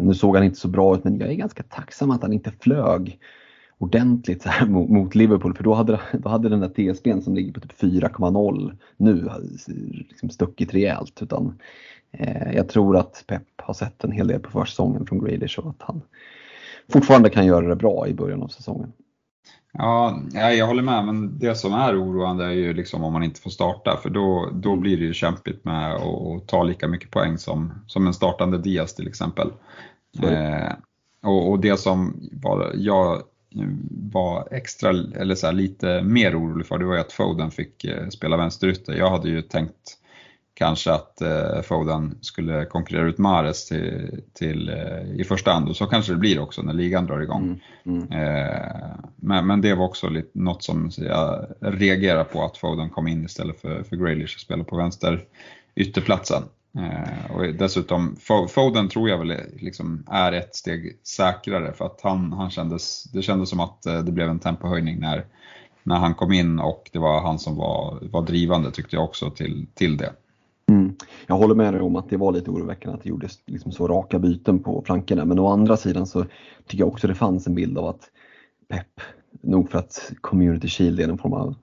Nu 0.00 0.14
såg 0.14 0.36
han 0.36 0.44
inte 0.44 0.60
så 0.60 0.68
bra 0.68 0.96
ut 0.96 1.04
men 1.04 1.18
jag 1.18 1.28
är 1.28 1.34
ganska 1.34 1.62
tacksam 1.62 2.10
att 2.10 2.22
han 2.22 2.32
inte 2.32 2.50
flög 2.60 3.18
ordentligt 3.78 4.42
så 4.42 4.66
mot, 4.66 5.14
Liverpool 5.14 5.54
för 5.54 5.64
då 5.64 5.74
hade, 5.74 6.00
då 6.12 6.28
hade 6.28 6.48
den 6.48 6.60
där 6.60 6.68
TSBn 6.68 7.20
som 7.20 7.34
ligger 7.34 7.52
på 7.52 7.60
typ 7.60 7.80
4,0 7.80 8.76
nu 8.96 9.28
liksom 10.08 10.30
stuckit 10.30 10.74
rejält. 10.74 11.22
Utan 11.22 11.58
jag 12.52 12.68
tror 12.68 12.96
att 12.96 13.24
Pep 13.26 13.42
har 13.56 13.74
sett 13.74 14.04
en 14.04 14.12
hel 14.12 14.26
del 14.26 14.40
på 14.40 14.50
försäsongen 14.50 15.06
från 15.06 15.24
Grealish 15.24 15.58
och 15.58 15.70
att 15.70 15.82
han 15.82 16.02
fortfarande 16.92 17.30
kan 17.30 17.46
göra 17.46 17.68
det 17.68 17.76
bra 17.76 18.08
i 18.08 18.14
början 18.14 18.42
av 18.42 18.48
säsongen. 18.48 18.92
Ja, 19.72 20.20
jag 20.32 20.66
håller 20.66 20.82
med, 20.82 21.04
men 21.04 21.38
det 21.38 21.54
som 21.54 21.74
är 21.74 22.02
oroande 22.02 22.44
är 22.44 22.50
ju 22.50 22.74
liksom 22.74 23.04
om 23.04 23.12
man 23.12 23.22
inte 23.22 23.40
får 23.40 23.50
starta, 23.50 23.98
för 24.02 24.10
då, 24.10 24.50
då 24.52 24.76
blir 24.76 24.96
det 24.96 25.04
ju 25.04 25.14
kämpigt 25.14 25.64
med 25.64 25.94
att 25.94 26.48
ta 26.48 26.62
lika 26.62 26.88
mycket 26.88 27.10
poäng 27.10 27.38
som, 27.38 27.72
som 27.86 28.06
en 28.06 28.14
startande 28.14 28.58
Diaz 28.58 28.94
till 28.94 29.08
exempel. 29.08 29.52
Eh, 30.22 30.72
och, 31.22 31.50
och, 31.50 31.60
det 31.60 31.76
som 31.76 32.28
var, 32.32 32.72
jag 32.74 33.22
var 34.12 34.48
extra, 34.50 34.90
eller 34.90 35.34
så 35.34 35.46
här, 35.46 35.52
lite 35.52 36.02
mer 36.02 36.38
orolig 36.38 36.66
för, 36.66 36.78
det 36.78 36.84
var 36.84 36.94
ju 36.94 37.00
att 37.00 37.12
Foden 37.12 37.50
fick 37.50 37.84
eh, 37.84 38.08
spela 38.08 38.36
vänsterytter. 38.36 38.92
Jag 38.92 39.10
hade 39.10 39.28
ju 39.28 39.42
tänkt 39.42 39.99
kanske 40.60 40.92
att 40.92 41.20
eh, 41.20 41.62
Foden 41.62 42.18
skulle 42.20 42.64
konkurrera 42.64 43.08
ut 43.08 43.18
Mares 43.18 43.66
till, 43.66 44.20
till 44.34 44.68
eh, 44.68 45.20
i 45.20 45.24
första 45.24 45.52
hand 45.52 45.68
och 45.68 45.76
så 45.76 45.86
kanske 45.86 46.12
det 46.12 46.18
blir 46.18 46.40
också 46.40 46.62
när 46.62 46.72
ligan 46.72 47.06
drar 47.06 47.20
igång. 47.20 47.60
Mm, 47.84 48.02
mm. 48.02 48.22
Eh, 48.22 48.96
men, 49.16 49.46
men 49.46 49.60
det 49.60 49.74
var 49.74 49.84
också 49.84 50.08
lite, 50.08 50.38
något 50.38 50.62
som 50.62 50.90
jag 50.96 51.46
reagerar 51.60 52.24
på 52.24 52.44
att 52.44 52.56
Foden 52.56 52.90
kom 52.90 53.08
in 53.08 53.24
istället 53.24 53.60
för, 53.60 53.82
för 53.82 53.96
Grealish 53.96 54.36
och 54.36 54.40
spelade 54.40 54.64
på 54.70 54.76
vänster 54.76 55.24
ytterplatsen. 55.74 56.42
Eh, 56.78 57.36
och 57.36 57.54
dessutom, 57.54 58.16
Foden 58.48 58.88
tror 58.88 59.08
jag 59.08 59.18
väl 59.18 59.34
liksom 59.56 60.04
är 60.10 60.32
ett 60.32 60.54
steg 60.54 60.98
säkrare 61.04 61.72
för 61.72 61.86
att 61.86 62.00
han, 62.02 62.32
han 62.32 62.50
kändes, 62.50 63.04
det 63.04 63.22
kändes 63.22 63.50
som 63.50 63.60
att 63.60 63.86
eh, 63.86 63.98
det 63.98 64.12
blev 64.12 64.28
en 64.28 64.38
tempohöjning 64.38 65.00
när, 65.00 65.24
när 65.82 65.96
han 65.96 66.14
kom 66.14 66.32
in 66.32 66.58
och 66.58 66.90
det 66.92 66.98
var 66.98 67.22
han 67.22 67.38
som 67.38 67.56
var, 67.56 67.98
var 68.12 68.22
drivande 68.22 68.70
tyckte 68.70 68.96
jag 68.96 69.04
också 69.04 69.30
till, 69.30 69.66
till 69.74 69.96
det. 69.96 70.12
Mm. 70.70 70.94
Jag 71.26 71.36
håller 71.36 71.54
med 71.54 71.74
dig 71.74 71.82
om 71.82 71.96
att 71.96 72.10
det 72.10 72.16
var 72.16 72.32
lite 72.32 72.50
oroväckande 72.50 72.96
att 72.96 73.02
det 73.02 73.08
gjordes 73.08 73.38
liksom 73.46 73.72
så 73.72 73.88
raka 73.88 74.18
byten 74.18 74.58
på 74.58 74.82
flankerna. 74.86 75.24
Men 75.24 75.38
å 75.38 75.46
andra 75.46 75.76
sidan 75.76 76.06
så 76.06 76.24
tycker 76.66 76.78
jag 76.78 76.88
också 76.88 77.08
det 77.08 77.14
fanns 77.14 77.46
en 77.46 77.54
bild 77.54 77.78
av 77.78 77.86
att 77.86 78.10
Pep, 78.68 79.00
nog 79.40 79.70
för 79.70 79.78
att 79.78 80.12
Community 80.20 80.68
Shield 80.68 81.00
är 81.00 81.06
någon 81.06 81.18
form 81.18 81.32
av 81.32 81.54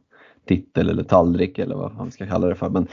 titel 0.48 0.90
eller 0.90 1.04
tallrik 1.04 1.60
eller 1.60 1.76
vad 1.76 1.96
man 1.96 2.12
ska 2.12 2.26
kalla 2.28 2.48
det 2.48 2.56
för. 2.56 2.70
Men 2.70 2.88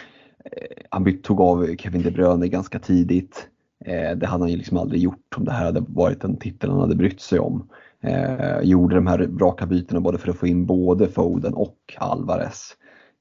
eh, 0.44 0.84
han 0.90 1.18
tog 1.22 1.40
av 1.40 1.76
Kevin 1.76 2.02
De 2.02 2.10
Bruyne 2.10 2.48
ganska 2.48 2.78
tidigt. 2.78 3.48
Eh, 3.84 4.16
det 4.16 4.26
hade 4.26 4.42
han 4.44 4.50
ju 4.50 4.56
liksom 4.56 4.78
aldrig 4.78 5.02
gjort 5.02 5.34
om 5.36 5.44
det 5.44 5.52
här 5.52 5.64
hade 5.64 5.84
varit 5.88 6.24
en 6.24 6.36
titel 6.36 6.70
han 6.70 6.80
hade 6.80 6.96
brytt 6.96 7.20
sig 7.20 7.38
om. 7.38 7.68
Eh, 8.00 8.60
gjorde 8.62 8.94
de 8.94 9.06
här 9.06 9.18
raka 9.18 9.66
bytena 9.66 10.00
både 10.00 10.18
för 10.18 10.30
att 10.30 10.36
få 10.36 10.46
in 10.46 10.66
både 10.66 11.08
Foden 11.08 11.54
och 11.54 11.78
Alvarez. 11.96 12.76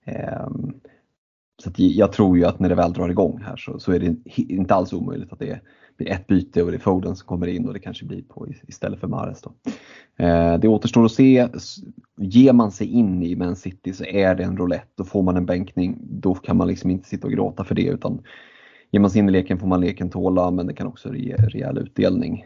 Ehm, 0.06 0.74
så 1.64 1.72
jag 1.76 2.12
tror 2.12 2.38
ju 2.38 2.46
att 2.46 2.60
när 2.60 2.70
det 2.70 2.76
väl 2.76 2.94
drar 2.94 3.10
igång 3.10 3.42
här 3.46 3.58
så, 3.58 3.80
så 3.80 3.92
är 3.92 4.00
det 4.00 4.16
inte 4.36 4.74
alls 4.74 4.94
omöjligt 4.94 5.34
att 5.34 5.40
det 5.40 5.60
blir 5.98 6.12
ett 6.12 6.28
byte 6.28 6.64
och 6.64 6.72
det 6.72 6.78
är 6.78 6.80
Foden 6.80 7.16
som 7.16 7.28
kommer 7.28 7.48
in 7.48 7.68
och 7.68 7.74
det 7.74 7.80
kanske 7.80 8.06
blir 8.06 8.22
på 8.22 8.48
istället 8.68 9.00
för 9.00 9.08
Mares. 9.08 9.42
Då. 9.42 9.54
Eh, 10.26 10.60
det 10.60 10.68
återstår 10.68 11.06
att 11.06 11.12
se. 11.12 11.48
Ger 12.18 12.54
man 12.54 12.72
sig 12.72 12.88
in 12.88 13.24
i 13.24 13.36
Man 13.36 13.56
City 13.56 13.94
så 13.94 14.04
är 14.04 14.36
det 14.36 14.44
en 14.44 14.58
roulette. 14.58 14.92
Då 14.96 15.04
får 15.04 15.24
man 15.24 15.38
en 15.38 15.46
bänkning. 15.46 15.98
Då 16.02 16.36
kan 16.36 16.58
man 16.58 16.68
liksom 16.68 16.90
inte 16.90 17.10
sitta 17.10 17.28
och 17.28 17.34
gråta 17.34 17.64
för 17.64 17.76
det 17.76 17.88
utan 17.88 18.22
ger 18.92 19.00
man 19.00 19.10
sig 19.10 19.20
in 19.20 19.30
i 19.30 19.32
leken 19.32 19.60
får 19.60 19.68
man 19.68 19.82
leken 19.82 20.10
tåla 20.10 20.52
men 20.52 20.68
det 20.68 20.74
kan 20.74 20.88
också 20.88 21.16
ge 21.16 21.36
rejäl 21.36 21.78
utdelning. 21.78 22.46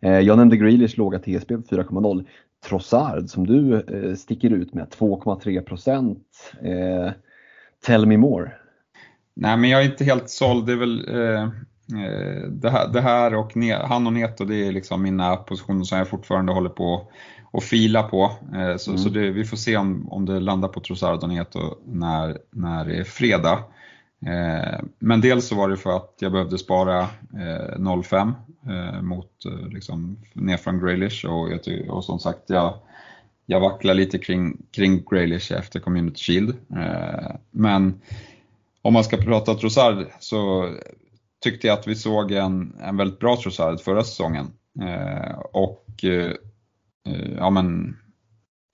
Eh, 0.00 0.20
jag 0.20 0.38
nämnde 0.38 0.56
Grealish 0.56 0.98
låga 0.98 1.18
TSB 1.18 1.56
på 1.56 1.62
4,0. 1.62 2.24
Trossard 2.68 3.28
som 3.28 3.46
du 3.46 3.74
eh, 3.74 4.14
sticker 4.14 4.50
ut 4.50 4.74
med 4.74 4.86
2,3 4.88 5.60
procent. 5.60 6.26
Eh, 6.62 7.12
Tell 7.86 8.06
me 8.06 8.16
more. 8.16 8.52
Nej 9.36 9.56
men 9.56 9.70
jag 9.70 9.82
är 9.82 9.90
inte 9.90 10.04
helt 10.04 10.30
såld. 10.30 10.66
Det 10.66 10.72
är 10.72 10.76
väl 10.76 11.06
det 12.48 12.70
här, 12.70 12.88
det 12.88 13.00
här 13.00 13.34
och 13.34 13.52
han 13.88 14.06
och 14.06 14.12
Neto 14.12 14.44
det 14.44 14.66
är 14.66 14.72
liksom 14.72 15.02
mina 15.02 15.36
positioner 15.36 15.84
som 15.84 15.98
jag 15.98 16.08
fortfarande 16.08 16.52
håller 16.52 16.70
på 16.70 17.10
och 17.50 17.62
fila 17.62 18.02
på. 18.02 18.32
Så, 18.78 18.90
mm. 18.90 19.02
så 19.02 19.08
det, 19.08 19.30
vi 19.30 19.44
får 19.44 19.56
se 19.56 19.76
om, 19.76 20.08
om 20.12 20.26
det 20.26 20.40
landar 20.40 20.68
på 20.68 20.80
Trossard 20.80 21.22
och 21.22 21.28
Neto 21.28 21.78
när, 21.84 22.38
när 22.50 22.84
det 22.84 22.96
är 22.96 23.04
fredag. 23.04 23.64
Eh, 24.26 24.80
men 24.98 25.20
dels 25.20 25.48
så 25.48 25.54
var 25.54 25.68
det 25.68 25.76
för 25.76 25.96
att 25.96 26.14
jag 26.18 26.32
behövde 26.32 26.58
spara 26.58 27.06
0,5 27.30 28.32
eh, 28.66 29.02
mot 29.02 29.44
eh, 29.44 29.68
liksom, 29.68 30.18
ner 30.32 30.56
från 30.56 30.80
Graylish 30.80 31.26
och, 31.26 31.50
och 31.88 32.04
som 32.04 32.18
sagt 32.18 32.42
jag, 32.46 32.74
jag 33.50 33.60
vacklar 33.60 33.94
lite 33.94 34.18
kring, 34.18 34.56
kring 34.70 35.04
Graylish 35.10 35.52
efter 35.52 35.80
Community 35.80 36.22
Shield. 36.22 36.50
Eh, 36.76 37.30
men 37.50 38.00
om 38.82 38.92
man 38.92 39.04
ska 39.04 39.16
prata 39.16 39.54
Trossard 39.54 40.06
så 40.20 40.70
tyckte 41.42 41.66
jag 41.66 41.78
att 41.78 41.88
vi 41.88 41.94
såg 41.94 42.32
en, 42.32 42.76
en 42.80 42.96
väldigt 42.96 43.18
bra 43.18 43.36
Trossard 43.36 43.80
förra 43.80 44.04
säsongen. 44.04 44.46
Eh, 44.80 45.38
och 45.38 46.04
eh, 46.04 46.32
ja 47.36 47.50
men 47.50 47.96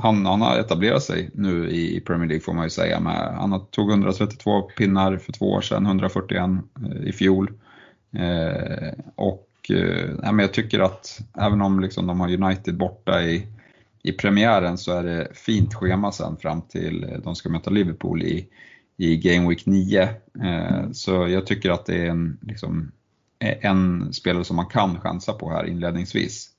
han, 0.03 0.27
han 0.27 0.41
har 0.41 0.59
etablerat 0.59 1.03
sig 1.03 1.31
nu 1.35 1.71
i 1.71 2.01
Premier 2.01 2.29
League 2.29 2.45
får 2.45 2.53
man 2.53 2.65
ju 2.65 2.71
säga. 2.71 3.01
Med, 3.01 3.35
han 3.35 3.67
tog 3.67 3.91
132 3.91 4.63
pinnar 4.63 5.17
för 5.17 5.33
två 5.33 5.47
år 5.53 5.61
sedan, 5.61 5.87
141 5.87 6.51
i 7.05 7.13
fjol. 7.13 7.53
Och 9.15 9.71
eh, 9.71 10.33
men 10.33 10.39
jag 10.39 10.53
tycker 10.53 10.81
att 10.81 11.21
även 11.39 11.61
om 11.61 11.81
liksom 11.81 12.07
de 12.07 12.21
har 12.21 12.43
United 12.43 12.77
borta 12.77 13.23
i, 13.23 13.47
i 14.05 14.13
premiären 14.13 14.79
så 14.79 14.93
är 14.93 15.03
det 15.03 15.29
fint 15.35 15.75
schema 15.75 16.13
sen 16.13 16.37
fram 16.37 16.63
till 16.63 17.05
eh, 17.05 17.19
de 17.19 17.35
ska 17.35 17.49
möta 17.49 17.71
Liverpool 17.71 18.23
i, 18.23 18.49
i 18.97 19.17
Game 19.17 19.49
Week 19.49 19.67
9. 19.67 20.03
Eh, 20.45 20.91
så 20.93 21.29
jag 21.29 21.47
tycker 21.47 21.71
att 21.71 21.87
det 21.87 21.97
är 21.97 22.11
en, 22.11 22.39
liksom, 22.43 22.93
e, 23.39 23.59
en 23.61 24.13
spelare 24.13 24.45
som 24.45 24.57
man 24.57 24.67
kan 24.67 25.01
chansa 25.01 25.33
på 25.33 25.51
här 25.51 25.67
inledningsvis. 25.67 26.51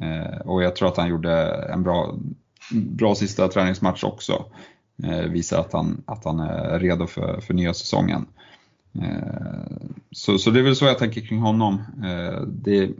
Eh, 0.00 0.40
och 0.40 0.62
jag 0.62 0.76
tror 0.76 0.88
att 0.88 0.96
han 0.96 1.08
gjorde 1.08 1.52
en 1.72 1.82
bra 1.82 2.14
bra 2.70 3.14
sista 3.14 3.48
träningsmatch 3.48 4.04
också. 4.04 4.44
Eh, 5.02 5.20
visar 5.20 5.60
att 5.60 5.72
han, 5.72 6.02
att 6.06 6.24
han 6.24 6.40
är 6.40 6.78
redo 6.78 7.06
för, 7.06 7.40
för 7.40 7.54
nya 7.54 7.74
säsongen. 7.74 8.26
Eh, 9.02 9.76
så, 10.10 10.38
så 10.38 10.50
det 10.50 10.60
är 10.60 10.64
väl 10.64 10.76
så 10.76 10.84
jag 10.84 10.98
tänker 10.98 11.20
kring 11.20 11.38
honom. 11.38 11.82
Eh, 12.04 12.40
det 12.46 12.78
är 12.78 12.90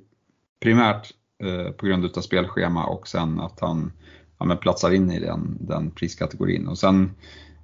primärt 0.60 1.12
Eh, 1.42 1.70
på 1.70 1.86
grund 1.86 2.04
av 2.04 2.20
spelschema 2.20 2.86
och 2.86 3.08
sen 3.08 3.40
att 3.40 3.60
han 3.60 3.92
ja, 4.38 4.44
men 4.44 4.58
platsar 4.58 4.90
in 4.90 5.10
i 5.10 5.20
den, 5.20 5.56
den 5.60 5.90
priskategorin. 5.90 6.68
Och 6.68 6.78
sen 6.78 7.10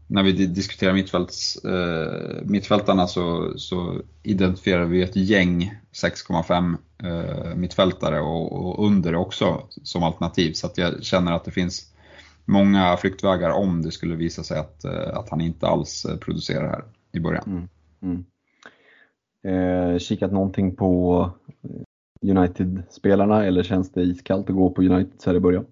när 0.07 0.23
vi 0.23 0.33
diskuterar 0.33 0.93
mittfälts, 0.93 1.65
eh, 1.65 2.43
mittfältarna 2.45 3.07
så, 3.07 3.53
så 3.59 4.03
identifierar 4.23 4.85
vi 4.85 5.03
ett 5.03 5.17
gäng 5.17 5.75
6,5 5.93 6.77
eh, 7.03 7.55
mittfältare 7.55 8.21
och, 8.21 8.53
och, 8.53 8.87
under 8.87 9.15
också 9.15 9.63
som 9.83 10.03
alternativ. 10.03 10.53
Så 10.53 10.67
att 10.67 10.79
jag 10.79 11.05
känner 11.05 11.33
att 11.33 11.45
det 11.45 11.51
finns 11.51 11.93
många 12.45 12.97
flyktvägar 12.97 13.51
om 13.51 13.83
det 13.83 13.91
skulle 13.91 14.17
visa 14.17 14.43
sig 14.43 14.59
att, 14.59 14.85
eh, 14.85 15.19
att 15.19 15.29
han 15.31 15.41
inte 15.41 15.67
alls 15.67 16.05
eh, 16.05 16.17
producerar 16.17 16.69
här 16.69 16.85
i 17.13 17.21
början. 17.21 17.45
Mm. 17.47 17.69
Mm. 18.03 18.25
Eh, 19.45 19.99
kikat 19.99 20.33
någonting 20.33 20.77
på 20.77 21.31
United-spelarna 22.23 23.45
eller 23.45 23.63
känns 23.63 23.93
det 23.93 24.03
iskallt 24.03 24.51
att 24.51 24.57
gå 24.57 24.71
på 24.71 24.83
United 24.83 25.21
så 25.21 25.31
här 25.31 25.37
i 25.37 25.41
början? 25.41 25.65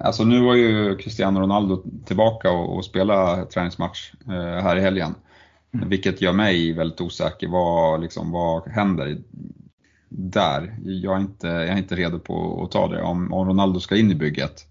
Alltså 0.00 0.24
nu 0.24 0.40
var 0.40 0.54
ju 0.54 0.96
Cristiano 0.96 1.40
Ronaldo 1.40 1.84
tillbaka 2.04 2.50
och, 2.50 2.76
och 2.76 2.84
spela 2.84 3.44
träningsmatch 3.44 4.12
eh, 4.26 4.62
här 4.62 4.76
i 4.76 4.80
helgen. 4.80 5.14
Mm. 5.74 5.88
Vilket 5.88 6.20
gör 6.20 6.32
mig 6.32 6.72
väldigt 6.72 7.00
osäker. 7.00 7.48
Vad, 7.48 8.00
liksom, 8.00 8.32
vad 8.32 8.68
händer 8.68 9.18
där? 10.08 10.76
Jag 10.84 11.16
är, 11.16 11.20
inte, 11.20 11.46
jag 11.46 11.68
är 11.68 11.76
inte 11.76 11.96
redo 11.96 12.18
på 12.18 12.62
att 12.64 12.70
ta 12.70 12.88
det. 12.88 13.02
Om, 13.02 13.32
om 13.32 13.48
Ronaldo 13.48 13.80
ska 13.80 13.96
in 13.96 14.10
i 14.10 14.14
bygget, 14.14 14.66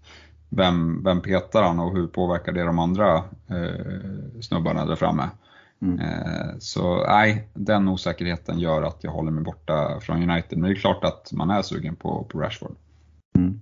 vem, 0.48 1.04
vem 1.04 1.20
petar 1.20 1.62
han 1.62 1.80
och 1.80 1.96
hur 1.96 2.06
påverkar 2.06 2.52
det 2.52 2.62
de 2.62 2.78
andra 2.78 3.16
eh, 3.48 4.40
snubbarna 4.40 4.86
där 4.86 4.96
framme? 4.96 5.28
Mm. 5.82 6.00
Eh, 6.00 6.58
så 6.58 7.04
nej, 7.06 7.48
den 7.54 7.88
osäkerheten 7.88 8.58
gör 8.58 8.82
att 8.82 9.04
jag 9.04 9.10
håller 9.10 9.30
mig 9.30 9.44
borta 9.44 10.00
från 10.00 10.30
United. 10.30 10.58
Men 10.58 10.70
det 10.70 10.76
är 10.76 10.80
klart 10.80 11.04
att 11.04 11.32
man 11.32 11.50
är 11.50 11.62
sugen 11.62 11.96
på, 11.96 12.24
på 12.24 12.38
Rashford. 12.38 12.76
Mm. 13.38 13.60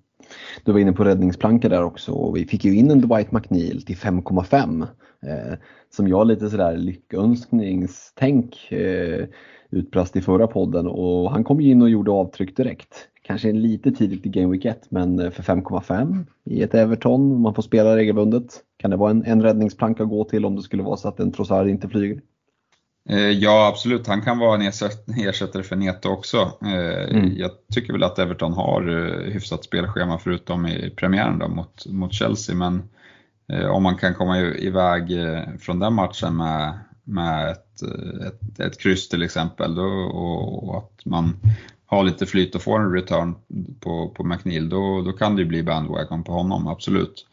Du 0.64 0.72
var 0.72 0.80
inne 0.80 0.92
på 0.92 1.04
räddningsplanka 1.04 1.68
där 1.68 1.82
också 1.82 2.12
och 2.12 2.36
vi 2.36 2.46
fick 2.46 2.64
ju 2.64 2.74
in 2.76 2.90
en 2.90 3.00
Dwight 3.00 3.32
McNeil 3.32 3.82
till 3.86 3.96
5,5 3.96 4.82
eh, 5.26 5.58
som 5.90 6.08
jag 6.08 6.26
lite 6.26 6.50
sådär 6.50 6.76
lyckönskningstänk 6.76 8.72
eh, 8.72 9.26
utbrast 9.72 10.16
i 10.16 10.20
förra 10.20 10.46
podden 10.46 10.86
och 10.86 11.30
han 11.30 11.44
kom 11.44 11.60
ju 11.60 11.70
in 11.70 11.82
och 11.82 11.90
gjorde 11.90 12.10
avtryck 12.10 12.56
direkt. 12.56 13.08
Kanske 13.22 13.52
lite 13.52 13.92
tidigt 13.92 14.26
i 14.26 14.28
Game 14.28 14.52
Week 14.52 14.64
1 14.64 14.86
men 14.88 15.18
eh, 15.18 15.30
för 15.30 15.42
5,5 15.42 16.24
i 16.44 16.62
ett 16.62 16.74
Everton, 16.74 17.40
man 17.40 17.54
får 17.54 17.62
spela 17.62 17.96
regelbundet. 17.96 18.60
Kan 18.76 18.90
det 18.90 18.96
vara 18.96 19.10
en, 19.10 19.24
en 19.24 19.42
räddningsplanka 19.42 20.02
att 20.02 20.08
gå 20.08 20.24
till 20.24 20.44
om 20.44 20.56
det 20.56 20.62
skulle 20.62 20.82
vara 20.82 20.96
så 20.96 21.08
att 21.08 21.20
en 21.20 21.32
Trossard 21.32 21.68
inte 21.68 21.88
flyger? 21.88 22.20
Eh, 23.08 23.18
ja 23.18 23.68
absolut, 23.68 24.06
han 24.06 24.22
kan 24.22 24.38
vara 24.38 24.54
en 24.54 24.62
ersättare 25.16 25.62
för 25.62 25.76
Neto 25.76 26.08
också. 26.08 26.36
Eh, 26.62 27.16
mm. 27.16 27.32
Jag 27.36 27.50
tycker 27.74 27.92
väl 27.92 28.02
att 28.02 28.18
Everton 28.18 28.52
har 28.52 28.82
hyfsat 29.30 29.64
spelschema 29.64 30.18
förutom 30.18 30.66
i 30.66 30.90
premiären 30.90 31.38
då, 31.38 31.48
mot, 31.48 31.86
mot 31.86 32.12
Chelsea. 32.12 32.56
Men 32.56 32.82
om 33.70 33.82
man 33.82 33.96
kan 33.96 34.14
komma 34.14 34.40
iväg 34.40 35.10
från 35.60 35.78
den 35.78 35.94
matchen 35.94 36.36
med, 36.36 36.78
med 37.04 37.50
ett, 37.50 37.82
ett, 38.26 38.60
ett 38.60 38.80
kryss 38.80 39.08
till 39.08 39.22
exempel 39.22 39.74
då, 39.74 39.84
och, 39.84 40.68
och 40.68 40.78
att 40.78 41.04
man 41.04 41.36
har 41.86 42.02
lite 42.02 42.26
flyt 42.26 42.54
och 42.54 42.62
får 42.62 42.80
en 42.80 42.92
return 42.92 43.34
på, 43.80 44.08
på 44.08 44.24
McNeil, 44.24 44.68
då, 44.68 45.02
då 45.02 45.12
kan 45.12 45.36
det 45.36 45.42
ju 45.42 45.48
bli 45.48 45.62
bandwagon 45.62 46.24
på 46.24 46.32
honom, 46.32 46.66
absolut. 46.66 47.26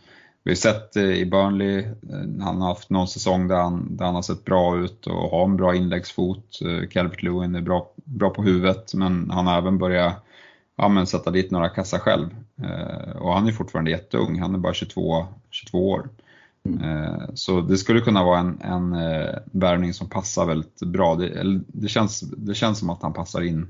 Vi 0.43 0.51
har 0.51 0.55
sett 0.55 0.97
i 0.97 1.25
Burnley, 1.25 1.77
eh, 1.79 2.43
han 2.43 2.61
har 2.61 2.67
haft 2.67 2.89
någon 2.89 3.07
säsong 3.07 3.47
där 3.47 3.55
han, 3.55 3.97
där 3.97 4.05
han 4.05 4.15
har 4.15 4.21
sett 4.21 4.45
bra 4.45 4.77
ut 4.77 5.07
och 5.07 5.31
har 5.31 5.43
en 5.43 5.57
bra 5.57 5.75
inläggsfot. 5.75 6.59
Eh, 6.61 6.87
Calvert 6.87 7.23
Lewin 7.23 7.55
är 7.55 7.61
bra, 7.61 7.91
bra 7.95 8.29
på 8.29 8.43
huvudet 8.43 8.93
men 8.93 9.31
han 9.31 9.47
har 9.47 9.57
även 9.57 9.77
börjat 9.77 10.25
ja, 10.75 10.87
men 10.87 11.07
sätta 11.07 11.31
dit 11.31 11.51
några 11.51 11.69
kassar 11.69 11.99
själv. 11.99 12.29
Eh, 12.63 13.15
och 13.15 13.33
han 13.33 13.47
är 13.47 13.51
fortfarande 13.51 13.91
jätteung, 13.91 14.39
han 14.39 14.55
är 14.55 14.59
bara 14.59 14.73
22, 14.73 15.27
22 15.49 15.89
år. 15.89 16.09
Mm. 16.77 17.21
Så 17.33 17.61
det 17.61 17.77
skulle 17.77 17.99
kunna 17.99 18.23
vara 18.23 18.39
en, 18.39 18.61
en 18.61 18.91
värvning 19.51 19.93
som 19.93 20.09
passar 20.09 20.45
väldigt 20.45 20.79
bra. 20.79 21.15
Det, 21.15 21.61
det, 21.67 21.87
känns, 21.87 22.21
det 22.21 22.53
känns 22.53 22.79
som 22.79 22.89
att 22.89 23.03
han 23.03 23.13
passar 23.13 23.41
in 23.41 23.67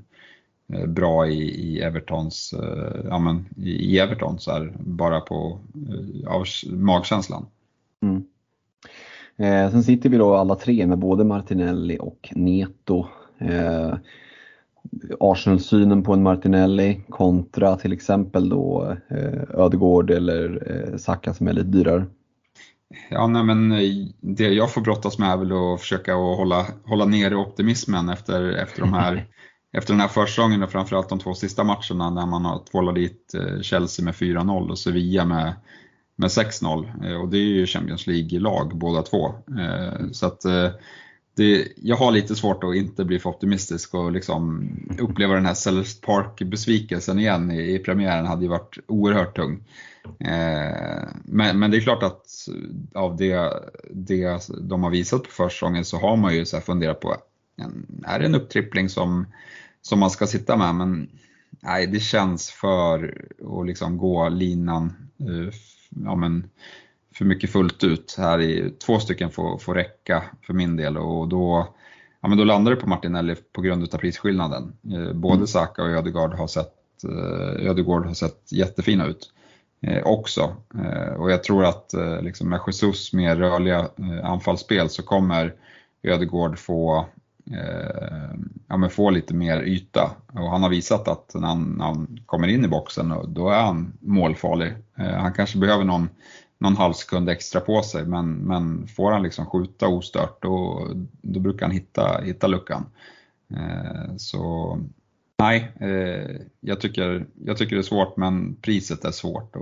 Eh, 0.72 0.86
bra 0.86 1.26
i, 1.26 1.42
i 1.42 1.80
Evertons, 1.80 2.52
eh, 2.52 3.00
ja 3.08 3.18
men 3.18 3.44
i 3.56 3.98
Everton 3.98 4.38
så 4.38 4.50
här, 4.50 4.72
bara 4.78 5.20
på 5.20 5.58
eh, 5.88 6.32
av 6.32 6.44
magkänslan. 6.72 7.46
Mm. 8.02 8.24
Eh, 9.36 9.70
sen 9.70 9.82
sitter 9.82 10.08
vi 10.08 10.16
då 10.16 10.34
alla 10.34 10.54
tre 10.54 10.86
med 10.86 10.98
både 10.98 11.24
Martinelli 11.24 11.98
och 12.00 12.32
Neto. 12.32 13.06
Eh, 13.38 13.94
Arsenal-synen 15.20 16.02
på 16.02 16.12
en 16.12 16.22
Martinelli 16.22 17.00
kontra 17.08 17.76
till 17.76 17.92
exempel 17.92 18.48
då 18.48 18.96
eh, 19.08 19.42
Ödegård 19.54 20.10
eller 20.10 20.68
eh, 20.70 20.96
Saka 20.96 21.34
som 21.34 21.48
är 21.48 21.52
lite 21.52 21.68
dyrare. 21.68 22.04
Ja, 23.10 23.26
nej, 23.26 23.44
men 23.44 23.68
det 24.20 24.48
jag 24.48 24.72
får 24.72 24.80
brottas 24.80 25.18
med 25.18 25.30
är 25.30 25.36
väl 25.36 25.52
att 25.52 25.80
försöka 25.80 26.12
att 26.12 26.36
hålla, 26.36 26.66
hålla 26.84 27.04
nere 27.04 27.36
optimismen 27.36 28.08
efter, 28.08 28.52
efter 28.52 28.80
de 28.80 28.92
här 28.92 29.26
efter 29.72 29.92
den 29.92 30.00
här 30.00 30.08
försäsongen 30.08 30.62
och 30.62 30.70
framförallt 30.70 31.08
de 31.08 31.18
två 31.18 31.34
sista 31.34 31.64
matcherna 31.64 32.10
när 32.10 32.26
man 32.26 32.44
har 32.44 32.64
tvålat 32.70 32.94
dit 32.94 33.34
eh, 33.34 33.60
Chelsea 33.60 34.04
med 34.04 34.14
4-0 34.14 34.70
och 34.70 34.78
Sevilla 34.78 35.24
med, 35.24 35.54
med 36.16 36.28
6-0. 36.28 37.06
Eh, 37.06 37.20
och 37.20 37.28
det 37.28 37.38
är 37.38 37.40
ju 37.40 37.66
Champions 37.66 38.06
League-lag 38.06 38.78
båda 38.78 39.02
två. 39.02 39.34
Eh, 39.60 40.10
så 40.12 40.26
att 40.26 40.40
det, 41.36 41.68
jag 41.76 41.96
har 41.96 42.12
lite 42.12 42.36
svårt 42.36 42.64
att 42.64 42.74
inte 42.74 43.04
bli 43.04 43.18
för 43.18 43.30
optimistisk 43.30 43.94
och 43.94 44.12
liksom 44.12 44.70
uppleva 44.98 45.34
den 45.34 45.46
här 45.46 45.54
Sellers 45.54 46.00
Park-besvikelsen 46.00 47.18
igen 47.18 47.50
i, 47.50 47.74
i 47.74 47.78
premiären 47.78 48.26
hade 48.26 48.42
ju 48.42 48.48
varit 48.48 48.78
oerhört 48.86 49.36
tung. 49.36 49.64
Men, 51.24 51.58
men 51.58 51.70
det 51.70 51.76
är 51.76 51.80
klart 51.80 52.02
att 52.02 52.26
av 52.94 53.16
det, 53.16 53.50
det 53.90 54.48
de 54.60 54.82
har 54.82 54.90
visat 54.90 55.22
på 55.22 55.30
försäsongen 55.30 55.84
så 55.84 55.96
har 55.96 56.16
man 56.16 56.34
ju 56.34 56.44
så 56.44 56.60
funderat 56.60 57.00
på, 57.00 57.16
är 58.06 58.18
det 58.18 58.26
en 58.26 58.34
upptrippling 58.34 58.88
som 58.88 59.26
som 59.82 59.98
man 59.98 60.10
ska 60.10 60.26
sitta 60.26 60.56
med. 60.56 60.74
Men 60.74 61.08
nej, 61.60 61.86
det 61.86 62.00
känns 62.00 62.50
för 62.50 63.24
att 63.60 63.66
liksom 63.66 63.98
gå 63.98 64.28
linan 64.28 64.92
eh, 65.20 65.54
ja, 66.04 66.16
men, 66.16 66.50
för 67.14 67.24
mycket 67.24 67.50
fullt 67.50 67.84
ut. 67.84 68.14
Här 68.18 68.40
i, 68.40 68.74
två 68.86 68.98
stycken 68.98 69.30
får, 69.30 69.58
får 69.58 69.74
räcka 69.74 70.24
för 70.42 70.54
min 70.54 70.76
del 70.76 70.96
och 70.96 71.28
då, 71.28 71.74
ja, 72.20 72.28
men 72.28 72.38
då 72.38 72.44
landar 72.44 72.70
det 72.70 72.80
på 72.80 72.88
Martinelli 72.88 73.36
på 73.52 73.60
grund 73.60 73.94
av 73.94 73.98
prisskillnaden. 73.98 74.72
Eh, 74.92 75.12
både 75.12 75.34
mm. 75.34 75.46
Saka 75.46 75.82
och 75.82 75.88
Ödegaard 75.88 76.34
har 76.34 76.46
sett, 76.46 76.74
Ödegaard 77.58 78.06
har 78.06 78.14
sett 78.14 78.52
jättefina 78.52 79.06
ut 79.06 79.32
Eh, 79.82 80.02
också. 80.02 80.56
Eh, 80.74 81.12
och 81.12 81.30
jag 81.30 81.44
tror 81.44 81.64
att 81.64 81.94
eh, 81.94 82.22
liksom 82.22 82.48
med 82.48 82.60
Jesus 82.66 83.12
mer 83.12 83.36
rörliga 83.36 83.88
anfallsspel 84.22 84.88
så 84.88 85.02
kommer 85.02 85.54
Ödegaard 86.02 86.58
få 86.58 87.06
ja, 88.68 88.76
men 88.76 88.90
få 88.90 89.10
lite 89.10 89.34
mer 89.34 89.62
yta. 89.62 90.10
Och 90.32 90.50
han 90.50 90.62
har 90.62 90.70
visat 90.70 91.08
att 91.08 91.34
när 91.34 91.48
han, 91.48 91.62
när 91.62 91.84
han 91.84 92.20
kommer 92.26 92.48
in 92.48 92.64
i 92.64 92.68
boxen, 92.68 93.14
då 93.28 93.48
är 93.48 93.62
han 93.62 93.92
målfarlig. 94.00 94.72
Han 94.94 95.32
kanske 95.32 95.58
behöver 95.58 95.84
någon, 95.84 96.08
någon 96.58 96.76
halv 96.76 96.92
sekund 96.92 97.28
extra 97.28 97.60
på 97.60 97.82
sig, 97.82 98.06
men, 98.06 98.32
men 98.32 98.86
får 98.86 99.12
han 99.12 99.22
liksom 99.22 99.46
skjuta 99.46 99.88
ostört, 99.88 100.42
då, 100.42 100.88
då 101.22 101.40
brukar 101.40 101.66
han 101.66 101.74
hitta, 101.74 102.20
hitta 102.20 102.46
luckan. 102.46 102.86
Eh, 103.54 104.16
så 104.16 104.78
nej, 105.40 105.72
eh, 105.80 106.36
jag, 106.60 106.80
tycker, 106.80 107.26
jag 107.44 107.56
tycker 107.56 107.76
det 107.76 107.80
är 107.80 107.82
svårt, 107.82 108.16
men 108.16 108.54
priset 108.54 109.04
är 109.04 109.10
svårt 109.10 109.56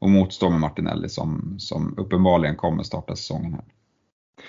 att 0.00 0.10
motstå 0.10 0.50
med 0.50 0.60
Martinelli 0.60 1.08
som, 1.08 1.56
som 1.58 1.94
uppenbarligen 1.98 2.56
kommer 2.56 2.82
starta 2.82 3.16
säsongen 3.16 3.52
här. 3.52 3.64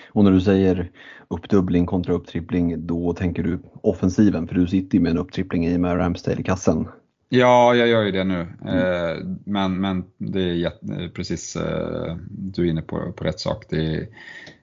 Och 0.09 0.23
när 0.23 0.31
du 0.31 0.41
säger 0.41 0.91
uppdubbling 1.27 1.85
kontra 1.85 2.13
upptrippling, 2.13 2.87
då 2.87 3.13
tänker 3.13 3.43
du 3.43 3.59
offensiven, 3.81 4.47
för 4.47 4.55
du 4.55 4.67
sitter 4.67 4.97
ju 4.97 5.03
med 5.03 5.11
en 5.11 5.17
upptrippling 5.17 5.67
i 5.67 5.77
med 5.77 5.97
Ramsdale 5.97 6.39
i 6.39 6.43
kassen. 6.43 6.87
Ja, 7.29 7.75
jag 7.75 7.87
gör 7.87 8.03
ju 8.03 8.11
det 8.11 8.23
nu. 8.23 8.47
Mm. 8.65 9.37
Men, 9.45 9.81
men 9.81 10.03
det 10.17 10.41
är 10.41 11.09
precis, 11.09 11.55
eh, 11.55 12.17
du 12.29 12.65
är 12.65 12.69
inne 12.69 12.81
på, 12.81 13.11
på 13.11 13.23
rätt 13.23 13.39
sak. 13.39 13.65
Det 13.69 13.95
är, 13.95 14.07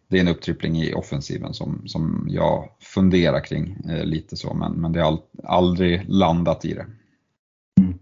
det 0.09 0.17
är 0.17 0.21
en 0.21 0.29
upptrippling 0.29 0.77
i 0.77 0.95
offensiven 0.95 1.55
som, 1.55 1.83
som 1.87 2.27
jag 2.31 2.69
funderar 2.81 3.45
kring 3.45 3.77
eh, 3.91 4.05
lite 4.05 4.37
så, 4.37 4.55
men, 4.55 4.73
men 4.73 4.93
det 4.93 5.03
har 5.03 5.19
aldrig 5.45 6.05
landat 6.09 6.65
i 6.65 6.75
det. 6.75 6.87
Mm. 7.81 7.99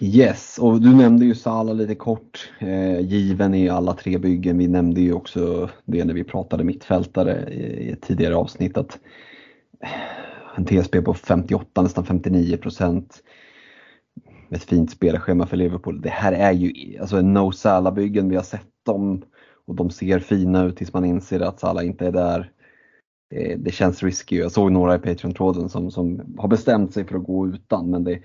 Yes, 0.00 0.58
och 0.58 0.80
du 0.80 0.94
nämnde 0.94 1.24
ju 1.24 1.34
Sala 1.34 1.72
lite 1.72 1.94
kort, 1.94 2.50
eh, 2.58 3.00
given 3.00 3.54
i 3.54 3.68
alla 3.68 3.94
tre 3.94 4.18
byggen. 4.18 4.58
Vi 4.58 4.68
nämnde 4.68 5.00
ju 5.00 5.12
också 5.12 5.70
det 5.84 6.04
när 6.04 6.14
vi 6.14 6.24
pratade 6.24 6.64
mittfältare 6.64 7.52
i 7.52 7.90
ett 7.90 8.02
tidigare 8.02 8.36
avsnitt 8.36 8.78
att 8.78 8.98
eh, 9.80 9.90
en 10.56 10.64
TSP 10.64 11.02
på 11.02 11.14
58, 11.14 11.82
nästan 11.82 12.04
59 12.04 12.56
procent. 12.56 13.22
Ett 14.50 14.64
fint 14.64 14.90
spelschema 14.90 15.46
för 15.46 15.56
Liverpool. 15.56 16.00
Det 16.00 16.08
här 16.08 16.32
är 16.32 16.52
ju 16.52 16.98
alltså 16.98 17.16
en 17.16 17.32
no 17.34 17.52
Salah-byggen. 17.52 18.28
Vi 18.28 18.36
har 18.36 18.42
sett 18.42 18.68
dem 18.86 19.22
och 19.66 19.74
de 19.74 19.90
ser 19.90 20.18
fina 20.18 20.64
ut 20.64 20.76
tills 20.76 20.92
man 20.92 21.04
inser 21.04 21.40
att 21.40 21.60
Salah 21.60 21.86
inte 21.86 22.06
är 22.06 22.12
där. 22.12 22.50
Det, 23.30 23.54
det 23.54 23.70
känns 23.70 24.02
risky. 24.02 24.36
Jag 24.36 24.52
såg 24.52 24.72
några 24.72 24.94
i 24.94 24.98
Patreon-tråden 24.98 25.68
som, 25.68 25.90
som 25.90 26.34
har 26.38 26.48
bestämt 26.48 26.94
sig 26.94 27.04
för 27.04 27.16
att 27.16 27.24
gå 27.24 27.48
utan 27.48 27.90
men 27.90 28.04
det, 28.04 28.20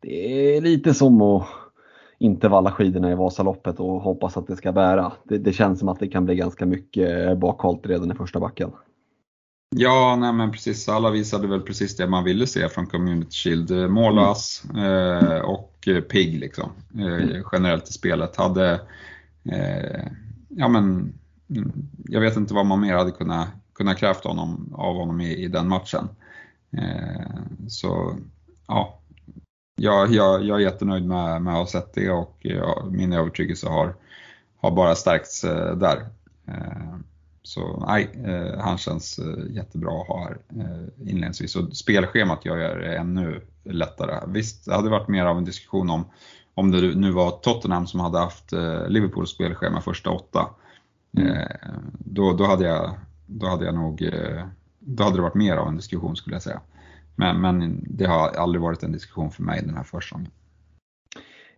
det 0.00 0.56
är 0.56 0.60
lite 0.60 0.94
som 0.94 1.22
att 1.22 1.46
inte 2.18 2.48
valla 2.48 2.72
skidorna 2.72 3.12
i 3.12 3.14
Vasaloppet 3.14 3.80
och 3.80 4.00
hoppas 4.00 4.36
att 4.36 4.46
det 4.46 4.56
ska 4.56 4.72
bära. 4.72 5.12
Det, 5.24 5.38
det 5.38 5.52
känns 5.52 5.78
som 5.78 5.88
att 5.88 6.00
det 6.00 6.08
kan 6.08 6.24
bli 6.24 6.34
ganska 6.34 6.66
mycket 6.66 7.38
bakhalt 7.38 7.86
redan 7.86 8.12
i 8.12 8.14
första 8.14 8.40
backen. 8.40 8.70
Ja, 9.76 10.16
nej 10.20 10.32
men 10.32 10.52
precis. 10.52 10.88
Alla 10.88 11.10
visade 11.10 11.48
väl 11.48 11.60
precis 11.60 11.96
det 11.96 12.06
man 12.06 12.24
ville 12.24 12.46
se 12.46 12.68
från 12.68 12.86
Community 12.86 13.30
Shield. 13.30 13.90
Målas 13.90 14.62
eh, 14.76 15.40
och 15.40 15.88
pigg 16.08 16.40
liksom. 16.40 16.70
Eh, 16.98 17.42
generellt 17.52 17.88
i 17.88 17.92
spelet. 17.92 18.36
Hade, 18.36 18.72
eh, 19.52 20.06
ja 20.48 20.68
men, 20.68 21.12
mm, 21.50 21.72
jag 22.04 22.20
vet 22.20 22.36
inte 22.36 22.54
vad 22.54 22.66
man 22.66 22.80
mer 22.80 22.94
hade 22.94 23.10
kunnat, 23.10 23.48
kunnat 23.72 23.98
krävt 23.98 24.24
honom, 24.24 24.74
av 24.74 24.96
honom 24.96 25.20
i, 25.20 25.34
i 25.34 25.48
den 25.48 25.68
matchen. 25.68 26.08
Eh, 26.70 27.40
så 27.68 28.16
ja, 28.66 29.00
jag, 29.76 30.10
jag, 30.10 30.44
jag 30.44 30.56
är 30.56 30.64
jättenöjd 30.64 31.06
med, 31.06 31.42
med 31.42 31.52
att 31.52 31.58
ha 31.58 31.66
sett 31.66 31.94
det 31.94 32.10
och 32.10 32.36
jag, 32.40 32.92
min 32.92 33.12
övertygelse 33.12 33.68
har, 33.68 33.94
har 34.56 34.70
bara 34.70 34.94
stärkts 34.94 35.44
eh, 35.44 35.76
där. 35.76 36.06
Eh, 36.46 36.96
så 37.46 37.84
nej, 37.86 38.10
eh, 38.24 38.58
han 38.60 38.78
känns 38.78 39.18
eh, 39.18 39.54
jättebra 39.54 40.00
att 40.00 40.08
ha 40.08 40.24
här 40.24 40.38
eh, 40.56 41.10
inledningsvis 41.10 41.56
och 41.56 41.76
spelschemat 41.76 42.44
gör 42.44 42.78
det 42.78 42.96
ännu 42.96 43.40
lättare. 43.64 44.32
Visst, 44.32 44.64
det 44.64 44.74
hade 44.74 44.90
varit 44.90 45.08
mer 45.08 45.24
av 45.24 45.38
en 45.38 45.44
diskussion 45.44 45.90
om 45.90 46.04
om 46.56 46.70
det 46.70 46.94
nu 46.94 47.10
var 47.10 47.30
Tottenham 47.30 47.86
som 47.86 48.00
hade 48.00 48.18
haft 48.18 48.52
Liverpools 48.88 49.30
spelschema 49.30 49.80
första 49.80 50.10
åtta. 50.10 50.48
Mm. 51.18 51.48
Då, 51.98 52.32
då, 52.32 52.44
hade 52.44 52.64
jag, 52.64 52.94
då 53.26 53.46
hade 53.46 53.64
jag 53.64 53.74
nog, 53.74 54.10
då 54.78 55.04
hade 55.04 55.16
det 55.16 55.22
varit 55.22 55.34
mer 55.34 55.56
av 55.56 55.68
en 55.68 55.76
diskussion 55.76 56.16
skulle 56.16 56.36
jag 56.36 56.42
säga. 56.42 56.60
Men, 57.16 57.40
men 57.40 57.84
det 57.88 58.06
har 58.06 58.28
aldrig 58.28 58.62
varit 58.62 58.82
en 58.82 58.92
diskussion 58.92 59.30
för 59.30 59.42
mig 59.42 59.62
den 59.66 59.76
här 59.76 59.84
försäsongen. 59.84 60.30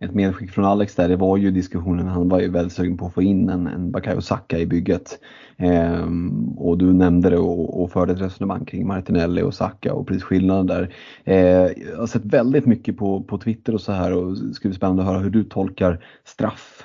Ett 0.00 0.14
medskick 0.14 0.50
från 0.50 0.64
Alex 0.64 0.94
där, 0.94 1.08
det 1.08 1.16
var 1.16 1.37
ju 1.37 1.50
diskussionen, 1.50 2.06
han 2.06 2.28
var 2.28 2.40
ju 2.40 2.48
väldigt 2.50 2.72
sugen 2.72 2.96
på 2.96 3.06
att 3.06 3.14
få 3.14 3.22
in 3.22 3.48
en, 3.48 3.66
en 3.66 3.90
Bakayo 3.90 4.20
Saka 4.20 4.58
i 4.58 4.66
bygget. 4.66 5.18
Ehm, 5.56 6.48
och 6.58 6.78
du 6.78 6.92
nämnde 6.92 7.30
det 7.30 7.38
och, 7.38 7.82
och 7.82 7.92
förde 7.92 8.12
ett 8.12 8.20
resonemang 8.20 8.64
kring 8.64 8.87
Martinelli 8.87 9.42
och 9.42 9.54
Saka 9.54 9.94
och 9.94 10.06
prisskillnaden 10.06 10.66
där. 10.66 10.94
Ehm, 11.24 11.72
jag 11.90 11.98
har 11.98 12.06
sett 12.06 12.24
väldigt 12.24 12.66
mycket 12.66 12.96
på, 12.96 13.22
på 13.22 13.38
Twitter 13.38 13.74
och 13.74 13.80
så 13.80 13.92
här 13.92 14.12
och 14.12 14.30
det 14.30 14.54
skulle 14.54 14.70
bli 14.70 14.76
spännande 14.76 15.02
att 15.02 15.08
höra 15.08 15.18
hur 15.18 15.30
du 15.30 15.44
tolkar 15.44 16.04
straff 16.24 16.77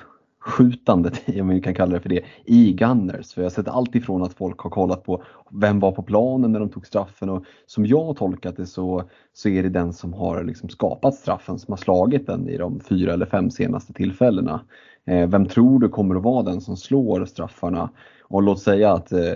skjutandet, 0.44 1.22
om 1.40 1.48
vi 1.48 1.60
kan 1.60 1.74
kalla 1.74 1.94
det 1.94 2.00
för 2.00 2.08
det, 2.08 2.24
i 2.44 2.72
Gunners. 2.72 3.34
För 3.34 3.42
jag 3.42 3.44
har 3.44 3.50
sett 3.50 3.68
allt 3.68 3.94
ifrån 3.94 4.22
att 4.22 4.34
folk 4.34 4.60
har 4.60 4.70
kollat 4.70 5.04
på 5.04 5.22
vem 5.50 5.80
var 5.80 5.92
på 5.92 6.02
planen 6.02 6.52
när 6.52 6.60
de 6.60 6.68
tog 6.68 6.86
straffen 6.86 7.30
och 7.30 7.44
som 7.66 7.86
jag 7.86 8.04
har 8.04 8.14
tolkat 8.14 8.56
det 8.56 8.66
så, 8.66 9.02
så 9.32 9.48
är 9.48 9.62
det 9.62 9.68
den 9.68 9.92
som 9.92 10.12
har 10.12 10.44
liksom 10.44 10.68
skapat 10.68 11.14
straffen 11.14 11.58
som 11.58 11.72
har 11.72 11.76
slagit 11.76 12.26
den 12.26 12.48
i 12.48 12.56
de 12.56 12.80
fyra 12.80 13.12
eller 13.12 13.26
fem 13.26 13.50
senaste 13.50 13.92
tillfällena. 13.92 14.60
Eh, 15.06 15.28
vem 15.28 15.46
tror 15.46 15.80
du 15.80 15.88
kommer 15.88 16.16
att 16.16 16.22
vara 16.22 16.42
den 16.42 16.60
som 16.60 16.76
slår 16.76 17.24
straffarna? 17.24 17.90
Och 18.22 18.42
låt 18.42 18.60
säga 18.60 18.92
att 18.92 19.12
eh, 19.12 19.32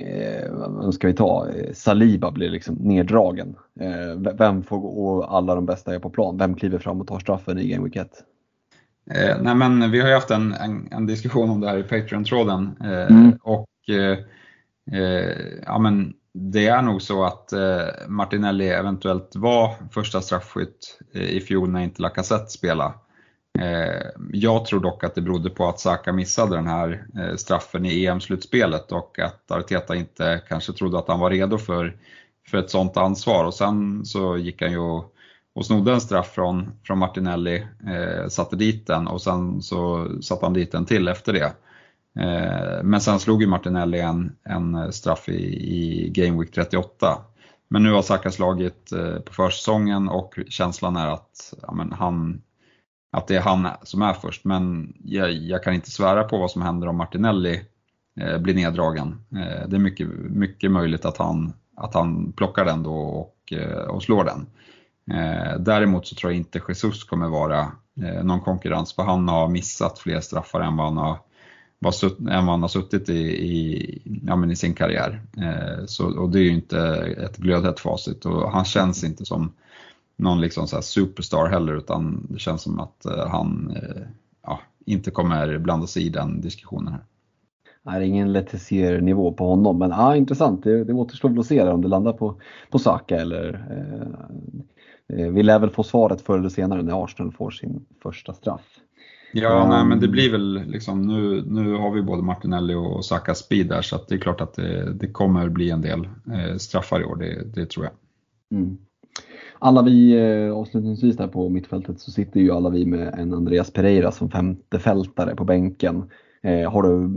eh 0.00 0.52
vem 0.80 0.92
ska 0.92 1.06
vi 1.06 1.14
ta, 1.14 1.48
eh, 1.48 1.72
Saliba 1.72 2.30
blir 2.30 2.50
liksom 2.50 2.74
neddragen. 2.74 3.56
Eh, 3.80 4.34
vem 4.38 4.62
får 4.62 4.78
gå, 4.78 4.88
och 4.88 5.36
alla 5.36 5.54
de 5.54 5.66
bästa 5.66 5.94
är 5.94 5.98
på 5.98 6.10
plan, 6.10 6.36
vem 6.38 6.54
kliver 6.54 6.78
fram 6.78 7.00
och 7.00 7.06
tar 7.06 7.18
straffen 7.18 7.58
i 7.58 7.68
Game 7.68 7.84
Week 7.84 7.96
1? 7.96 8.24
Eh, 9.10 9.36
nej 9.40 9.54
men 9.54 9.90
vi 9.90 10.00
har 10.00 10.08
ju 10.08 10.14
haft 10.14 10.30
en, 10.30 10.54
en, 10.54 10.88
en 10.90 11.06
diskussion 11.06 11.50
om 11.50 11.60
det 11.60 11.68
här 11.68 11.78
i 11.78 11.82
Patreon-tråden 11.82 12.76
eh, 12.80 13.16
mm. 13.16 13.38
och 13.42 13.68
eh, 13.88 14.18
eh, 15.00 15.36
ja, 15.66 15.78
men 15.78 16.14
det 16.34 16.66
är 16.66 16.82
nog 16.82 17.02
så 17.02 17.24
att 17.24 17.52
eh, 17.52 18.08
Martinelli 18.08 18.68
eventuellt 18.68 19.36
var 19.36 19.74
första 19.90 20.20
straffskytt 20.20 20.98
eh, 21.14 21.22
i 21.22 21.40
fjol 21.40 21.70
när 21.70 21.80
inte 21.80 22.02
Lacazette 22.02 22.50
spelade. 22.50 22.94
Jag 24.32 24.64
tror 24.64 24.80
dock 24.80 25.04
att 25.04 25.14
det 25.14 25.20
berodde 25.20 25.50
på 25.50 25.68
att 25.68 25.80
Saka 25.80 26.12
missade 26.12 26.56
den 26.56 26.66
här 26.66 27.04
straffen 27.36 27.86
i 27.86 28.06
EM-slutspelet 28.06 28.92
och 28.92 29.18
att 29.18 29.50
Arteta 29.50 29.94
inte 29.94 30.40
kanske 30.48 30.72
trodde 30.72 30.98
att 30.98 31.08
han 31.08 31.20
var 31.20 31.30
redo 31.30 31.58
för, 31.58 31.96
för 32.50 32.58
ett 32.58 32.70
sånt 32.70 32.96
ansvar 32.96 33.44
och 33.44 33.54
sen 33.54 34.04
så 34.04 34.36
gick 34.36 34.62
han 34.62 34.70
ju 34.70 34.78
och 34.78 35.15
och 35.56 35.66
snodde 35.66 35.92
en 35.92 36.00
straff 36.00 36.32
från, 36.34 36.72
från 36.82 36.98
Martinelli, 36.98 37.66
eh, 37.86 38.28
satte 38.28 38.56
dit 38.56 38.86
den 38.86 39.06
och 39.06 39.22
sen 39.22 39.62
så 39.62 40.08
satte 40.22 40.46
han 40.46 40.52
dit 40.52 40.74
en 40.74 40.84
till 40.84 41.08
efter 41.08 41.32
det. 41.32 41.52
Eh, 42.22 42.82
men 42.82 43.00
sen 43.00 43.20
slog 43.20 43.42
ju 43.42 43.48
Martinelli 43.48 44.00
en, 44.00 44.36
en 44.42 44.92
straff 44.92 45.28
i, 45.28 45.42
i 45.76 46.10
Game 46.10 46.40
Week 46.40 46.52
38. 46.52 47.18
Men 47.68 47.82
nu 47.82 47.92
har 47.92 48.02
Saka 48.02 48.30
slagit 48.30 48.92
eh, 48.92 49.18
på 49.18 49.32
försäsongen 49.32 50.08
och 50.08 50.38
känslan 50.48 50.96
är 50.96 51.06
att, 51.06 51.54
ja, 51.62 51.72
men 51.72 51.92
han, 51.92 52.42
att 53.12 53.28
det 53.28 53.36
är 53.36 53.40
han 53.40 53.68
som 53.82 54.02
är 54.02 54.12
först. 54.12 54.44
Men 54.44 54.92
jag, 55.04 55.32
jag 55.32 55.62
kan 55.62 55.74
inte 55.74 55.90
svära 55.90 56.24
på 56.24 56.38
vad 56.38 56.50
som 56.50 56.62
händer 56.62 56.88
om 56.88 56.96
Martinelli 56.96 57.60
eh, 58.20 58.38
blir 58.38 58.54
neddragen. 58.54 59.20
Eh, 59.32 59.68
det 59.68 59.76
är 59.76 59.80
mycket, 59.80 60.08
mycket 60.30 60.70
möjligt 60.70 61.04
att 61.04 61.16
han, 61.16 61.52
att 61.76 61.94
han 61.94 62.32
plockar 62.32 62.64
den 62.64 62.82
då 62.82 62.96
och, 62.96 63.52
eh, 63.52 63.78
och 63.78 64.02
slår 64.02 64.24
den. 64.24 64.46
Eh, 65.10 65.58
däremot 65.58 66.06
så 66.06 66.14
tror 66.14 66.32
jag 66.32 66.38
inte 66.38 66.60
Jesus 66.68 67.04
kommer 67.04 67.28
vara 67.28 67.60
eh, 68.02 68.24
någon 68.24 68.40
konkurrens 68.40 68.92
för 68.92 69.02
han 69.02 69.28
har 69.28 69.48
missat 69.48 69.98
fler 69.98 70.20
straffar 70.20 70.60
än 70.60 70.76
vad 70.76 70.86
han 70.86 70.96
har, 70.96 71.18
än 72.18 72.46
vad 72.46 72.54
han 72.54 72.62
har 72.62 72.68
suttit 72.68 73.08
i, 73.08 73.20
i, 73.22 74.02
ja, 74.26 74.36
men 74.36 74.50
i 74.50 74.56
sin 74.56 74.74
karriär. 74.74 75.22
Eh, 75.36 75.84
så, 75.86 76.18
och 76.18 76.30
det 76.30 76.38
är 76.38 76.42
ju 76.42 76.54
inte 76.54 76.78
ett 77.24 77.36
glödhett 77.36 77.80
facit 77.80 78.26
och 78.26 78.52
han 78.52 78.64
känns 78.64 79.04
inte 79.04 79.24
som 79.24 79.52
någon 80.16 80.40
liksom 80.40 80.68
så 80.68 80.82
superstar 80.82 81.48
heller 81.48 81.76
utan 81.76 82.26
det 82.30 82.38
känns 82.38 82.62
som 82.62 82.80
att 82.80 83.04
eh, 83.04 83.28
han 83.28 83.76
ja, 84.42 84.60
inte 84.86 85.10
kommer 85.10 85.58
blanda 85.58 85.86
sig 85.86 86.06
i 86.06 86.08
den 86.08 86.40
diskussionen 86.40 86.92
här. 86.92 87.02
Det 87.82 87.90
är 87.90 88.00
ingen 88.00 88.32
Letizier-nivå 88.32 89.32
på 89.32 89.48
honom 89.48 89.78
men 89.78 89.92
ah, 89.92 90.16
intressant. 90.16 90.64
Det, 90.64 90.84
det 90.84 90.92
återstår 90.92 91.28
väl 91.28 91.38
att 91.38 91.46
se 91.46 91.62
om 91.62 91.82
det 91.82 91.88
landar 91.88 92.12
på, 92.12 92.34
på 92.70 92.78
Saka 92.78 93.20
eller 93.20 93.66
eh, 93.70 94.36
vi 95.08 95.42
lär 95.42 95.58
väl 95.58 95.70
få 95.70 95.82
svaret 95.82 96.20
förr 96.20 96.38
eller 96.38 96.48
senare 96.48 96.82
när 96.82 97.04
Arsenal 97.04 97.32
får 97.32 97.50
sin 97.50 97.86
första 98.02 98.34
straff. 98.34 98.80
Ja, 99.32 99.62
um, 99.62 99.68
nej, 99.68 99.84
men 99.84 100.00
det 100.00 100.08
blir 100.08 100.32
väl 100.32 100.62
liksom 100.66 101.02
nu, 101.02 101.44
nu 101.46 101.74
har 101.74 101.90
vi 101.90 102.02
både 102.02 102.22
Martinelli 102.22 102.74
och 102.74 103.04
Saka 103.04 103.34
speed 103.34 103.68
där 103.68 103.82
så 103.82 103.98
det 104.08 104.14
är 104.14 104.18
klart 104.18 104.40
att 104.40 104.54
det, 104.54 104.92
det 104.92 105.06
kommer 105.06 105.48
bli 105.48 105.70
en 105.70 105.80
del 105.80 106.04
eh, 106.04 106.56
straffar 106.56 107.00
i 107.00 107.04
år, 107.04 107.16
det, 107.16 107.44
det 107.54 107.66
tror 107.66 107.84
jag. 107.84 107.94
Mm. 108.58 108.78
Alla 109.58 109.82
vi, 109.82 110.12
eh, 110.12 110.52
avslutningsvis 110.52 111.16
där 111.16 111.28
på 111.28 111.48
mittfältet, 111.48 112.00
så 112.00 112.10
sitter 112.10 112.40
ju 112.40 112.52
alla 112.52 112.70
vi 112.70 112.86
med 112.86 113.14
en 113.18 113.34
Andreas 113.34 113.70
Pereira 113.70 114.12
som 114.12 114.30
femte 114.30 114.78
fältare 114.78 115.36
på 115.36 115.44
bänken. 115.44 116.10
Eh, 116.42 116.72
har 116.72 116.82
du 116.82 117.10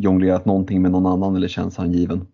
jonglerat 0.00 0.44
någonting 0.44 0.82
med 0.82 0.90
någon 0.90 1.06
annan 1.06 1.36
eller 1.36 1.48
känns 1.48 1.76
han 1.76 1.92
given? 1.92 2.26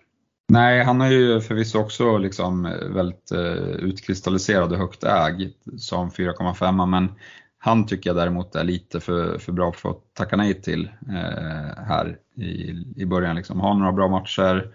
Nej, 0.50 0.84
han 0.84 1.00
har 1.00 1.08
ju 1.10 1.40
förvisso 1.40 1.78
också 1.78 2.18
liksom 2.18 2.66
eh, 2.66 2.88
väldigt 2.88 3.32
eh, 3.32 3.70
utkristalliserad 3.70 4.72
och 4.72 4.78
högt 4.78 5.04
äg 5.04 5.54
som 5.78 6.10
4,5 6.10 6.86
men 6.86 7.12
han 7.58 7.86
tycker 7.86 8.10
jag 8.10 8.16
däremot 8.16 8.54
är 8.54 8.64
lite 8.64 9.00
för, 9.00 9.38
för 9.38 9.52
bra 9.52 9.72
för 9.72 9.90
att 9.90 10.14
tacka 10.14 10.36
nej 10.36 10.62
till 10.62 10.90
eh, 11.08 11.84
här 11.84 12.18
i, 12.36 12.84
i 12.96 13.06
början. 13.06 13.36
Liksom. 13.36 13.60
Ha 13.60 13.74
några 13.74 13.92
bra 13.92 14.08
matcher, 14.08 14.72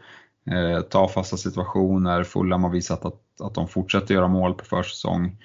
eh, 0.52 0.82
ta 0.82 1.08
fasta 1.08 1.38
situationer, 1.38 2.24
Fulham 2.24 2.64
har 2.64 2.72
visat 2.72 3.06
att, 3.06 3.42
att 3.42 3.56
de 3.56 3.68
fortsätter 3.68 4.14
göra 4.14 4.28
mål 4.28 4.54
på 4.54 4.66
försäsong. 4.66 5.38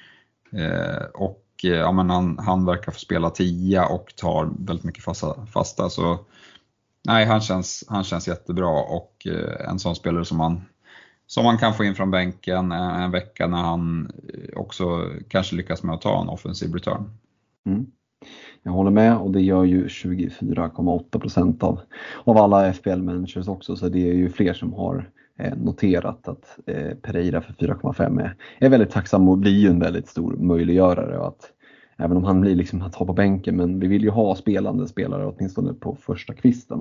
Eh, 0.53 1.05
och 1.15 1.45
eh, 1.65 1.71
ja, 1.71 1.93
men 1.93 2.11
han, 2.11 2.39
han 2.39 2.65
verkar 2.65 2.93
få 2.93 2.99
spela 2.99 3.31
tia 3.31 3.87
och 3.87 4.13
tar 4.17 4.51
väldigt 4.59 4.85
mycket 4.85 5.05
fasta. 5.05 5.47
fasta 5.47 5.91
så 5.91 6.19
nej, 7.07 7.27
han 7.27 7.41
känns, 7.41 7.85
han 7.89 8.05
känns 8.05 8.29
jättebra 8.29 8.83
och 8.83 9.27
eh, 9.27 9.71
en 9.71 9.79
sån 9.79 9.97
spelare 9.97 10.25
som 10.25 10.39
man, 10.39 10.65
som 11.27 11.45
man 11.45 11.59
kan 11.59 11.75
få 11.75 11.85
in 11.85 11.95
från 11.95 12.11
bänken 12.11 12.73
eh, 12.73 13.03
en, 13.03 13.11
vecka 13.11 13.47
när 13.47 13.63
han 13.63 14.11
eh, 14.35 14.59
också 14.59 15.11
kanske 15.29 15.57
lyckas 15.57 15.83
med 15.83 15.95
att 15.95 16.01
ta 16.01 16.23
en 16.23 16.29
offensiv 16.29 16.75
return. 16.75 17.11
Mm. 17.67 17.87
Jag 18.63 18.73
håller 18.73 18.91
med 18.91 19.17
och 19.17 19.31
det 19.31 19.41
gör 19.41 19.65
ju 19.65 19.87
24,8 19.87 21.65
av, 21.65 21.81
av 22.25 22.37
alla 22.37 22.73
FPL 22.73 23.03
managers 23.03 23.49
också 23.49 23.77
så 23.77 23.89
det 23.89 24.11
är 24.11 24.15
ju 24.15 24.31
fler 24.31 24.53
som 24.53 24.73
har 24.73 25.11
eh, 25.39 25.57
noterat 25.57 26.29
att 26.29 26.59
eh, 26.67 26.95
Pereira 27.03 27.41
för 27.41 27.53
4,5 27.53 28.23
är, 28.23 28.37
är 28.59 28.69
väldigt 28.69 28.91
tacksam 28.91 29.29
och 29.29 29.39
blir 29.39 29.59
ju 29.59 29.69
en 29.69 29.79
väldigt 29.79 30.09
stor 30.09 30.37
möjliggörare. 30.37 31.19
Och 31.19 31.29
att, 31.29 31.53
även 31.97 32.17
om 32.17 32.25
han 32.25 32.41
blir 32.41 32.55
liksom 32.55 32.83
att 32.83 32.95
ha 32.95 33.07
på 33.07 33.13
bänken 33.13 33.57
men 33.57 33.81
vi 33.81 33.87
vill 33.87 34.03
ju 34.03 34.11
ha 34.11 34.35
spelande 34.35 34.89
spelare 34.89 35.27
åtminstone 35.27 35.75
på 35.75 35.97
första 36.01 36.35
kvisten. 36.35 36.81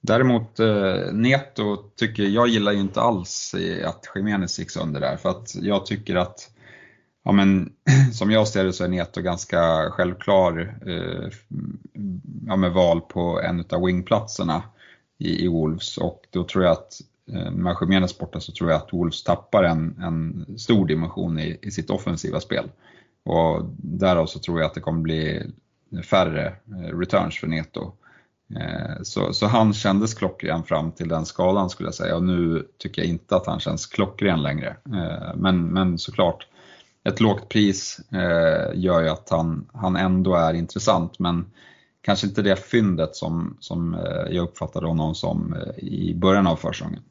Däremot 0.00 0.60
eh, 0.60 1.12
Neto 1.12 1.76
tycker 1.76 2.22
jag 2.22 2.48
gillar 2.48 2.72
ju 2.72 2.80
inte 2.80 3.00
alls 3.00 3.54
att 3.84 4.10
Jiménez 4.14 4.58
gick 4.58 4.70
sönder 4.70 5.00
där 5.00 5.16
för 5.16 5.28
att 5.28 5.54
jag 5.54 5.86
tycker 5.86 6.16
att 6.16 6.50
ja, 7.24 7.32
men, 7.32 7.72
som 8.12 8.30
jag 8.30 8.48
ser 8.48 8.64
det 8.64 8.72
så 8.72 8.84
är 8.84 8.88
Neto 8.88 9.20
ganska 9.20 9.90
självklar 9.90 10.78
eh, 10.86 11.28
ja, 12.46 12.56
med 12.56 12.72
val 12.72 13.00
på 13.00 13.40
en 13.40 13.64
av 13.70 13.84
wingplatserna 13.84 14.62
i, 15.18 15.44
i 15.44 15.48
Wolves 15.48 15.98
och 15.98 16.26
då 16.30 16.44
tror 16.44 16.64
jag 16.64 16.72
att 16.72 17.00
eh, 17.32 17.50
med 17.50 17.76
Jiménez 17.80 18.18
borta 18.18 18.40
så 18.40 18.52
tror 18.52 18.70
jag 18.70 18.76
att 18.76 18.92
Wolves 18.92 19.24
tappar 19.24 19.64
en, 19.64 20.02
en 20.02 20.46
stor 20.58 20.86
dimension 20.86 21.38
i, 21.38 21.58
i 21.62 21.70
sitt 21.70 21.90
offensiva 21.90 22.40
spel. 22.40 22.70
Och 23.24 23.64
därav 23.76 24.26
så 24.26 24.38
tror 24.38 24.60
jag 24.60 24.66
att 24.66 24.74
det 24.74 24.80
kommer 24.80 25.00
bli 25.00 25.42
färre 26.04 26.46
eh, 26.46 26.98
returns 26.98 27.40
för 27.40 27.46
Neto. 27.46 27.92
Eh, 28.56 29.02
så, 29.02 29.32
så, 29.32 29.46
han 29.46 29.72
kändes 29.72 30.14
klockren 30.14 30.62
fram 30.62 30.92
till 30.92 31.08
den 31.08 31.26
skalan 31.26 31.70
skulle 31.70 31.86
jag 31.86 31.94
säga 31.94 32.16
och 32.16 32.24
nu 32.24 32.66
tycker 32.78 33.02
jag 33.02 33.08
inte 33.08 33.36
att 33.36 33.46
han 33.46 33.60
känns 33.60 33.86
klockren 33.86 34.42
längre. 34.42 34.76
Eh, 34.86 35.36
men, 35.36 35.66
men 35.66 35.98
såklart, 35.98 36.46
ett 37.04 37.20
lågt 37.20 37.48
pris 37.48 38.00
eh, 38.12 38.80
gör 38.80 39.02
ju 39.02 39.08
att 39.08 39.30
han, 39.30 39.70
han 39.72 39.96
ändå 39.96 40.34
är 40.34 40.54
intressant 40.54 41.18
men 41.18 41.50
kanske 42.02 42.26
inte 42.26 42.42
det 42.42 42.56
fyndet 42.56 43.16
som, 43.16 43.56
som 43.60 43.96
jag 44.30 44.44
uppfattade 44.44 44.86
honom 44.86 45.14
som 45.14 45.56
i 45.76 46.14
början 46.14 46.46
av 46.46 46.56
försäsongen. 46.56 47.02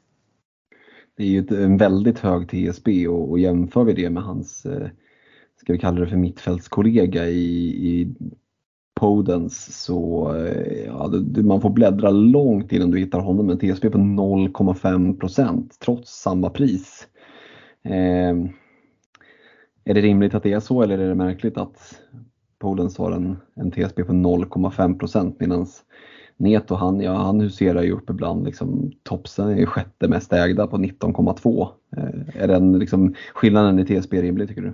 Det 1.16 1.22
är 1.22 1.26
ju 1.26 1.64
en 1.64 1.76
väldigt 1.76 2.18
hög 2.18 2.48
TSB 2.48 3.08
och, 3.08 3.30
och 3.30 3.38
jämför 3.38 3.84
vi 3.84 3.92
det 3.92 4.10
med 4.10 4.22
hans, 4.22 4.66
ska 5.56 5.72
vi 5.72 5.78
kalla 5.78 6.00
det 6.00 6.06
för 6.06 6.16
mittfältskollega 6.16 7.28
i, 7.28 7.66
i 7.90 8.14
Podens 9.00 9.84
så 9.84 10.30
eh, 10.36 11.10
du, 11.10 11.42
man 11.42 11.60
får 11.60 11.70
bläddra 11.70 12.10
långt 12.10 12.72
innan 12.72 12.90
du 12.90 12.98
hittar 12.98 13.20
honom 13.20 13.46
Men 13.46 13.58
en 13.60 13.74
TSP 13.74 13.90
på 13.90 13.98
0,5 13.98 15.18
procent 15.20 15.76
trots 15.80 16.22
samma 16.22 16.50
pris. 16.50 17.08
Eh, 17.82 18.36
är 19.84 19.94
det 19.94 20.00
rimligt 20.00 20.34
att 20.34 20.42
det 20.42 20.52
är 20.52 20.60
så 20.60 20.82
eller 20.82 20.98
är 20.98 21.08
det 21.08 21.14
märkligt 21.14 21.58
att 21.58 22.00
Podens 22.58 22.98
har 22.98 23.12
en, 23.12 23.36
en 23.54 23.70
TSP 23.70 23.96
på 23.96 24.12
0,5 24.12 24.98
procent 24.98 25.40
medan 25.40 25.66
Neto 26.36 26.74
han, 26.74 27.00
ja, 27.00 27.14
han 27.14 27.40
huserar 27.40 27.82
ju 27.82 27.92
upp 27.92 28.10
ibland. 28.10 28.44
Liksom, 28.44 28.92
Topsen 29.02 29.58
är 29.58 29.66
sjätte 29.66 30.08
mest 30.08 30.32
ägda 30.32 30.66
på 30.66 30.76
19,2. 30.76 31.68
Eh, 31.96 32.42
är 32.42 32.48
den 32.48 32.78
liksom, 32.78 33.14
skillnaden 33.34 33.78
i 33.78 33.84
TSP 33.84 34.22
rimlig 34.22 34.48
tycker 34.48 34.62
du? 34.62 34.72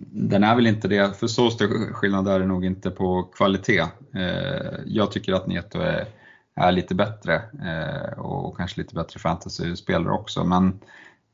Den 0.00 0.44
är 0.44 0.54
väl 0.54 0.66
inte 0.66 0.88
det, 0.88 1.16
för 1.16 1.26
så 1.26 1.50
stor 1.50 1.92
skillnad 1.92 2.28
är 2.28 2.40
det 2.40 2.46
nog 2.46 2.64
inte 2.64 2.90
på 2.90 3.22
kvalitet. 3.22 3.84
Eh, 4.14 4.72
jag 4.86 5.12
tycker 5.12 5.32
att 5.32 5.46
Neto 5.46 5.78
är, 5.78 6.06
är 6.54 6.72
lite 6.72 6.94
bättre 6.94 7.34
eh, 7.64 8.18
och 8.18 8.56
kanske 8.56 8.80
lite 8.80 8.94
bättre 8.94 9.20
fantasy-spelare 9.20 10.12
också. 10.12 10.44
Men 10.44 10.66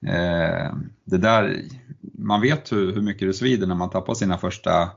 eh, 0.06 0.74
det 1.04 1.18
där, 1.18 1.62
man 2.00 2.40
vet 2.40 2.72
hur, 2.72 2.94
hur 2.94 3.02
mycket 3.02 3.28
det 3.28 3.34
svider 3.34 3.66
när 3.66 3.74
man 3.74 3.90
tappar 3.90 4.14
sina 4.14 4.38
första, 4.38 4.90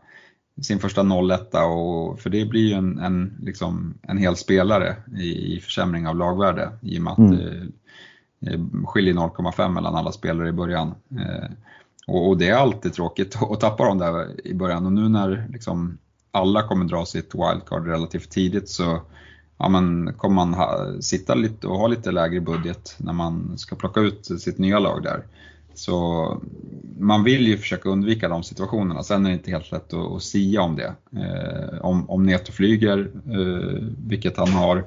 sin 0.61 0.79
första 0.79 1.01
0-1 1.01 1.63
och 1.63 2.19
för 2.19 2.29
det 2.29 2.45
blir 2.45 2.67
ju 2.67 2.73
en, 2.73 2.99
en, 2.99 3.37
liksom, 3.41 3.93
en 4.01 4.17
hel 4.17 4.35
spelare 4.35 4.95
i, 5.17 5.55
i 5.55 5.59
försämring 5.59 6.07
av 6.07 6.15
lagvärde 6.15 6.69
i 6.81 6.99
och 6.99 7.03
med 7.03 7.13
att 7.13 7.17
mm. 7.17 7.37
det 8.39 8.59
skiljer 8.85 9.13
0,5 9.13 9.69
mellan 9.69 9.95
alla 9.95 10.11
spelare 10.11 10.49
i 10.49 10.53
början. 10.53 10.95
Och, 12.07 12.27
och, 12.29 12.37
det 12.37 12.49
är 12.49 12.55
alltid 12.55 12.93
tråkigt 12.93 13.37
att 13.41 13.59
tappa 13.59 13.85
dem 13.85 13.97
där 13.97 14.47
i 14.47 14.53
början 14.53 14.85
och 14.85 14.91
nu 14.93 15.09
när 15.09 15.47
liksom 15.51 15.97
alla 16.31 16.67
kommer 16.67 16.85
dra 16.85 17.05
sitt 17.05 17.35
wildcard 17.35 17.87
relativt 17.87 18.29
tidigt 18.29 18.69
så 18.69 19.01
ja, 19.57 19.69
men 19.69 20.13
kommer 20.13 20.35
man 20.35 20.53
ha, 20.53 21.01
sitta 21.01 21.35
lite 21.35 21.67
och 21.67 21.77
ha 21.77 21.87
lite 21.87 22.11
lägre 22.11 22.41
budget 22.41 22.95
när 22.97 23.13
man 23.13 23.57
ska 23.57 23.75
plocka 23.75 23.99
ut 23.99 24.25
sitt 24.25 24.57
nya 24.57 24.79
lag 24.79 25.03
där. 25.03 25.23
Så 25.73 26.41
man 26.99 27.23
vill 27.23 27.47
ju 27.47 27.57
försöka 27.57 27.89
undvika 27.89 28.29
de 28.29 28.43
situationerna. 28.43 29.03
Sen 29.03 29.25
är 29.25 29.29
det 29.29 29.35
inte 29.35 29.51
helt 29.51 29.71
lätt 29.71 29.93
att, 29.93 30.11
att 30.11 30.23
sia 30.23 30.61
om 30.61 30.75
det. 30.75 30.95
Eh, 31.11 31.85
om, 31.85 32.09
om 32.09 32.23
Neto 32.23 32.51
flyger, 32.51 33.11
eh, 33.25 33.83
vilket 34.07 34.37
han 34.37 34.51
har, 34.51 34.85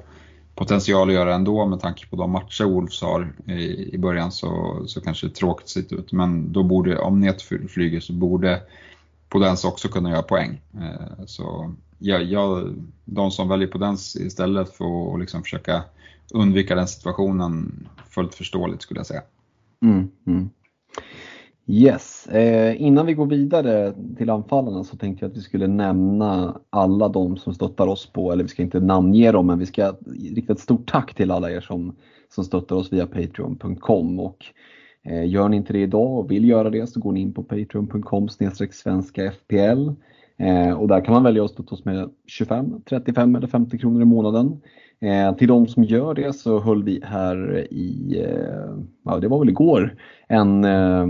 potential 0.57 1.07
att 1.07 1.13
göra 1.13 1.35
ändå 1.35 1.65
med 1.65 1.79
tanke 1.79 2.07
på 2.07 2.15
de 2.15 2.31
matcher 2.31 2.63
Wolves 2.63 3.01
har 3.01 3.33
i, 3.45 3.93
i 3.93 3.97
början 3.97 4.31
så, 4.31 4.83
så 4.87 5.01
kanske 5.01 5.27
det 5.27 5.31
är 5.31 5.35
tråkigt 5.35 5.69
sett 5.69 5.93
ut. 5.93 6.11
Men 6.11 6.53
då 6.53 6.63
borde, 6.63 6.99
om 6.99 7.19
Net 7.19 7.41
flyger 7.41 7.99
så 7.99 8.13
borde 8.13 8.61
Podens 9.29 9.65
också 9.65 9.87
kunna 9.87 10.09
göra 10.09 10.21
poäng. 10.21 10.61
Eh, 10.73 11.25
så 11.25 11.73
ja, 11.97 12.17
ja, 12.17 12.63
de 13.05 13.31
som 13.31 13.49
väljer 13.49 13.67
Podens 13.67 14.15
istället 14.15 14.75
får 14.75 15.17
liksom 15.19 15.43
försöka 15.43 15.83
undvika 16.33 16.75
den 16.75 16.87
situationen 16.87 17.87
fullt 18.09 18.35
förståeligt 18.35 18.81
skulle 18.81 18.99
jag 18.99 19.07
säga. 19.07 19.21
Mm, 19.81 20.11
mm. 20.27 20.49
Yes, 21.69 22.27
eh, 22.27 22.81
innan 22.81 23.05
vi 23.05 23.13
går 23.13 23.25
vidare 23.25 23.93
till 24.17 24.29
anfallarna 24.29 24.83
så 24.83 24.97
tänkte 24.97 25.25
jag 25.25 25.31
att 25.31 25.37
vi 25.37 25.41
skulle 25.41 25.67
nämna 25.67 26.61
alla 26.69 27.09
de 27.09 27.37
som 27.37 27.53
stöttar 27.53 27.87
oss 27.87 28.05
på, 28.13 28.31
eller 28.31 28.43
vi 28.43 28.49
ska 28.49 28.61
inte 28.61 28.79
namnge 28.79 29.31
dem, 29.31 29.47
men 29.47 29.59
vi 29.59 29.65
ska 29.65 29.93
rikta 30.35 30.53
ett 30.53 30.59
stort 30.59 30.91
tack 30.91 31.13
till 31.13 31.31
alla 31.31 31.51
er 31.51 31.61
som, 31.61 31.95
som 32.29 32.43
stöttar 32.43 32.75
oss 32.75 32.93
via 32.93 33.07
Patreon.com. 33.07 34.19
Och 34.19 34.45
eh, 35.03 35.29
gör 35.29 35.49
ni 35.49 35.57
inte 35.57 35.73
det 35.73 35.79
idag 35.79 36.19
och 36.19 36.31
vill 36.31 36.49
göra 36.49 36.69
det 36.69 36.87
så 36.87 36.99
går 36.99 37.11
ni 37.11 37.21
in 37.21 37.33
på 37.33 37.43
Patreon.com 37.43 38.29
svenska 38.71 39.31
FPL. 39.31 39.89
Eh, 40.37 40.71
och 40.71 40.87
där 40.87 41.05
kan 41.05 41.13
man 41.13 41.23
välja 41.23 41.43
att 41.43 41.51
stötta 41.51 41.75
oss 41.75 41.85
med 41.85 42.09
25, 42.27 42.81
35 42.89 43.35
eller 43.35 43.47
50 43.47 43.77
kronor 43.77 44.01
i 44.01 44.05
månaden. 44.05 44.61
Eh, 45.01 45.35
till 45.35 45.47
de 45.47 45.67
som 45.67 45.83
gör 45.83 46.13
det 46.13 46.33
så 46.33 46.59
höll 46.59 46.83
vi 46.83 47.01
här 47.03 47.67
i, 47.73 48.19
eh, 48.23 48.83
ja 49.05 49.19
det 49.19 49.27
var 49.27 49.39
väl 49.39 49.49
igår, 49.49 49.95
en, 50.27 50.63
eh, 50.63 51.07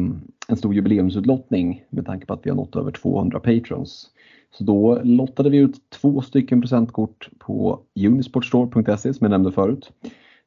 en 0.48 0.58
stor 0.58 0.74
jubileumsutlottning 0.74 1.84
med 1.90 2.06
tanke 2.06 2.26
på 2.26 2.34
att 2.34 2.46
vi 2.46 2.50
har 2.50 2.58
nått 2.58 2.76
över 2.76 2.92
200 2.92 3.40
patrons. 3.40 4.10
Så 4.52 4.64
då 4.64 5.02
lottade 5.04 5.50
vi 5.50 5.58
ut 5.58 5.90
två 5.90 6.22
stycken 6.22 6.62
presentkort 6.62 7.30
på 7.40 7.80
unisportstore.se 8.06 9.14
som 9.14 9.26
jag 9.26 9.30
nämnde 9.30 9.52
förut 9.52 9.92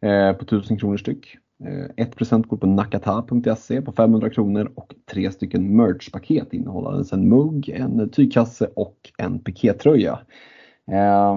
eh, 0.01 0.33
på 0.33 0.45
1000 0.45 0.79
kronor 0.79 0.97
styck. 0.97 1.37
Eh, 1.65 2.05
ett 2.05 2.17
presentkort 2.17 2.61
på 2.61 2.67
nakata.se 2.67 3.83
på 3.83 3.93
500 3.93 4.31
kronor 4.31 4.73
och 4.75 4.95
tre 5.13 5.31
stycken 5.31 5.77
merchpaket 5.77 6.53
innehållandes 6.53 7.13
en 7.13 7.29
mugg, 7.29 7.69
en 7.69 8.09
tygkasse 8.09 8.71
och 8.77 8.97
en 9.19 9.39
pikétröja. 9.39 10.19
Eh, 10.93 11.37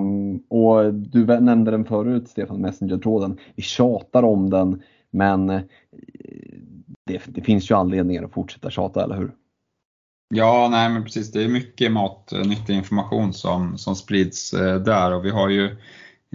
och 0.50 0.94
du 0.94 1.26
nämnde 1.26 1.72
den 1.72 1.86
förut 1.86 2.28
Stefan, 2.28 2.62
Messenger-tråden. 2.62 3.38
Vi 3.56 3.64
tjatar 3.64 4.24
om 4.24 4.50
den 4.50 4.82
men 5.14 5.50
eh, 5.50 5.62
det, 7.06 7.22
det, 7.26 7.42
finns 7.42 7.72
ju 7.72 7.76
anledningar 7.76 8.24
att 8.24 8.34
fortsätta 8.34 8.70
tjata, 8.70 9.04
eller 9.04 9.16
hur? 9.16 9.32
Ja, 10.36 10.68
nej 10.72 10.90
men 10.90 11.04
precis. 11.04 11.32
Det 11.32 11.44
är 11.44 11.48
mycket 11.48 11.92
mat, 11.92 12.34
nyttig 12.46 12.74
information 12.74 13.34
som, 13.34 13.78
som 13.78 13.96
sprids 13.96 14.54
eh, 14.54 14.76
där 14.76 15.14
och 15.14 15.26
vi 15.26 15.30
har 15.30 15.50
ju 15.50 15.66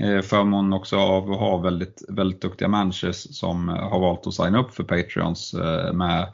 eh, 0.01 0.21
förmånen 0.23 0.73
också 0.73 0.97
av 0.97 1.33
att 1.33 1.39
ha 1.39 1.57
väldigt, 1.57 2.03
väldigt 2.09 2.41
duktiga 2.41 2.69
managers 2.69 3.37
som 3.37 3.69
har 3.69 4.01
valt 4.01 4.27
att 4.27 4.35
signa 4.35 4.59
upp 4.61 4.75
för 4.75 4.85
Patreons 4.85 5.55
med 5.93 6.33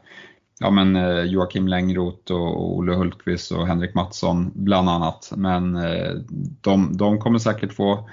ja, 0.59 0.69
men, 0.69 0.95
Joakim 1.29 1.67
Längroth 1.67 2.31
och 2.31 2.75
Olle 2.77 2.95
Hultqvist 2.95 3.51
och 3.51 3.67
Henrik 3.67 3.93
Mattsson 3.93 4.51
bland 4.55 4.89
annat. 4.89 5.33
Men 5.35 5.77
de, 6.61 6.97
de 6.97 7.19
kommer 7.19 7.39
säkert 7.39 7.73
få 7.73 8.09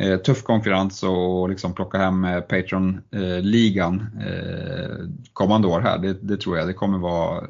Eh, 0.00 0.16
tuff 0.16 0.42
konkurrens 0.42 1.02
och 1.02 1.48
liksom 1.48 1.72
plocka 1.72 1.98
hem 1.98 2.24
eh, 2.24 2.40
Patreon-ligan 2.40 4.06
eh, 4.20 5.08
kommande 5.32 5.68
år 5.68 5.80
här. 5.80 5.98
Det, 5.98 6.12
det, 6.12 6.36
tror 6.36 6.58
jag. 6.58 6.66
Det 6.66 6.72
kommer 6.72 6.98
vara 6.98 7.44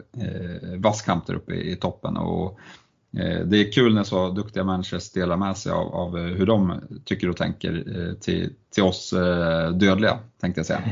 vass 0.77 1.03
kamp 1.03 1.27
där 1.27 1.35
uppe 1.35 1.55
i 1.55 1.77
toppen. 1.77 2.17
Och, 2.17 2.59
det 3.45 3.57
är 3.57 3.73
kul 3.73 3.95
när 3.95 4.05
så 4.05 4.31
duktiga 4.31 4.65
människor 4.65 5.15
delar 5.15 5.37
med 5.37 5.57
sig 5.57 5.73
av, 5.73 5.95
av 5.95 6.19
hur 6.19 6.47
de 6.47 6.81
tycker 7.05 7.29
och 7.29 7.37
tänker 7.37 7.85
till, 8.21 8.53
till 8.75 8.83
oss 8.83 9.15
dödliga, 9.75 10.19
tänkte 10.41 10.59
jag 10.59 10.67
säga. 10.67 10.83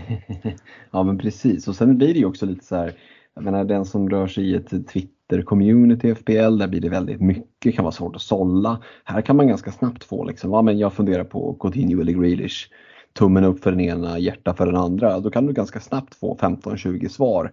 ja 0.91 1.03
men 1.03 1.19
precis, 1.19 1.69
och 1.69 1.77
sen 1.77 1.99
blir 1.99 2.15
det 2.15 2.19
ju 2.19 2.25
också 2.25 2.47
lite 2.47 2.65
så 2.65 2.77
här 2.77 2.95
jag 3.35 3.45
menar 3.45 3.65
den 3.65 3.85
som 3.85 4.11
rör 4.11 4.27
sig 4.27 4.51
i 4.51 4.55
ett 4.55 4.89
Twitter 4.89 5.14
Twitter-community 5.31 6.15
FPL, 6.15 6.59
där 6.59 6.69
blir 6.69 6.81
det 6.81 6.89
väldigt 6.89 7.21
mycket, 7.21 7.75
kan 7.75 7.85
vara 7.85 7.93
svårt 7.93 8.17
att 8.17 8.23
sålla. 8.23 8.83
Här 9.05 9.21
kan 9.21 9.37
man 9.37 9.49
ganska 9.49 9.73
snabbt 9.73 10.05
få 10.05 10.25
liksom, 10.25 10.51
ja 10.51 10.63
men 10.63 10.79
jag 10.79 10.93
funderar 10.93 11.25
på 11.25 11.55
Coutinho 11.61 12.01
eller 12.01 12.13
Grealish, 12.13 12.71
tummen 13.13 13.45
upp 13.45 13.63
för 13.63 13.71
den 13.71 13.81
ena, 13.81 14.19
hjärta 14.19 14.55
för 14.55 14.67
den 14.67 14.77
andra. 14.77 15.21
Då 15.21 15.31
kan 15.31 15.47
du 15.47 15.53
ganska 15.53 15.81
snabbt 15.81 16.15
få 16.15 16.37
15-20 16.41 17.09
svar 17.09 17.53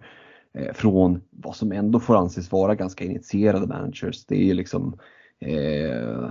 eh, 0.54 0.72
från 0.74 1.20
vad 1.30 1.56
som 1.56 1.72
ändå 1.72 2.00
får 2.00 2.16
anses 2.16 2.52
vara 2.52 2.74
ganska 2.74 3.04
initierade 3.04 3.66
managers. 3.66 4.26
Det 4.26 4.50
är 4.50 4.54
liksom 4.54 4.98
eh, 5.40 6.30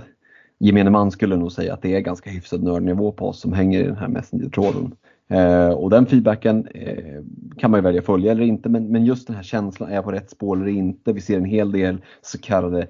Gemene 0.64 0.90
man 0.90 1.12
skulle 1.12 1.36
nog 1.36 1.52
säga 1.52 1.74
att 1.74 1.82
det 1.82 1.96
är 1.96 2.00
ganska 2.00 2.30
hyfsad 2.30 2.64
nördnivå 2.64 3.12
på 3.12 3.28
oss 3.28 3.40
som 3.40 3.54
hänger 3.54 3.80
i 3.80 3.84
den 3.84 3.98
här 3.98 4.08
Messenger-tråden. 4.08 4.96
Eh, 5.32 5.70
och 5.70 5.90
den 5.90 6.06
feedbacken 6.06 6.68
eh, 6.68 7.24
kan 7.58 7.72
man 7.72 7.78
ju 7.78 7.84
välja 7.84 8.00
att 8.00 8.06
följa 8.06 8.32
eller 8.32 8.44
inte 8.44 8.70
men, 8.70 8.88
men 8.88 9.06
just 9.06 9.28
den 9.28 9.36
här 9.36 9.44
känslan, 9.44 9.90
är 9.90 9.96
jag 9.96 10.04
på 10.04 10.12
rätt 10.12 10.30
spår 10.30 10.58
eller 10.58 10.68
inte? 10.68 11.14
Vi 11.14 11.22
ser 11.22 11.38
en 11.38 11.46
hel 11.46 11.72
del 11.72 12.02
så 12.22 12.38
kallade 12.38 12.88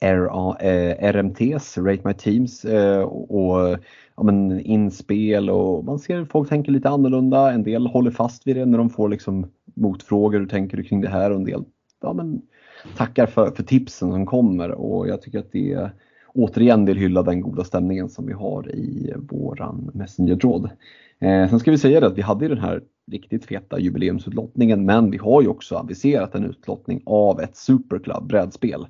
RA, 0.00 0.56
eh, 0.60 1.12
RMTs, 1.12 1.78
Rate 1.78 2.02
My 2.04 2.14
Teams 2.14 2.64
eh, 2.64 3.02
och 3.02 3.78
ja, 4.16 4.22
men 4.22 4.60
inspel 4.60 5.50
och 5.50 5.84
man 5.84 5.98
ser 5.98 6.20
att 6.20 6.28
folk 6.28 6.48
tänker 6.48 6.72
lite 6.72 6.88
annorlunda. 6.88 7.52
En 7.52 7.62
del 7.62 7.86
håller 7.86 8.10
fast 8.10 8.46
vid 8.46 8.56
det 8.56 8.66
när 8.66 8.78
de 8.78 8.90
får 8.90 9.08
liksom 9.08 9.46
motfrågor. 9.74 10.38
Hur 10.38 10.46
tänker 10.46 10.76
du 10.76 10.82
kring 10.82 11.00
det 11.00 11.08
här? 11.08 11.30
Och 11.30 11.36
en 11.36 11.44
del 11.44 11.64
ja, 12.02 12.12
men, 12.12 12.42
tackar 12.96 13.26
för, 13.26 13.50
för 13.50 13.62
tipsen 13.62 14.12
som 14.12 14.26
kommer 14.26 14.70
och 14.70 15.08
jag 15.08 15.22
tycker 15.22 15.38
att 15.38 15.52
det 15.52 15.90
återigen 16.34 16.84
vill 16.84 16.98
hylla 16.98 17.22
den 17.22 17.40
goda 17.40 17.64
stämningen 17.64 18.08
som 18.08 18.26
vi 18.26 18.32
har 18.32 18.70
i 18.70 19.14
våran 19.16 19.90
Messenger-tråd. 19.94 20.70
Eh, 21.24 21.48
sen 21.50 21.60
ska 21.60 21.70
vi 21.70 21.78
säga 21.78 22.00
det 22.00 22.06
att 22.06 22.18
vi 22.18 22.22
hade 22.22 22.48
den 22.48 22.58
här 22.58 22.82
riktigt 23.10 23.44
feta 23.44 23.78
jubileumsutlottningen 23.78 24.84
men 24.84 25.10
vi 25.10 25.18
har 25.18 25.42
ju 25.42 25.48
också 25.48 25.76
aviserat 25.76 26.34
en 26.34 26.44
utlottning 26.44 27.02
av 27.06 27.40
ett 27.40 27.56
Superclub 27.56 28.26
brädspel 28.26 28.86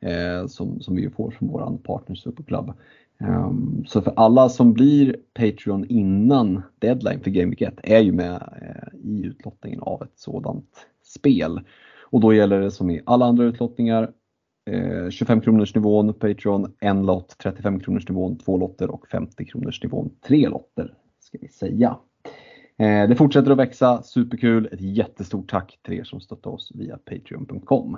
eh, 0.00 0.46
som, 0.46 0.80
som 0.80 0.96
vi 0.96 1.10
får 1.10 1.30
från 1.30 1.48
våran 1.48 1.78
partner 1.78 2.16
Superclub. 2.16 2.72
Um, 3.20 3.28
ehm, 3.28 3.84
så 3.86 4.02
för 4.02 4.12
alla 4.16 4.48
som 4.48 4.72
blir 4.72 5.16
Patreon 5.34 5.84
innan 5.88 6.62
deadline 6.78 7.20
för 7.20 7.30
Game 7.30 7.50
Week 7.50 7.62
1 7.62 7.74
är 7.82 8.00
ju 8.00 8.12
med 8.12 8.34
eh, 8.34 8.98
i 9.02 9.24
utlottningen 9.26 9.80
av 9.80 10.02
ett 10.02 10.18
sådant 10.18 10.86
spel. 11.04 11.60
Och 12.02 12.20
då 12.20 12.34
gäller 12.34 12.60
det 12.60 12.70
som 12.70 12.90
i 12.90 13.02
alla 13.06 13.26
andra 13.26 13.44
utlottningar 13.44 14.10
eh, 14.70 15.10
25 15.10 15.40
kronors 15.40 15.74
nivån 15.74 16.14
Patreon, 16.14 16.72
en 16.80 17.06
lott, 17.06 17.36
35 17.42 17.80
kronors 17.80 18.08
nivån, 18.08 18.38
två 18.38 18.56
lotter 18.56 18.90
och 18.90 19.08
50 19.08 19.44
kronors 19.44 19.82
nivån, 19.82 20.10
tre 20.26 20.48
lotter 20.48 20.94
ska 21.34 21.46
vi 21.46 21.52
säga. 21.52 21.96
Eh, 22.78 23.08
det 23.08 23.16
fortsätter 23.16 23.50
att 23.50 23.58
växa, 23.58 24.02
superkul. 24.02 24.68
Ett 24.72 24.80
jättestort 24.80 25.50
tack 25.50 25.78
till 25.82 25.94
er 25.94 26.04
som 26.04 26.20
stöttar 26.20 26.50
oss 26.50 26.72
via 26.74 26.98
Patreon.com. 26.98 27.94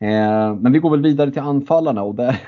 Eh, 0.00 0.54
men 0.54 0.72
vi 0.72 0.78
går 0.78 0.90
väl 0.90 1.02
vidare 1.02 1.30
till 1.30 1.42
anfallarna 1.42 2.02
och 2.02 2.14
där 2.14 2.40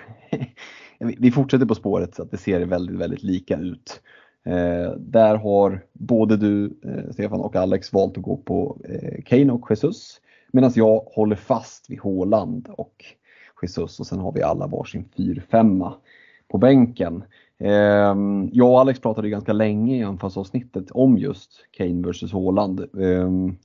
vi 0.98 1.30
fortsätter 1.30 1.66
på 1.66 1.74
spåret 1.74 2.14
så 2.14 2.22
att 2.22 2.30
det 2.30 2.36
ser 2.36 2.60
väldigt, 2.60 2.96
väldigt 2.96 3.22
lika 3.22 3.56
ut. 3.56 4.00
Eh, 4.44 4.92
där 4.98 5.36
har 5.36 5.84
både 5.92 6.36
du, 6.36 6.64
eh, 6.84 7.12
Stefan 7.12 7.40
och 7.40 7.56
Alex 7.56 7.92
valt 7.92 8.16
att 8.16 8.22
gå 8.22 8.36
på 8.36 8.80
eh, 8.84 9.22
Kane 9.24 9.52
och 9.52 9.66
Jesus 9.70 10.20
medan 10.52 10.72
jag 10.74 10.98
håller 10.98 11.36
fast 11.36 11.90
vid 11.90 12.00
Håland 12.00 12.68
och 12.68 13.04
Jesus 13.62 14.00
och 14.00 14.06
sen 14.06 14.18
har 14.18 14.32
vi 14.32 14.42
alla 14.42 14.66
varsin 14.66 15.04
4-5 15.16 15.92
på 16.48 16.58
bänken. 16.58 17.24
Ehm, 17.64 18.50
jag 18.52 18.70
och 18.70 18.80
Alex 18.80 19.00
pratade 19.00 19.28
ganska 19.28 19.52
länge 19.52 19.96
i 19.96 20.02
anfallsavsnittet 20.02 20.90
om 20.90 21.18
just 21.18 21.50
Kane 21.70 22.08
vs 22.08 22.32
Haaland. 22.32 22.80
Ehm, 23.00 23.56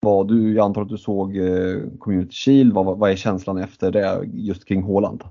vad 0.00 0.28
du, 0.28 0.54
jag 0.54 0.64
antar 0.64 0.82
att 0.82 0.88
du 0.88 0.98
såg 0.98 1.36
eh, 1.36 1.78
Community 1.98 2.32
Shield, 2.32 2.72
vad, 2.72 2.98
vad 2.98 3.10
är 3.10 3.16
känslan 3.16 3.58
efter 3.58 3.90
det 3.90 4.20
just 4.32 4.64
kring 4.64 4.82
Haaland? 4.82 5.24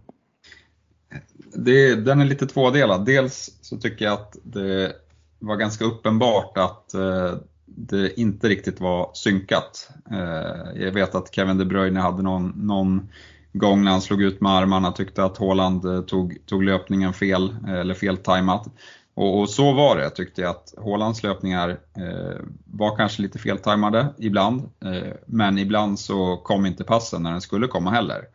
Det, 1.53 1.95
den 1.95 2.21
är 2.21 2.25
lite 2.25 2.47
tvådelad. 2.47 3.05
Dels 3.05 3.57
så 3.61 3.77
tycker 3.77 4.05
jag 4.05 4.13
att 4.13 4.37
det 4.43 4.91
var 5.39 5.55
ganska 5.55 5.85
uppenbart 5.85 6.57
att 6.57 6.93
eh, 6.93 7.33
det 7.65 8.19
inte 8.19 8.49
riktigt 8.49 8.81
var 8.81 9.11
synkat. 9.13 9.89
Eh, 10.11 10.81
jag 10.83 10.91
vet 10.91 11.15
att 11.15 11.35
Kevin 11.35 11.57
De 11.57 11.65
Bruyne 11.65 11.99
hade 11.99 12.23
någon, 12.23 12.53
någon 12.55 13.09
gång 13.53 13.83
när 13.83 13.91
han 13.91 14.01
slog 14.01 14.21
ut 14.21 14.41
med 14.41 14.51
armarna, 14.51 14.91
tyckte 14.91 15.23
att 15.23 15.37
Haaland 15.37 15.85
eh, 15.85 16.01
tog, 16.01 16.37
tog 16.45 16.63
löpningen 16.63 17.13
fel, 17.13 17.55
eh, 17.67 17.73
eller 17.73 17.93
feltajmat. 17.93 18.67
Och, 19.13 19.39
och 19.39 19.49
så 19.49 19.73
var 19.73 19.97
det, 19.97 20.09
tyckte 20.09 20.41
jag 20.41 20.49
att 20.49 20.73
Haalands 20.77 21.23
löpningar 21.23 21.69
eh, 21.69 22.37
var 22.65 22.95
kanske 22.95 23.21
lite 23.21 23.39
feltajmade 23.39 24.13
ibland, 24.17 24.61
eh, 24.85 25.13
men 25.25 25.57
ibland 25.57 25.99
så 25.99 26.37
kom 26.37 26.65
inte 26.65 26.83
passen 26.83 27.23
när 27.23 27.31
den 27.31 27.41
skulle 27.41 27.67
komma 27.67 27.91
heller. 27.91 28.25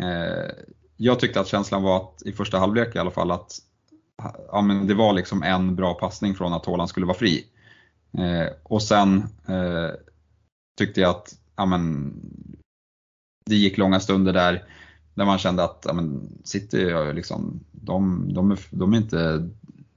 Eh, 0.00 0.50
jag 0.96 1.20
tyckte 1.20 1.40
att 1.40 1.48
känslan 1.48 1.82
var 1.82 1.96
att 1.96 2.22
i 2.22 2.32
första 2.32 2.58
halvlek 2.58 2.96
i 2.96 2.98
alla 2.98 3.10
fall 3.10 3.30
att 3.30 3.58
ja, 4.52 4.60
men 4.60 4.86
det 4.86 4.94
var 4.94 5.12
liksom 5.12 5.42
en 5.42 5.76
bra 5.76 5.94
passning 5.94 6.34
från 6.34 6.52
att 6.52 6.66
Haaland 6.66 6.88
skulle 6.88 7.06
vara 7.06 7.18
fri. 7.18 7.46
Eh, 8.18 8.52
och 8.62 8.82
sen 8.82 9.16
eh, 9.48 9.90
tyckte 10.78 11.00
jag 11.00 11.10
att 11.10 11.34
ja, 11.56 11.66
men, 11.66 12.14
det 13.52 13.58
gick 13.58 13.78
långa 13.78 14.00
stunder 14.00 14.32
där, 14.32 14.64
där 15.14 15.24
man 15.24 15.38
kände 15.38 15.64
att 15.64 15.84
ja, 15.88 15.92
men 15.92 16.28
City 16.44 16.86
liksom, 17.14 17.60
de, 17.72 18.28
de, 18.34 18.56
de, 18.70 18.92
är 18.92 18.96
inte, 18.96 19.48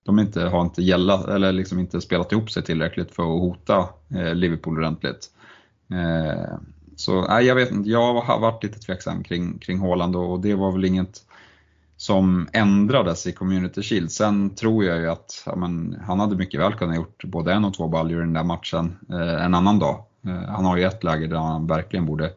de 0.04 0.20
är 0.20 0.24
inte, 0.24 0.42
har 0.42 0.62
inte 0.62 0.82
gällat, 0.82 1.28
eller 1.28 1.52
liksom 1.52 1.80
inte 1.80 2.02
spelat 2.02 2.32
ihop 2.32 2.52
sig 2.52 2.64
tillräckligt 2.64 3.12
för 3.12 3.24
att 3.24 3.42
hota 3.42 3.90
eh, 4.10 4.36
Liverpool 4.36 4.78
ordentligt. 4.78 5.30
Eh, 5.92 6.58
så 6.96 7.28
nej, 7.28 7.46
jag 7.46 7.56
vet 7.56 7.72
inte, 7.72 7.90
jag 7.90 8.14
har 8.14 8.40
varit 8.40 8.64
lite 8.64 8.80
tveksam 8.80 9.24
kring, 9.24 9.60
kring 9.60 9.80
Haaland 9.80 10.16
och 10.16 10.40
det 10.40 10.56
var 10.56 10.72
väl 10.72 10.86
inget 10.86 11.22
som 11.98 12.48
ändrades 12.54 13.28
i 13.28 13.32
Community 13.32 13.82
Shield. 13.82 14.12
Sen 14.12 14.56
tror 14.56 14.86
jag 14.86 14.98
ju 14.98 15.10
att 15.10 15.44
ja, 15.46 15.56
men, 15.56 16.00
han 16.08 16.20
hade 16.20 16.36
mycket 16.36 16.60
väl 16.60 16.74
kunnat 16.74 16.96
gjort 16.96 17.24
både 17.24 17.54
en 17.54 17.66
och 17.66 17.74
två 17.74 17.88
baljor 17.88 18.20
i 18.20 18.26
den 18.26 18.34
där 18.34 18.44
matchen 18.44 18.98
eh, 19.10 19.46
en 19.46 19.54
annan 19.54 19.80
dag. 19.80 20.06
Eh, 20.26 20.50
han 20.50 20.66
har 20.66 20.78
ju 20.78 20.84
ett 20.84 21.04
läge 21.04 21.28
där 21.28 21.38
han 21.38 21.68
verkligen 21.68 22.06
borde, 22.06 22.34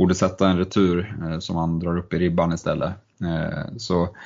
borde 0.00 0.14
sätta 0.14 0.48
en 0.48 0.58
retur 0.58 1.16
eh, 1.22 1.38
som 1.38 1.56
han 1.56 1.78
drar 1.78 1.98
upp 1.98 2.14
i 2.14 2.18
ribban 2.18 2.52
istället. 2.52 2.92
Eh, 3.22 3.76
så 3.76 4.16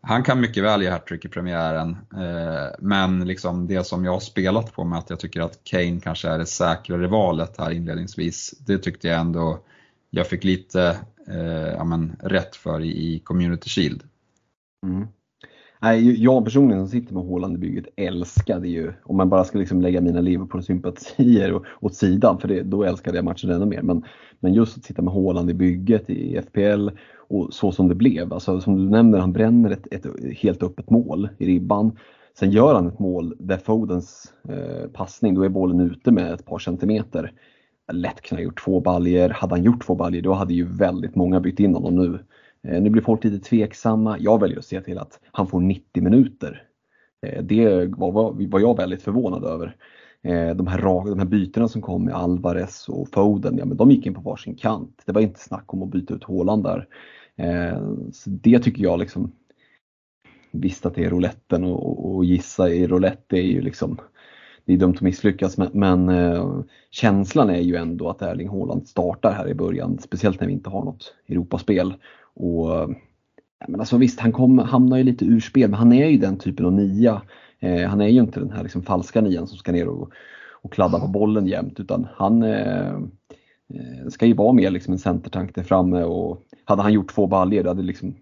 han 0.00 0.22
kan 0.22 0.40
mycket 0.40 0.64
väl 0.64 0.82
ge 0.82 0.90
hattrick 0.90 1.24
i 1.24 1.28
premiären, 1.28 1.96
eh, 2.12 2.74
men 2.78 3.24
liksom 3.24 3.66
det 3.66 3.86
som 3.86 4.04
jag 4.04 4.12
har 4.12 4.20
spelat 4.20 4.72
på 4.72 4.84
med 4.84 4.98
att 4.98 5.10
jag 5.10 5.20
tycker 5.20 5.40
att 5.40 5.64
Kane 5.64 6.00
kanske 6.00 6.28
är 6.28 6.38
det 6.38 6.46
säkrare 6.46 7.06
valet 7.06 7.58
här 7.58 7.70
inledningsvis, 7.70 8.54
det 8.66 8.78
tyckte 8.78 9.08
jag 9.08 9.20
ändå 9.20 9.58
jag 10.10 10.26
fick 10.26 10.44
lite 10.44 10.98
eh, 11.28 11.72
ja, 11.76 11.84
men, 11.84 12.16
rätt 12.20 12.56
för 12.56 12.80
i, 12.80 13.14
i 13.14 13.18
Community 13.18 13.70
Shield. 13.70 14.02
Mm. 14.86 15.08
Nej, 15.82 16.22
jag 16.22 16.44
personligen 16.44 16.86
som 16.86 17.00
sitter 17.00 17.14
med 17.14 17.24
Haaland-bygget 17.24 17.84
älskade 17.96 18.68
ju, 18.68 18.92
om 19.04 19.16
man 19.16 19.28
bara 19.28 19.44
ska 19.44 19.58
liksom 19.58 19.80
lägga 19.80 20.00
mina 20.00 20.20
Liverpool-sympatier 20.20 21.60
åt 21.80 21.94
sidan, 21.94 22.38
för 22.38 22.48
det, 22.48 22.62
då 22.62 22.84
älskade 22.84 23.18
jag 23.18 23.24
matchen 23.24 23.50
ännu 23.50 23.66
mer. 23.66 23.82
Men, 23.82 24.04
men 24.40 24.54
just 24.54 24.76
att 24.76 24.84
sitta 24.84 25.02
med 25.02 25.14
Haaland 25.14 25.50
i 25.50 25.54
bygget 25.54 26.10
i 26.10 26.40
FPL 26.42 26.88
och 27.16 27.54
så 27.54 27.72
som 27.72 27.88
det 27.88 27.94
blev. 27.94 28.32
Alltså, 28.32 28.60
som 28.60 28.76
du 28.76 28.90
nämner, 28.90 29.18
han 29.18 29.32
bränner 29.32 29.70
ett, 29.70 29.86
ett 29.90 30.06
helt 30.36 30.62
öppet 30.62 30.90
mål 30.90 31.28
i 31.38 31.46
ribban. 31.46 31.98
Sen 32.38 32.50
gör 32.50 32.74
han 32.74 32.88
ett 32.88 32.98
mål 32.98 33.34
där 33.38 33.58
Fodens 33.58 34.32
eh, 34.48 34.90
passning, 34.92 35.34
då 35.34 35.42
är 35.42 35.48
bollen 35.48 35.80
ute 35.80 36.10
med 36.10 36.32
ett 36.32 36.46
par 36.46 36.58
centimeter. 36.58 37.32
Lätt 37.92 38.20
kunnat 38.20 38.44
gjort 38.44 38.64
två 38.64 38.80
baljer. 38.80 39.30
Hade 39.30 39.54
han 39.54 39.62
gjort 39.62 39.86
två 39.86 39.94
baljer 39.94 40.22
då 40.22 40.32
hade 40.32 40.54
ju 40.54 40.64
väldigt 40.64 41.14
många 41.14 41.40
bytt 41.40 41.60
in 41.60 41.74
honom 41.74 41.96
nu. 41.96 42.18
Eh, 42.68 42.82
nu 42.82 42.90
blir 42.90 43.02
folk 43.02 43.24
lite 43.24 43.48
tveksamma. 43.48 44.18
Jag 44.18 44.40
väljer 44.40 44.58
att 44.58 44.64
se 44.64 44.80
till 44.80 44.98
att 44.98 45.20
han 45.32 45.46
får 45.46 45.60
90 45.60 46.02
minuter. 46.02 46.62
Eh, 47.26 47.42
det 47.42 47.86
var, 47.86 48.12
var 48.48 48.60
jag 48.60 48.76
väldigt 48.76 49.02
förvånad 49.02 49.44
över. 49.44 49.76
Eh, 50.22 50.56
de, 50.56 50.66
här, 50.66 50.80
de 51.08 51.18
här 51.18 51.26
bytena 51.26 51.68
som 51.68 51.82
kom 51.82 52.04
med 52.04 52.14
Alvarez 52.14 52.88
och 52.88 53.08
Foden, 53.08 53.58
ja, 53.58 53.64
men 53.64 53.76
de 53.76 53.90
gick 53.90 54.06
in 54.06 54.14
på 54.14 54.20
varsin 54.20 54.54
kant. 54.54 55.02
Det 55.06 55.12
var 55.12 55.20
inte 55.20 55.40
snack 55.40 55.74
om 55.74 55.82
att 55.82 55.90
byta 55.90 56.14
ut 56.14 56.24
Håland 56.24 56.64
där. 56.64 56.88
Så 58.12 58.30
det 58.30 58.58
tycker 58.58 58.82
jag 58.82 58.98
liksom 58.98 59.32
Visst 60.52 60.86
att 60.86 60.94
det 60.94 61.04
är 61.04 61.10
rouletten 61.10 61.64
och, 61.64 62.14
och 62.14 62.24
gissa 62.24 62.70
i 62.70 62.86
roulette 62.86 63.36
är 63.36 63.42
ju 63.42 63.60
liksom 63.60 63.98
det 64.64 64.72
är 64.72 64.76
dumt 64.76 64.94
att 64.94 65.00
misslyckas 65.00 65.58
men, 65.58 65.70
men 65.72 66.08
eh, 66.08 66.60
känslan 66.90 67.50
är 67.50 67.60
ju 67.60 67.76
ändå 67.76 68.08
att 68.08 68.22
Erling 68.22 68.48
Haaland 68.48 68.88
startar 68.88 69.32
här 69.32 69.48
i 69.48 69.54
början, 69.54 69.98
speciellt 69.98 70.40
när 70.40 70.46
vi 70.46 70.52
inte 70.52 70.70
har 70.70 70.84
något 70.84 71.14
Europaspel. 71.28 71.94
Och, 72.34 72.70
ja, 73.58 73.66
men 73.68 73.80
alltså 73.80 73.96
visst, 73.96 74.20
han 74.20 74.32
kom, 74.32 74.58
hamnar 74.58 74.96
ju 74.96 75.04
lite 75.04 75.24
ur 75.24 75.40
spel, 75.40 75.70
men 75.70 75.78
han 75.78 75.92
är 75.92 76.06
ju 76.06 76.18
den 76.18 76.38
typen 76.38 76.66
av 76.66 76.72
nia. 76.72 77.22
Eh, 77.60 77.88
han 77.88 78.00
är 78.00 78.08
ju 78.08 78.20
inte 78.20 78.40
den 78.40 78.50
här 78.50 78.62
liksom 78.62 78.82
falska 78.82 79.20
nian 79.20 79.46
som 79.46 79.58
ska 79.58 79.72
ner 79.72 79.88
och, 79.88 80.10
och 80.62 80.72
kladda 80.72 81.00
på 81.00 81.08
bollen 81.08 81.46
jämt, 81.46 81.80
utan 81.80 82.08
han 82.14 82.42
eh, 82.42 82.94
eh 83.74 84.08
ska 84.08 84.26
ju 84.26 84.34
vara 84.34 84.52
mer 84.52 84.70
liksom 84.70 84.92
en 84.92 84.98
centertank 84.98 85.54
där 85.54 85.62
framme 85.62 86.02
och 86.02 86.42
hade 86.64 86.82
han 86.82 86.92
gjort 86.92 87.14
två 87.14 87.26
baljor, 87.26 87.62
det 87.62 87.70
hade 87.70 87.82
liksom 87.82 88.14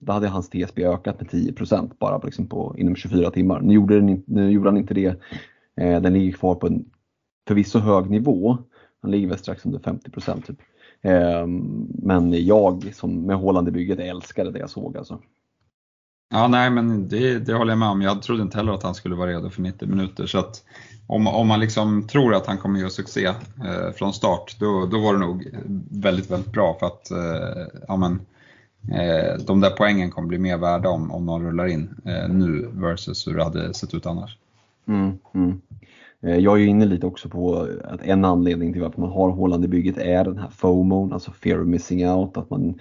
då 0.00 0.12
hade 0.12 0.28
hans 0.28 0.48
TSB 0.48 0.84
ökat 0.84 1.20
med 1.20 1.30
10% 1.30 1.90
bara 1.98 2.18
liksom 2.18 2.46
på, 2.46 2.74
inom 2.78 2.96
24 2.96 3.30
timmar. 3.30 3.60
Nu 3.60 3.74
gjorde, 3.74 4.00
den, 4.00 4.22
nu 4.26 4.50
gjorde 4.50 4.68
han 4.68 4.76
inte 4.76 4.94
det. 4.94 5.20
Eh, 5.76 6.00
den 6.00 6.12
ligger 6.12 6.32
kvar 6.32 6.54
på 6.54 6.66
en 6.66 6.84
förvisso 7.48 7.78
hög 7.78 8.10
nivå. 8.10 8.58
Han 9.02 9.10
ligger 9.10 9.28
väl 9.28 9.38
strax 9.38 9.66
under 9.66 9.78
50 9.78 10.10
typ. 10.46 10.58
Eh, 11.02 11.46
men 11.88 12.46
jag 12.46 12.94
som 12.94 13.26
med 13.26 13.36
Håland 13.36 13.68
i 13.68 13.70
bygget 13.70 13.98
älskade 13.98 14.50
det 14.50 14.58
jag 14.58 14.70
såg 14.70 14.96
alltså. 14.96 15.20
Ja, 16.32 16.48
nej, 16.48 16.70
men 16.70 17.08
det, 17.08 17.38
det 17.38 17.54
håller 17.54 17.72
jag 17.72 17.78
med 17.78 17.88
om. 17.88 18.02
Jag 18.02 18.22
trodde 18.22 18.42
inte 18.42 18.56
heller 18.56 18.72
att 18.72 18.82
han 18.82 18.94
skulle 18.94 19.14
vara 19.14 19.30
redo 19.30 19.50
för 19.50 19.62
90 19.62 19.88
minuter. 19.88 20.26
Så 20.26 20.38
att 20.38 20.64
om, 21.06 21.26
om 21.26 21.48
man 21.48 21.60
liksom 21.60 22.06
tror 22.06 22.34
att 22.34 22.46
han 22.46 22.58
kommer 22.58 22.80
göra 22.80 22.90
succé 22.90 23.26
eh, 23.26 23.92
från 23.96 24.12
start, 24.12 24.56
då, 24.60 24.86
då 24.86 25.00
var 25.00 25.12
det 25.14 25.20
nog 25.20 25.48
väldigt, 25.90 26.30
väldigt 26.30 26.52
bra. 26.52 26.76
För 26.80 26.86
att 26.86 27.10
eh, 27.10 27.78
ja, 27.88 27.96
men, 27.96 28.20
eh, 28.88 29.44
de 29.46 29.60
där 29.60 29.70
poängen 29.70 30.10
kommer 30.10 30.28
bli 30.28 30.38
mer 30.38 30.58
värda 30.58 30.88
om, 30.88 31.10
om 31.10 31.26
de 31.26 31.42
rullar 31.42 31.66
in 31.66 31.94
eh, 32.04 32.28
nu 32.28 32.68
versus 32.72 33.26
hur 33.26 33.36
det 33.36 33.44
hade 33.44 33.74
sett 33.74 33.94
ut 33.94 34.06
annars. 34.06 34.38
Mm, 34.88 35.18
mm. 35.34 35.60
Eh, 36.22 36.36
jag 36.36 36.56
är 36.56 36.60
ju 36.60 36.66
inne 36.66 36.84
lite 36.84 37.06
också 37.06 37.28
på 37.28 37.68
att 37.84 38.02
en 38.02 38.24
anledning 38.24 38.72
till 38.72 38.82
varför 38.82 39.00
man 39.00 39.10
har 39.10 39.30
Håland 39.30 39.64
i 39.64 39.68
bygget 39.68 39.98
är 39.98 40.24
den 40.24 40.38
här 40.38 40.50
FOMO, 40.50 41.12
alltså 41.12 41.30
fear 41.30 41.60
of 41.60 41.66
missing 41.66 42.08
out. 42.08 42.36
Att 42.36 42.50
man, 42.50 42.78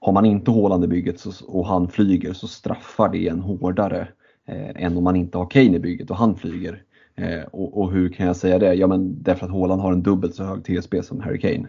har 0.00 0.12
man 0.12 0.24
inte 0.24 0.50
Håland 0.50 0.84
i 0.84 0.86
bygget 0.86 1.20
så, 1.20 1.32
och 1.46 1.66
han 1.66 1.88
flyger 1.88 2.32
så 2.32 2.48
straffar 2.48 3.08
det 3.08 3.28
en 3.28 3.40
hårdare 3.40 4.08
eh, 4.48 4.84
än 4.84 4.96
om 4.96 5.04
man 5.04 5.16
inte 5.16 5.38
har 5.38 5.50
Kane 5.50 5.76
i 5.76 5.78
bygget 5.78 6.10
och 6.10 6.16
han 6.16 6.36
flyger. 6.36 6.82
Eh, 7.16 7.42
och, 7.42 7.80
och, 7.80 7.92
hur 7.92 8.08
kan 8.08 8.26
jag 8.26 8.36
säga 8.36 8.58
det? 8.58 8.74
Ja 8.74 8.86
men 8.86 9.22
därför 9.22 9.46
att 9.46 9.52
Håland 9.52 9.82
har 9.82 9.92
en 9.92 10.02
dubbelt 10.02 10.34
så 10.34 10.44
hög 10.44 10.64
TSB 10.64 11.02
som 11.02 11.20
Harry 11.20 11.40
Kane. 11.40 11.68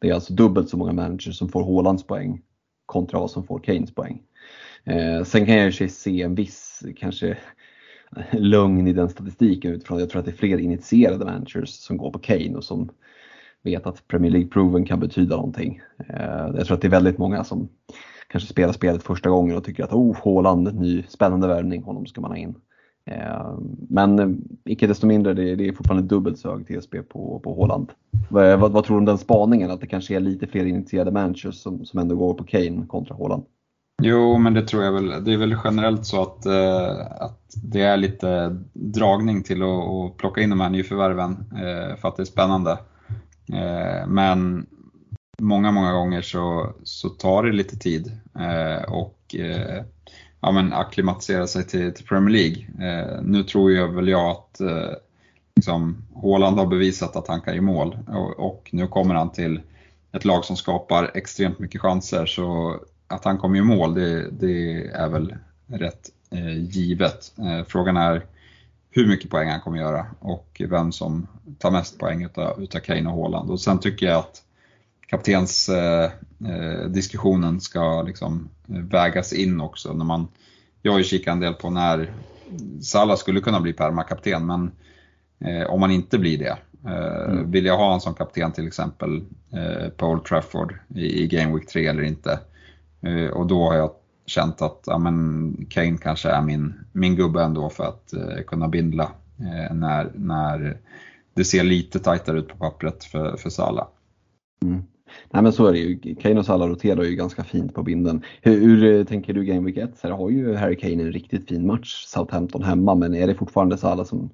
Det 0.00 0.08
är 0.08 0.14
alltså 0.14 0.34
dubbelt 0.34 0.68
så 0.68 0.76
många 0.76 0.92
managers 0.92 1.38
som 1.38 1.48
får 1.48 1.62
Hålands 1.62 2.06
poäng 2.06 2.42
kontra 2.88 3.20
vad 3.20 3.30
som 3.30 3.44
får 3.44 3.60
Keynes 3.60 3.94
poäng. 3.94 4.22
Eh, 4.84 5.24
sen 5.24 5.46
kan 5.46 5.56
jag 5.56 5.70
ju 5.70 5.88
se 5.88 6.22
en 6.22 6.34
viss 6.34 6.82
kanske 6.96 7.38
lugn 8.32 8.86
i 8.88 8.92
den 8.92 9.08
statistiken 9.08 9.72
utifrån 9.72 9.98
jag 9.98 10.10
tror 10.10 10.18
att 10.18 10.24
det 10.24 10.30
är 10.30 10.36
fler 10.36 10.58
initierade 10.58 11.24
managers 11.24 11.68
som 11.68 11.96
går 11.96 12.10
på 12.10 12.18
Kane 12.18 12.56
och 12.56 12.64
som 12.64 12.90
vet 13.62 13.86
att 13.86 14.08
Premier 14.08 14.32
League-proven 14.32 14.86
kan 14.86 15.00
betyda 15.00 15.36
någonting. 15.36 15.80
Eh, 16.08 16.50
jag 16.56 16.66
tror 16.66 16.74
att 16.74 16.80
det 16.80 16.88
är 16.88 16.90
väldigt 16.90 17.18
många 17.18 17.44
som 17.44 17.68
kanske 18.28 18.50
spelar 18.50 18.72
spelet 18.72 19.02
första 19.02 19.30
gången 19.30 19.56
och 19.56 19.64
tycker 19.64 19.84
att 19.84 19.92
oh, 19.92 20.16
Haaland, 20.24 20.80
ny 20.80 21.02
spännande 21.08 21.48
värvning, 21.48 21.82
honom 21.82 22.06
ska 22.06 22.20
man 22.20 22.30
ha 22.30 22.38
in. 22.38 22.54
Ehm, 23.10 23.76
men 23.88 24.18
eh, 24.18 24.28
icke 24.64 24.86
desto 24.86 25.06
mindre, 25.06 25.34
det, 25.34 25.54
det 25.56 25.68
är 25.68 25.72
fortfarande 25.72 26.08
dubbelt 26.08 26.38
så 26.38 26.50
hög 26.50 26.66
TSB 26.66 27.02
på, 27.02 27.40
på 27.44 27.54
Håland. 27.54 27.92
Eh, 28.30 28.60
vad, 28.60 28.72
vad, 28.72 28.84
tror 28.84 28.96
du 28.96 28.98
om 28.98 29.04
den 29.04 29.18
spaningen, 29.18 29.70
att 29.70 29.80
det 29.80 29.86
kanske 29.86 30.16
är 30.16 30.20
lite 30.20 30.46
fler 30.46 30.64
initierade 30.64 31.10
managers 31.10 31.54
som, 31.54 31.84
som 31.84 31.98
ändå 31.98 32.16
går 32.16 32.34
på 32.34 32.44
Kane 32.44 32.86
kontra 32.86 33.14
Håland? 33.14 33.44
Jo, 34.02 34.38
men 34.38 34.54
det 34.54 34.62
tror 34.62 34.84
jag 34.84 34.92
väl. 34.92 35.24
Det 35.24 35.32
är 35.32 35.36
väl 35.36 35.56
generellt 35.64 36.06
så 36.06 36.22
att, 36.22 36.46
eh, 36.46 37.00
att 37.20 37.54
det 37.62 37.82
är 37.82 37.96
lite 37.96 38.56
dragning 38.72 39.42
till 39.42 39.62
att, 39.62 39.68
att 39.68 40.16
plocka 40.16 40.40
in 40.40 40.50
de 40.50 40.60
här 40.60 40.70
nyförvärven 40.70 41.30
eh, 41.52 41.96
för 41.96 42.08
att 42.08 42.16
det 42.16 42.22
är 42.22 42.24
spännande. 42.24 42.78
Eh, 43.52 44.06
men 44.06 44.66
många, 45.42 45.72
många 45.72 45.92
gånger 45.92 46.22
så, 46.22 46.72
så 46.82 47.08
tar 47.08 47.42
det 47.42 47.52
lite 47.52 47.76
tid 47.76 48.12
eh, 48.38 48.92
och 48.92 49.34
eh, 49.34 49.84
ja, 50.40 50.52
men 50.52 50.72
akklimatisera 50.72 51.46
sig 51.46 51.66
till, 51.66 51.94
till 51.94 52.06
Premier 52.06 52.30
League. 52.30 52.90
Eh, 52.90 53.22
nu 53.22 53.42
tror 53.42 53.72
jag 53.72 53.88
väl 53.88 54.08
jag 54.08 54.30
att 54.30 54.60
eh, 54.60 54.92
liksom, 55.56 56.04
Haaland 56.22 56.58
har 56.58 56.66
bevisat 56.66 57.16
att 57.16 57.28
han 57.28 57.40
kan 57.40 57.54
ge 57.54 57.60
mål 57.60 57.98
och, 58.08 58.38
och, 58.38 58.68
nu 58.72 58.86
kommer 58.86 59.14
han 59.14 59.32
till 59.32 59.60
ett 60.12 60.24
lag 60.24 60.44
som 60.44 60.56
skapar 60.56 61.10
extremt 61.14 61.58
mycket 61.58 61.80
chanser 61.80 62.26
så 62.26 62.76
att 63.06 63.24
han 63.24 63.38
kommer 63.38 63.58
i 63.58 63.62
mål 63.62 63.94
det, 63.94 64.30
det 64.30 64.86
är 64.86 65.08
väl 65.08 65.34
rätt 65.66 66.10
eh, 66.30 66.58
givet. 66.58 67.32
Eh, 67.38 67.64
frågan 67.66 67.96
är 67.96 68.24
hur 68.90 69.06
mycket 69.06 69.30
poäng 69.30 69.48
han 69.48 69.60
kommer 69.60 69.78
göra 69.78 70.06
och 70.20 70.62
vem 70.70 70.92
som 70.92 71.26
tar 71.58 71.70
mest 71.70 71.98
poäng 71.98 72.24
utav, 72.24 72.62
utav 72.62 72.80
Kane 72.80 73.10
och 73.10 73.16
Haaland. 73.16 73.50
Och 73.50 73.60
sen 73.60 73.78
tycker 73.80 74.06
jag 74.06 74.18
att 74.18 74.42
kaptens 75.06 75.68
eh, 75.68 76.10
ska 77.60 78.02
liksom 78.02 78.48
vägas 78.66 79.32
in 79.32 79.60
också. 79.60 79.92
När 79.92 80.04
man, 80.04 80.28
jag 80.82 80.92
har 80.92 80.98
ju 80.98 81.04
kikat 81.04 81.32
en 81.32 81.40
del 81.40 81.54
på 81.54 81.70
när 81.70 82.12
Salah 82.82 83.16
skulle 83.16 83.40
kunna 83.40 83.60
bli 83.60 83.72
permakapten, 83.72 84.46
men 84.46 84.70
eh, 85.38 85.70
om 85.70 85.80
man 85.80 85.90
inte 85.90 86.18
blir 86.18 86.38
det, 86.38 86.58
eh, 86.84 87.30
mm. 87.30 87.50
vill 87.50 87.66
jag 87.66 87.76
ha 87.76 87.94
en 87.94 88.00
som 88.00 88.14
kapten 88.14 88.52
till 88.52 88.66
exempel 88.66 89.24
eh, 89.52 89.88
på 89.88 90.06
Old 90.06 90.24
Trafford 90.24 90.74
i, 90.94 91.22
i 91.22 91.26
Game 91.26 91.54
Week 91.54 91.68
3 91.68 91.86
eller 91.86 92.02
inte? 92.02 92.40
Eh, 93.00 93.30
och 93.30 93.46
då 93.46 93.68
har 93.68 93.76
jag 93.76 93.90
känt 94.26 94.62
att 94.62 94.82
ja, 94.86 94.98
men 94.98 95.66
Kane 95.70 95.98
kanske 95.98 96.30
är 96.30 96.42
min, 96.42 96.74
min 96.92 97.16
gubbe 97.16 97.42
ändå 97.42 97.70
för 97.70 97.84
att 97.84 98.12
eh, 98.12 98.44
kunna 98.46 98.68
bindla 98.68 99.12
när, 99.70 100.12
när 100.14 100.78
det 101.34 101.44
ser 101.44 101.64
lite 101.64 101.98
tajtare 101.98 102.38
ut 102.38 102.48
på 102.48 102.56
pappret 102.56 103.04
för, 103.04 103.36
för 103.36 103.50
Salah. 103.50 103.86
Mm. 104.62 104.82
Nej 105.30 105.42
men 105.42 105.52
så 105.52 105.66
är 105.66 105.72
det 105.72 105.78
ju. 105.78 106.14
Kane 106.14 106.38
och 106.38 106.46
Salah 106.46 106.68
roterar 106.68 107.02
ju 107.02 107.14
ganska 107.14 107.44
fint 107.44 107.74
på 107.74 107.82
binden. 107.82 108.22
Hur, 108.42 108.60
hur 108.60 109.04
tänker 109.04 109.34
du 109.34 109.44
Game 109.44 109.66
Week 109.66 109.76
1? 109.76 109.98
Så 109.98 110.08
här 110.08 110.14
har 110.14 110.30
ju 110.30 110.54
Harry 110.54 110.76
Kane 110.76 111.02
en 111.02 111.12
riktigt 111.12 111.48
fin 111.48 111.66
match, 111.66 112.04
Southampton 112.06 112.62
hemma, 112.62 112.94
men 112.94 113.14
är 113.14 113.26
det 113.26 113.34
fortfarande 113.34 113.78
Salah 113.78 114.04
som, 114.04 114.30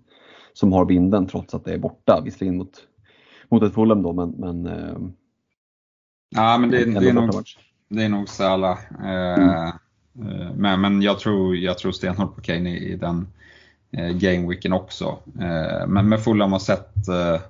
som 0.53 0.73
har 0.73 0.85
binden 0.85 1.27
trots 1.27 1.55
att 1.55 1.65
det 1.65 1.73
är 1.73 1.79
borta? 1.79 2.23
Visserligen 2.25 2.57
mot, 2.57 2.73
mot 3.49 3.63
ett 3.63 3.75
Fulham 3.75 4.03
då, 4.03 4.13
men, 4.13 4.31
men 4.31 4.67
eh, 4.67 4.97
Ja, 6.37 6.59
men 6.59 6.71
det, 6.71 6.85
det, 7.01 7.09
är, 7.09 7.13
nog, 7.13 7.45
det 7.89 8.03
är 8.03 8.09
nog 8.09 8.29
Salah. 8.29 8.79
Eh, 9.05 9.35
mm. 9.35 9.59
eh, 9.59 10.55
men, 10.57 10.81
men 10.81 11.03
jag 11.03 11.19
tror, 11.19 11.57
jag 11.57 11.79
tror 11.79 11.93
stenhårt 11.93 12.35
på 12.35 12.41
Kane 12.41 12.71
i, 12.71 12.93
i 12.93 12.97
den 12.97 13.27
eh, 13.91 14.09
gameweeken 14.09 14.73
också. 14.73 15.19
Eh, 15.41 15.87
men 15.87 16.09
med 16.09 16.21
Fulham 16.25 16.53
har 16.53 16.59
sett 16.59 17.09
eh, 17.09 17.35
Eh, 17.35 17.41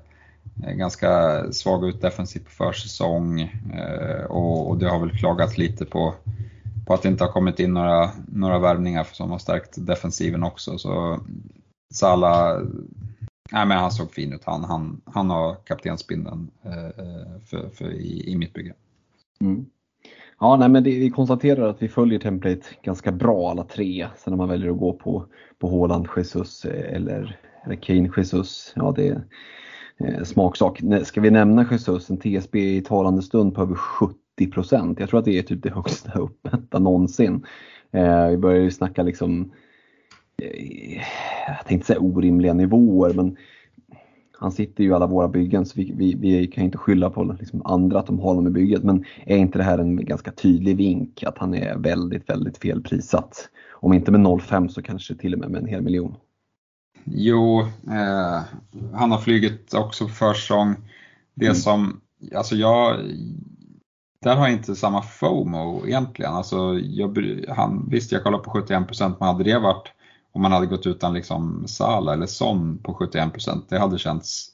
Eh, 0.62 0.72
ganska 0.72 1.42
svag 1.52 1.88
ut 1.88 2.00
defensivt 2.00 2.44
på 2.44 2.50
försäsong 2.50 3.40
eh, 3.74 4.24
och, 4.24 4.78
det 4.78 4.88
har 4.88 5.00
väl 5.00 5.18
klagat 5.18 5.58
lite 5.58 5.84
på 5.84 6.14
på 6.86 6.94
att 6.94 7.02
det 7.02 7.08
inte 7.08 7.24
har 7.24 7.32
kommit 7.32 7.60
in 7.60 7.74
några, 7.74 8.10
några 8.28 8.58
värvningar 8.58 9.04
som 9.12 9.30
har 9.30 9.38
stärkt 9.38 9.86
defensiven 9.86 10.42
också. 10.42 10.78
Så 10.78 11.20
Salah, 11.94 12.62
nej 13.52 13.66
men 13.66 13.78
han 13.78 13.90
såg 13.90 14.12
fin 14.12 14.32
ut. 14.32 14.44
Han, 14.44 14.64
han, 14.64 15.00
han 15.04 15.30
har 15.30 15.54
kaptensbindeln 15.54 16.50
eh, 16.62 17.40
för, 17.46 17.68
för 17.68 17.92
i, 17.92 18.30
i 18.32 18.36
mitt 18.36 18.52
bygge. 18.52 18.74
Mm. 19.40 19.66
Ja, 20.40 20.56
nej, 20.56 20.68
men 20.68 20.84
det, 20.84 20.90
vi 20.90 21.10
konstaterar 21.10 21.68
att 21.68 21.82
vi 21.82 21.88
följer 21.88 22.18
template 22.18 22.66
ganska 22.82 23.12
bra 23.12 23.50
alla 23.50 23.64
tre. 23.64 24.08
Sen 24.16 24.30
när 24.30 24.36
man 24.38 24.48
väljer 24.48 24.70
att 24.70 24.78
gå 24.78 24.92
på, 24.92 25.26
på 25.58 25.70
Haaland, 25.70 26.08
Jesus 26.16 26.64
eller, 26.64 27.40
eller 27.64 27.76
Kane, 27.76 28.10
Jesus. 28.16 28.72
Ja, 28.76 28.92
det 28.96 29.22
Eh, 30.00 30.22
smaksak. 30.22 30.80
Ska 31.04 31.20
vi 31.20 31.30
nämna 31.30 31.66
Jesus, 31.70 32.10
en 32.10 32.16
TSB 32.16 32.76
i 32.76 32.82
talande 32.82 33.22
stund 33.22 33.54
på 33.54 33.62
över 33.62 33.74
70 33.74 34.50
procent. 34.52 35.00
Jag 35.00 35.08
tror 35.08 35.18
att 35.18 35.24
det 35.24 35.38
är 35.38 35.42
typ 35.42 35.62
det 35.62 35.74
högsta 35.74 36.18
uppmätta 36.18 36.78
någonsin. 36.78 37.46
Eh, 37.92 38.28
vi 38.28 38.36
börjar 38.36 38.60
ju 38.60 38.70
snacka 38.70 39.02
liksom, 39.02 39.52
eh, 40.42 41.02
jag 41.46 41.66
tänkte 41.66 41.86
säga 41.86 42.00
orimliga 42.00 42.54
nivåer, 42.54 43.14
men 43.14 43.36
han 44.38 44.52
sitter 44.52 44.84
ju 44.84 44.90
i 44.90 44.92
alla 44.92 45.06
våra 45.06 45.28
byggen 45.28 45.66
så 45.66 45.72
vi, 45.76 45.92
vi, 45.96 46.14
vi 46.14 46.46
kan 46.46 46.64
inte 46.64 46.78
skylla 46.78 47.10
på 47.10 47.24
liksom 47.24 47.62
andra 47.64 47.98
att 47.98 48.06
de 48.06 48.18
har 48.18 48.28
honom 48.28 48.46
i 48.46 48.50
bygget. 48.50 48.82
Men 48.82 49.04
är 49.26 49.36
inte 49.36 49.58
det 49.58 49.64
här 49.64 49.78
en 49.78 50.04
ganska 50.04 50.32
tydlig 50.32 50.76
vink 50.76 51.22
att 51.22 51.38
han 51.38 51.54
är 51.54 51.76
väldigt, 51.76 52.30
väldigt 52.30 52.58
felprissatt? 52.58 53.48
Om 53.72 53.92
inte 53.92 54.10
med 54.10 54.20
0,5 54.20 54.68
så 54.68 54.82
kanske 54.82 55.14
till 55.14 55.34
och 55.34 55.40
med 55.40 55.50
med 55.50 55.62
en 55.62 55.68
hel 55.68 55.82
miljon. 55.82 56.16
Jo, 57.04 57.60
eh, 57.90 58.42
han 58.94 59.10
har 59.10 59.18
flugit 59.18 59.74
också 59.74 60.04
på 60.04 60.12
försäsong. 60.12 60.76
Det 61.34 61.46
mm. 61.46 61.56
som, 61.56 62.00
alltså 62.34 62.56
jag, 62.56 62.98
där 64.22 64.36
har 64.36 64.46
jag 64.46 64.56
inte 64.56 64.76
samma 64.76 65.02
FOMO 65.02 65.86
egentligen. 65.86 66.32
Alltså 66.32 66.78
jag, 66.78 67.18
han, 67.48 67.88
visst, 67.90 68.12
jag 68.12 68.22
kollar 68.22 68.38
på 68.38 68.50
71% 68.50 69.14
men 69.18 69.28
hade 69.28 69.44
det 69.44 69.58
varit 69.58 69.92
om 70.32 70.42
man 70.42 70.52
hade 70.52 70.66
gått 70.66 70.86
utan 70.86 71.14
liksom 71.14 71.64
Sala 71.68 72.12
eller 72.12 72.26
Son 72.26 72.78
på 72.78 72.92
71%, 72.92 73.62
det 73.68 73.78
hade 73.78 73.98
känts 73.98 74.50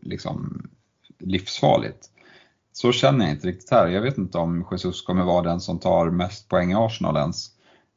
liksom 0.00 0.62
livsfarligt. 1.18 2.06
Så 2.72 2.92
känner 2.92 3.24
jag 3.24 3.34
inte 3.34 3.46
riktigt 3.46 3.70
här. 3.70 3.88
Jag 3.88 4.02
vet 4.02 4.18
inte 4.18 4.38
om 4.38 4.66
Jesus 4.72 5.02
kommer 5.02 5.24
vara 5.24 5.42
den 5.42 5.60
som 5.60 5.78
tar 5.78 6.10
mest 6.10 6.48
poäng 6.48 6.72
i 6.72 6.74
Arsenal 6.74 7.16
ens. 7.16 7.46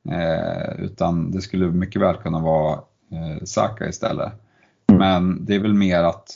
Eh, 0.09 0.84
utan 0.84 1.32
det 1.32 1.41
skulle 1.41 1.67
mycket 1.67 2.01
väl 2.01 2.15
kunna 2.15 2.39
vara 2.39 2.80
eh, 3.14 3.43
Saka 3.43 3.89
istället. 3.89 4.34
Mm. 4.88 4.99
Men 4.99 5.45
det 5.45 5.55
är 5.55 5.59
väl 5.59 5.74
mer 5.74 6.03
att 6.03 6.36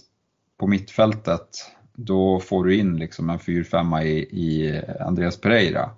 på 0.58 0.68
mittfältet, 0.68 1.48
då 1.96 2.40
får 2.40 2.66
du 2.66 2.76
in 2.76 2.98
liksom 2.98 3.30
en 3.30 3.40
4-5 3.40 4.02
i, 4.02 4.18
i 4.18 4.82
Andreas 5.00 5.42
Pereira 5.42 5.90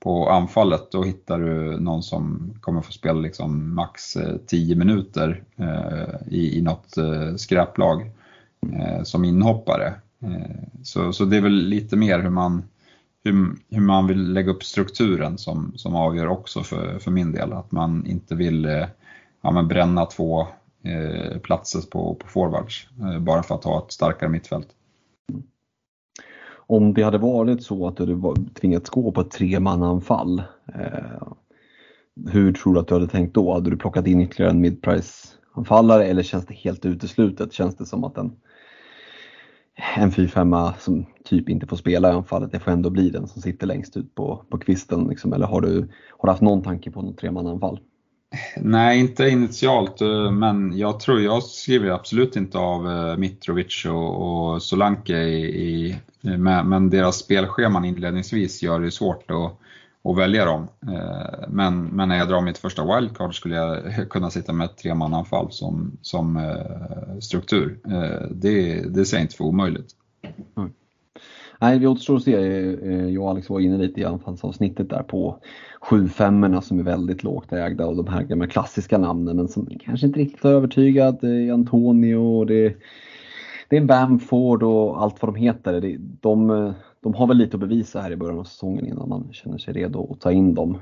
på 0.00 0.28
anfallet, 0.28 0.90
då 0.90 1.02
hittar 1.02 1.38
du 1.38 1.80
någon 1.80 2.02
som 2.02 2.54
kommer 2.60 2.80
få 2.80 2.92
spela 2.92 3.20
liksom 3.20 3.74
max 3.74 4.16
10 4.46 4.72
eh, 4.72 4.78
minuter 4.78 5.42
eh, 5.56 6.28
i, 6.28 6.58
i 6.58 6.62
något 6.62 6.96
eh, 6.96 7.34
skräplag 7.36 8.10
som 9.02 9.24
inhoppare. 9.24 9.94
Så, 10.82 11.12
så 11.12 11.24
det 11.24 11.36
är 11.36 11.40
väl 11.40 11.52
lite 11.52 11.96
mer 11.96 12.18
hur 12.18 12.30
man, 12.30 12.62
hur, 13.24 13.56
hur 13.70 13.80
man 13.80 14.06
vill 14.06 14.32
lägga 14.32 14.50
upp 14.50 14.64
strukturen 14.64 15.38
som, 15.38 15.72
som 15.76 15.94
avgör 15.94 16.26
också 16.26 16.62
för, 16.62 16.98
för 16.98 17.10
min 17.10 17.32
del. 17.32 17.52
Att 17.52 17.72
man 17.72 18.06
inte 18.06 18.34
vill 18.34 18.86
ja, 19.42 19.50
men 19.50 19.68
bränna 19.68 20.06
två 20.06 20.40
eh, 20.82 21.38
platser 21.38 21.80
på, 21.90 22.14
på 22.14 22.28
forwards 22.28 22.88
eh, 23.00 23.18
bara 23.18 23.42
för 23.42 23.54
att 23.54 23.64
ha 23.64 23.84
ett 23.84 23.92
starkare 23.92 24.28
mittfält 24.28 24.68
om 26.70 26.94
det 26.94 27.02
hade 27.02 27.18
varit 27.18 27.62
så 27.62 27.86
att 27.86 27.96
du 27.96 28.14
var, 28.14 28.36
tvingats 28.54 28.90
gå 28.90 29.12
på 29.12 29.20
ett 29.20 29.30
tremannaanfall, 29.30 30.42
eh, 30.74 31.22
hur 32.30 32.52
tror 32.52 32.74
du 32.74 32.80
att 32.80 32.88
du 32.88 32.94
hade 32.94 33.08
tänkt 33.08 33.34
då? 33.34 33.52
Hade 33.52 33.70
du 33.70 33.76
plockat 33.76 34.06
in 34.06 34.20
ytterligare 34.20 34.50
en 34.50 34.60
midprice-anfallare 34.60 36.04
eller 36.04 36.22
känns 36.22 36.46
det 36.46 36.54
helt 36.54 36.86
uteslutet? 36.86 37.52
Känns 37.52 37.76
det 37.76 37.86
som 37.86 38.04
att 38.04 38.18
en, 38.18 38.36
en 39.96 40.10
4-5 40.10 40.72
som 40.78 41.06
typ 41.24 41.48
inte 41.48 41.66
får 41.66 41.76
spela 41.76 42.08
i 42.08 42.12
anfallet, 42.12 42.52
det 42.52 42.60
får 42.60 42.70
ändå 42.70 42.90
bli 42.90 43.10
den 43.10 43.28
som 43.28 43.42
sitter 43.42 43.66
längst 43.66 43.96
ut 43.96 44.14
på, 44.14 44.44
på 44.48 44.58
kvisten? 44.58 45.04
Liksom, 45.08 45.32
eller 45.32 45.46
har 45.46 45.60
du, 45.60 45.88
har 46.18 46.26
du 46.26 46.30
haft 46.30 46.42
någon 46.42 46.62
tanke 46.62 46.90
på 46.90 47.02
något 47.02 47.18
tremananfall? 47.18 47.80
Nej, 48.56 49.00
inte 49.00 49.28
initialt, 49.28 50.00
eh, 50.00 50.30
men 50.30 50.78
jag 50.78 51.00
tror 51.00 51.20
jag 51.20 51.42
skriver 51.42 51.90
absolut 51.90 52.36
inte 52.36 52.58
av 52.58 52.90
eh, 52.90 53.16
Mitrovic 53.16 53.84
och, 53.84 54.52
och 54.52 54.62
Solanke 54.62 55.16
i, 55.16 55.44
i, 55.44 55.96
men 56.38 56.90
deras 56.90 57.16
spelscheman 57.16 57.84
inledningsvis 57.84 58.62
gör 58.62 58.80
det 58.80 58.90
svårt 58.90 59.30
att, 59.30 59.52
att 60.10 60.18
välja 60.18 60.44
dem. 60.44 60.68
Eh, 60.82 61.48
men, 61.48 61.84
men 61.84 62.08
när 62.08 62.18
jag 62.18 62.28
drar 62.28 62.40
mitt 62.40 62.58
första 62.58 62.96
wildcard 62.96 63.34
skulle 63.34 63.56
jag 63.56 63.82
kunna 64.10 64.30
sitta 64.30 64.52
med 64.52 64.64
ett 64.64 64.78
tremananfall 64.78 65.52
som, 65.52 65.98
som 66.02 66.54
struktur. 67.20 67.78
Det, 68.30 68.82
det 68.88 69.04
ser 69.04 69.16
jag 69.16 69.24
inte 69.24 69.36
för 69.36 69.44
omöjligt. 69.44 69.90
Mm. 70.56 70.72
Nej, 71.62 71.78
vi 71.78 71.86
återstår 71.86 72.16
att 72.16 72.22
se. 72.22 72.34
Eh, 72.34 73.08
jag 73.08 73.24
och 73.24 73.30
Alex 73.30 73.50
var 73.50 73.60
inne 73.60 73.78
lite 73.78 74.00
i 74.00 74.04
anfallsavsnittet 74.04 74.90
där 74.90 75.02
på 75.02 75.36
7-5 75.80 76.60
som 76.60 76.78
är 76.78 76.82
väldigt 76.82 77.22
lågt 77.22 77.52
ägda 77.52 77.86
och 77.86 77.96
de 77.96 78.06
här 78.06 78.22
gamla 78.22 78.46
klassiska 78.46 78.98
namnen 78.98 79.36
men 79.36 79.48
som 79.48 79.66
kanske 79.80 80.06
inte 80.06 80.20
riktigt 80.20 80.42
har 80.42 80.50
övertygat. 80.50 81.20
Det 81.20 81.28
är 81.28 81.52
Antonio 81.52 82.16
och 82.16 82.46
det, 82.46 82.66
är 82.66 82.76
det 83.70 83.76
är 83.76 83.84
Bamford 83.84 84.62
och 84.62 85.02
allt 85.02 85.22
vad 85.22 85.34
de 85.34 85.40
heter. 85.40 85.80
Det, 85.80 85.96
de, 85.98 86.72
de 87.00 87.14
har 87.14 87.26
väl 87.26 87.36
lite 87.36 87.56
att 87.56 87.60
bevisa 87.60 88.00
här 88.00 88.10
i 88.10 88.16
början 88.16 88.38
av 88.38 88.44
säsongen 88.44 88.86
innan 88.86 89.08
man 89.08 89.28
känner 89.32 89.58
sig 89.58 89.74
redo 89.74 90.12
att 90.12 90.20
ta 90.20 90.32
in 90.32 90.54
dem. 90.54 90.78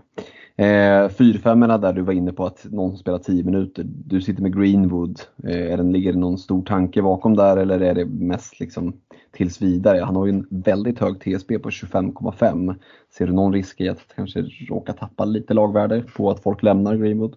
Eh, 0.56 1.08
4 1.08 1.78
där 1.78 1.92
du 1.92 2.02
var 2.02 2.12
inne 2.12 2.32
på 2.32 2.46
att 2.46 2.66
någon 2.70 2.90
som 2.90 2.98
spelar 2.98 3.18
10 3.18 3.44
minuter. 3.44 3.84
Du 3.86 4.20
sitter 4.20 4.42
med 4.42 4.60
Greenwood. 4.60 5.20
Eh, 5.44 5.72
är 5.72 5.76
den, 5.76 5.92
ligger 5.92 6.12
det 6.12 6.18
någon 6.18 6.38
stor 6.38 6.62
tanke 6.62 7.02
bakom 7.02 7.36
där 7.36 7.56
eller 7.56 7.80
är 7.80 7.94
det 7.94 8.04
mest 8.04 8.60
liksom 8.60 8.92
tills 9.32 9.62
vidare? 9.62 10.04
Han 10.04 10.16
har 10.16 10.26
ju 10.26 10.32
en 10.32 10.46
väldigt 10.50 10.98
hög 10.98 11.20
TSB 11.20 11.58
på 11.58 11.70
25,5. 11.70 12.74
Ser 13.18 13.26
du 13.26 13.32
någon 13.32 13.52
risk 13.52 13.80
i 13.80 13.88
att 13.88 14.14
kanske 14.16 14.40
råka 14.68 14.92
tappa 14.92 15.24
lite 15.24 15.54
lagvärde 15.54 16.04
på 16.16 16.30
att 16.30 16.42
folk 16.42 16.62
lämnar 16.62 16.96
Greenwood? 16.96 17.36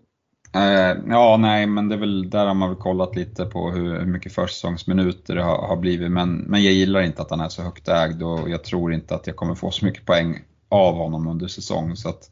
Eh, 0.54 0.98
ja, 1.08 1.38
nej, 1.38 1.68
men 1.68 1.90
det 1.90 1.96
är 1.96 2.00
väl 2.00 2.30
där 2.30 2.46
har 2.46 2.54
man 2.54 2.70
väl 2.70 2.78
kollat 2.78 3.16
lite 3.16 3.46
på 3.46 3.72
hur, 3.72 4.00
hur 4.00 4.06
mycket 4.06 4.34
försäsongsminuter 4.34 5.36
det 5.36 5.44
har, 5.44 5.68
har, 5.68 5.78
blivit. 5.78 6.12
Men, 6.12 6.36
men 6.38 6.64
jag 6.64 6.74
gillar 6.74 7.02
inte 7.02 7.22
att 7.22 7.30
han 7.30 7.40
är 7.40 7.50
så 7.50 7.62
högt 7.62 7.88
ägd 7.88 8.24
och 8.24 8.50
jag 8.50 8.64
tror 8.64 8.94
inte 8.94 9.16
att 9.16 9.28
jag 9.28 9.36
kommer 9.36 9.56
få 9.56 9.72
så 9.72 9.86
mycket 9.86 10.06
poäng 10.06 10.40
av 10.70 10.96
honom 10.96 11.28
under 11.28 11.48
säsong. 11.48 11.96
Så 11.96 12.10
att 12.10 12.32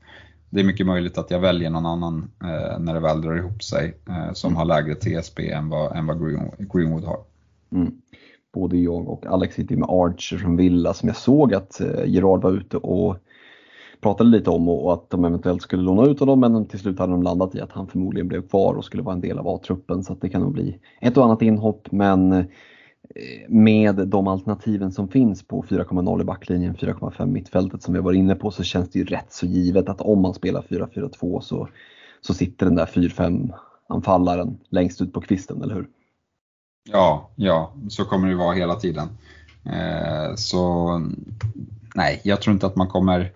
det 0.50 0.60
är 0.60 0.64
mycket 0.64 0.86
möjligt 0.86 1.18
att 1.18 1.32
jag 1.32 1.40
väljer 1.40 1.70
någon 1.70 1.86
annan 1.86 2.32
eh, 2.44 2.80
när 2.80 2.94
det 2.94 3.00
väl 3.00 3.22
drar 3.22 3.36
ihop 3.36 3.64
sig 3.64 3.98
eh, 4.10 4.34
som 4.34 4.48
mm. 4.48 4.58
har 4.58 4.66
lägre 4.66 4.96
TSB 4.96 5.52
än 5.52 5.70
vad, 5.70 5.96
än 5.96 6.08
vad 6.08 6.20
Greenwood 6.74 7.04
har. 7.04 7.20
Mm. 7.72 7.92
Både 8.54 8.78
jag 8.78 9.10
och 9.10 9.26
Alex 9.26 9.56
sitter 9.56 9.76
med 9.76 9.90
Archer 9.90 10.38
från 10.38 10.58
Villa 10.58 10.94
som 10.94 11.08
jag 11.08 11.18
såg 11.18 11.54
att 11.54 11.82
eh, 11.82 12.06
Gerard 12.06 12.42
var 12.42 12.52
ute 12.52 12.78
och 12.78 13.18
pratade 14.02 14.30
lite 14.30 14.50
om 14.50 14.70
och, 14.70 14.94
att 14.94 15.10
de 15.10 15.26
eventuellt 15.26 15.62
skulle 15.62 15.84
låna 15.84 16.06
ut 16.06 16.20
honom 16.20 16.40
men 16.40 16.66
till 16.66 16.80
slut 16.80 17.00
hade 17.00 17.12
de 17.12 17.24
landat 17.24 17.56
i 17.56 17.62
att 17.62 17.72
han 17.72 17.88
förmodligen 17.88 18.28
blev 18.28 18.48
kvar 18.48 18.74
och 18.74 18.86
skulle 18.86 19.04
vara 19.04 19.16
en 19.16 19.22
del 19.22 19.40
av 19.40 19.48
A-truppen 19.48 20.04
så 20.04 20.14
att 20.14 20.22
det 20.22 20.30
kan 20.30 20.42
nog 20.42 20.54
bli 20.54 20.80
ett 21.02 21.18
och 21.18 21.26
annat 21.26 21.42
inhopp 21.42 21.88
men 21.92 22.32
eh, 22.34 22.46
med 23.50 23.96
de 23.96 24.28
alternativen 24.28 24.92
som 24.92 25.08
finns 25.08 25.48
på 25.48 25.64
4,0 25.64 26.22
i 26.22 26.24
backlinjen, 26.24 26.76
4,5 26.76 27.26
mittfältet 27.26 27.84
som 27.84 27.94
vi 27.94 28.00
var 28.00 28.14
inne 28.14 28.36
på 28.36 28.52
så 28.52 28.64
känns 28.64 28.90
det 28.90 29.00
ju 29.00 29.06
rätt 29.06 29.34
så 29.34 29.46
givet 29.46 29.90
att 29.90 30.02
om 30.02 30.22
man 30.22 30.34
spelar 30.34 30.62
4-4-2 30.62 31.40
så, 31.40 31.68
så 32.22 32.34
sitter 32.34 32.66
den 32.66 32.76
där 32.76 32.86
4-5 32.86 33.54
anfallaren 33.88 34.58
längst 34.70 35.02
ut 35.02 35.14
på 35.14 35.22
kvisten, 35.22 35.62
eller 35.64 35.76
hur? 35.76 35.88
Ja, 36.92 37.30
ja, 37.36 37.74
så 37.90 38.06
kommer 38.06 38.30
det 38.30 38.36
vara 38.36 38.56
hela 38.56 38.76
tiden. 38.76 39.08
Eh, 39.66 40.36
så 40.36 40.88
nej, 41.96 42.22
jag 42.24 42.42
tror 42.42 42.54
inte 42.54 42.66
att 42.66 42.76
man 42.76 42.88
kommer 42.88 43.32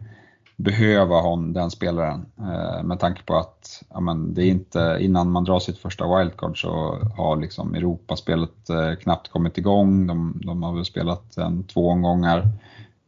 behöva 0.56 1.22
hon, 1.22 1.54
den 1.54 1.72
spelaren. 1.72 2.26
Eh, 2.40 2.84
med 2.84 3.00
tanke 3.00 3.24
på 3.24 3.36
att 3.36 3.84
ja, 3.90 4.00
men 4.00 4.34
det 4.34 4.44
är 4.44 4.50
inte, 4.50 4.98
innan 5.00 5.32
man 5.32 5.44
drar 5.44 5.60
sitt 5.60 5.78
första 5.78 6.18
wildcard 6.18 6.62
så 6.62 7.00
har 7.18 7.36
liksom 7.38 7.76
Europaspelet 7.76 8.70
eh, 8.70 8.94
knappt 8.96 9.32
kommit 9.32 9.58
igång. 9.58 10.08
De, 10.08 10.42
de 10.46 10.64
har 10.64 10.74
väl 10.76 10.86
spelat 10.86 11.38
en, 11.38 11.64
två 11.64 11.90
omgångar. 11.90 12.48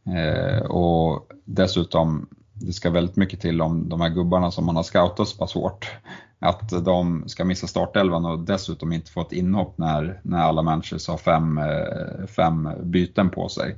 Eh, 0.06 0.66
och 0.66 1.32
dessutom, 1.44 2.26
det 2.52 2.72
ska 2.72 2.90
väldigt 2.90 3.16
mycket 3.16 3.40
till 3.40 3.62
om 3.62 3.88
de 3.88 4.00
här 4.00 4.08
gubbarna 4.08 4.50
som 4.50 4.66
man 4.66 4.76
har 4.76 4.82
scoutat 4.82 5.28
så 5.28 5.36
pass 5.38 5.54
hårt, 5.54 5.90
att 6.38 6.84
de 6.84 7.24
ska 7.26 7.44
missa 7.44 7.66
startelvan 7.66 8.24
och 8.24 8.38
dessutom 8.38 8.92
inte 8.92 9.10
få 9.10 9.20
ett 9.20 9.32
inhopp 9.32 9.78
när, 9.78 10.20
när 10.22 10.38
alla 10.38 10.62
managers 10.62 11.08
har 11.08 11.16
fem, 11.16 11.58
eh, 11.58 12.26
fem 12.26 12.68
byten 12.82 13.30
på 13.30 13.48
sig. 13.48 13.76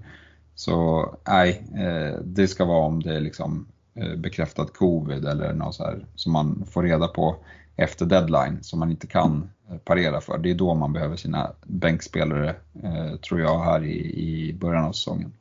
Så 0.59 1.07
nej, 1.29 1.63
eh, 1.75 2.21
det 2.25 2.49
ska 2.49 2.65
vara 2.65 2.87
om 2.87 3.03
det 3.03 3.17
är 3.17 3.21
liksom 3.21 3.67
eh, 3.95 4.17
bekräftad 4.17 4.67
covid 4.67 5.25
eller 5.25 5.53
något 5.53 5.75
så 5.75 5.85
här 5.85 6.07
som 6.15 6.33
man 6.33 6.65
får 6.71 6.83
reda 6.83 7.09
på 7.09 7.37
efter 7.77 8.07
deadline 8.07 8.59
som 8.63 8.79
man 8.79 8.91
inte 8.91 9.07
kan 9.07 9.51
eh, 9.71 9.77
parera 9.77 10.21
för. 10.21 10.39
Det 10.39 10.51
är 10.51 10.55
då 10.55 10.75
man 10.75 10.93
behöver 10.93 11.17
sina 11.17 11.53
bänkspelare, 11.67 12.57
eh, 12.83 13.17
tror 13.17 13.41
jag, 13.41 13.65
här 13.65 13.85
i, 13.85 13.99
i 13.99 14.53
början 14.53 14.85
av 14.85 14.93
säsongen. 14.93 15.33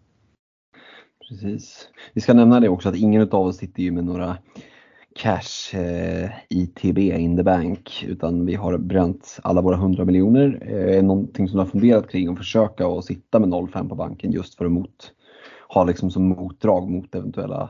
Precis. 1.30 1.88
Vi 2.14 2.22
ska 2.22 2.34
nämna 2.34 2.60
det 2.60 2.70
också 2.70 2.90
att 2.90 2.96
ingen 2.96 3.22
av 3.22 3.48
oss 3.48 3.58
sitter 3.58 3.84
ju 3.84 3.92
med 3.92 4.06
några 4.06 4.38
cash 5.18 5.76
eh, 5.76 6.30
ITB 6.50 6.98
in 6.98 7.38
the 7.38 7.44
bank 7.44 8.06
utan 8.08 8.46
vi 8.46 8.56
har 8.56 8.78
bränt 8.78 9.40
alla 9.44 9.62
våra 9.62 9.76
100 9.76 10.06
miljoner. 10.06 10.60
Eh, 10.72 11.04
någonting 11.04 11.48
som 11.48 11.58
du 11.58 11.64
har 11.64 11.70
funderat 11.70 12.10
kring 12.10 12.32
att 12.32 12.38
försöka 12.38 12.88
och 12.88 13.06
sitta 13.06 13.40
med 13.40 13.50
0,5 13.50 13.90
på 13.90 13.96
banken 13.96 14.32
just 14.32 14.56
för 14.56 14.66
att 14.66 14.72
mot, 14.72 15.12
ha 15.70 15.84
liksom 15.84 16.12
som 16.12 16.28
motdrag 16.28 16.90
mot 16.90 17.16
eventuella 17.16 17.70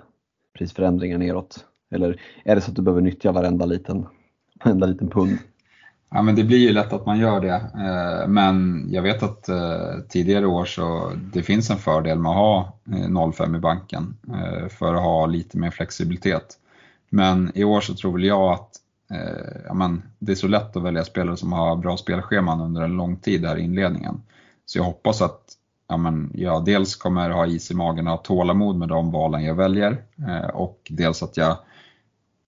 prisförändringar 0.58 1.18
neråt? 1.18 1.66
Eller 1.92 2.22
är 2.44 2.56
det 2.56 2.62
så 2.62 2.70
att 2.70 2.76
du 2.76 2.82
behöver 2.82 3.02
nyttja 3.02 3.32
varenda 3.32 3.66
liten, 3.66 4.06
varenda 4.64 4.88
liten 4.88 5.10
pund? 5.10 5.38
Ja, 6.10 6.22
men 6.22 6.36
det 6.36 6.44
blir 6.44 6.58
ju 6.58 6.74
lätt 6.74 6.94
att 6.94 7.06
man 7.06 7.20
gör 7.20 7.42
det. 7.42 7.56
Eh, 7.56 8.28
men 8.28 8.86
jag 8.90 9.02
vet 9.02 9.24
att 9.24 9.50
eh, 9.50 10.00
tidigare 10.10 10.46
år 10.48 10.66
så 10.66 11.12
det 11.34 11.44
finns 11.44 11.70
en 11.70 11.78
fördel 11.78 12.20
med 12.20 12.30
att 12.30 12.38
ha 12.38 12.80
eh, 12.88 12.94
0,5 12.94 13.58
i 13.58 13.60
banken 13.60 14.18
eh, 14.28 14.68
för 14.68 14.96
att 14.96 15.02
ha 15.02 15.26
lite 15.26 15.58
mer 15.58 15.72
flexibilitet. 15.72 16.58
Men 17.10 17.52
i 17.56 17.64
år 17.64 17.82
så 17.82 17.94
tror 17.94 18.14
väl 18.14 18.24
jag 18.24 18.54
att 18.54 18.72
ja, 19.66 19.74
men 19.74 20.02
det 20.20 20.32
är 20.32 20.36
så 20.36 20.48
lätt 20.48 20.76
att 20.76 20.84
välja 20.84 21.04
spelare 21.04 21.38
som 21.38 21.54
har 21.54 21.76
bra 21.76 21.98
spelscheman 21.98 22.62
under 22.62 22.82
en 22.82 22.98
lång 22.98 23.18
tid 23.18 23.46
här 23.46 23.58
i 23.58 23.62
inledningen. 23.62 24.22
Så 24.66 24.78
jag 24.78 24.84
hoppas 24.84 25.22
att 25.22 25.42
ja, 25.88 25.98
men 25.98 26.32
jag 26.34 26.66
dels 26.66 26.96
kommer 26.96 27.30
ha 27.30 27.46
is 27.46 27.72
i 27.72 27.76
magen 27.76 28.08
och 28.08 28.14
ha 28.14 28.18
tålamod 28.18 28.76
med 28.76 28.90
de 28.90 29.12
valen 29.12 29.44
jag 29.44 29.56
väljer 29.56 30.04
och 30.54 30.88
dels 30.90 31.24
att 31.24 31.38
jag 31.38 31.58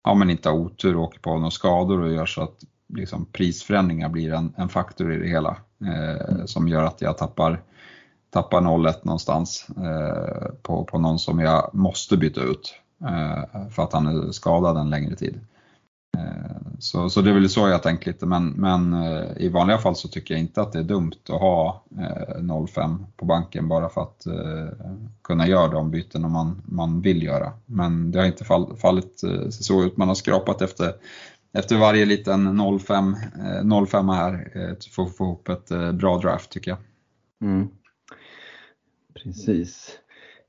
ja, 0.03 0.13
men 0.13 0.29
inte 0.29 0.49
har 0.49 0.55
otur 0.55 0.95
och 0.95 1.03
åker 1.03 1.19
på 1.19 1.37
några 1.37 1.51
skador 1.51 2.01
och 2.01 2.13
gör 2.13 2.25
så 2.25 2.41
att 2.41 2.63
liksom, 2.93 3.25
prisförändringar 3.25 4.09
blir 4.09 4.33
en, 4.33 4.53
en 4.57 4.69
faktor 4.69 5.13
i 5.13 5.17
det 5.17 5.27
hela 5.27 5.57
eh, 5.85 6.45
som 6.45 6.67
gör 6.67 6.83
att 6.83 7.01
jag 7.01 7.17
tappar, 7.17 7.61
tappar 8.29 8.61
0-1 8.61 8.93
någonstans 9.03 9.67
eh, 9.69 10.51
på, 10.61 10.83
på 10.85 10.99
någon 10.99 11.19
som 11.19 11.39
jag 11.39 11.69
måste 11.73 12.17
byta 12.17 12.41
ut 12.41 12.73
eh, 12.73 12.88
Eh, 13.01 13.69
för 13.69 13.83
att 13.83 13.93
han 13.93 14.07
är 14.07 14.31
skadad 14.31 14.77
en 14.77 14.89
längre 14.89 15.15
tid. 15.15 15.39
Eh, 16.17 16.57
så, 16.79 17.09
så 17.09 17.21
det 17.21 17.29
är 17.29 17.33
väl 17.33 17.49
så 17.49 17.67
jag 17.67 17.83
tänkt 17.83 18.05
lite 18.05 18.25
men, 18.25 18.49
men 18.49 18.93
eh, 18.93 19.37
i 19.37 19.49
vanliga 19.49 19.77
fall 19.77 19.95
så 19.95 20.07
tycker 20.07 20.33
jag 20.33 20.41
inte 20.41 20.61
att 20.61 20.71
det 20.71 20.79
är 20.79 20.83
dumt 20.83 21.15
att 21.29 21.41
ha 21.41 21.83
0,5 21.89 23.05
på 23.15 23.25
banken 23.25 23.67
bara 23.67 23.89
för 23.89 24.01
att 24.01 24.27
kunna 25.21 25.47
göra 25.47 25.67
de 25.67 25.91
byten 25.91 26.31
man, 26.31 26.61
man 26.65 27.01
vill 27.01 27.23
göra. 27.23 27.53
Men 27.65 28.11
det 28.11 28.19
har 28.19 28.25
inte 28.25 28.45
fall, 28.45 28.77
fallit 28.77 29.21
så 29.49 29.83
ut. 29.83 29.97
Man 29.97 30.07
har 30.07 30.15
skrapat 30.15 30.61
efter 30.61 30.93
efter 31.53 31.77
varje 31.77 32.05
liten 32.05 32.61
0,5 32.61 33.85
05 33.85 34.09
här 34.09 34.51
för 34.93 35.03
att 35.03 35.15
få 35.15 35.23
ihop 35.23 35.49
ett 35.49 35.69
bra 35.93 36.17
draft 36.17 36.49
tycker 36.49 36.71
jag. 36.71 36.79
Mm. 37.41 37.67
Precis. 39.13 39.99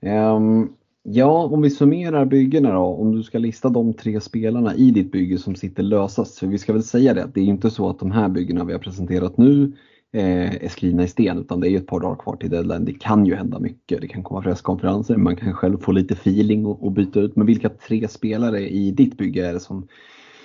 Um, 0.03 0.77
ja, 1.13 1.45
om 1.45 1.63
vi 1.63 1.71
summerar 1.71 2.25
byggena 2.25 2.73
då, 2.73 2.81
om 2.81 3.17
du 3.17 3.23
ska 3.23 3.39
lista 3.39 3.69
de 3.69 3.95
tre 3.95 4.21
spelarna 4.21 4.75
i 4.75 4.91
ditt 4.91 5.13
bygge 5.13 5.39
som 5.39 5.55
sitter 5.55 5.83
lösast. 5.83 6.39
För 6.39 6.47
vi 6.47 6.59
ska 6.59 6.73
väl 6.73 6.83
säga 6.83 7.15
det, 7.15 7.25
att 7.25 7.35
det 7.35 7.41
är 7.41 7.45
inte 7.45 7.71
så 7.71 7.91
att 7.91 7.99
de 7.99 8.11
här 8.11 8.29
byggena 8.29 8.65
vi 8.65 8.73
har 8.73 8.81
presenterat 8.81 9.37
nu 9.37 9.73
eh, 10.13 10.65
är 10.65 10.69
skrivna 10.69 11.05
i 11.05 11.09
sten 11.09 11.39
utan 11.39 11.61
det 11.61 11.71
är 11.71 11.77
ett 11.77 11.87
par 11.87 12.01
dagar 12.01 12.17
kvar 12.17 12.37
till 12.37 12.51
deadline. 12.51 12.85
Det 12.85 12.93
kan 12.93 13.27
ju 13.27 13.35
hända 13.35 13.59
mycket. 13.59 14.01
Det 14.01 14.09
kan 14.09 14.23
komma 14.23 14.43
presskonferenser, 14.43 15.17
man 15.17 15.37
kan 15.37 15.53
själv 15.53 15.79
få 15.79 15.93
lite 15.93 16.15
feeling 16.15 16.67
och, 16.67 16.85
och 16.85 16.93
byta 16.93 17.21
ut. 17.21 17.37
Men 17.37 17.47
vilka 17.47 17.69
tre 17.69 18.09
spelare 18.09 18.69
i 18.69 18.91
ditt 18.91 19.17
bygge 19.17 19.47
är 19.49 19.53
det 19.53 19.61
som 19.61 19.89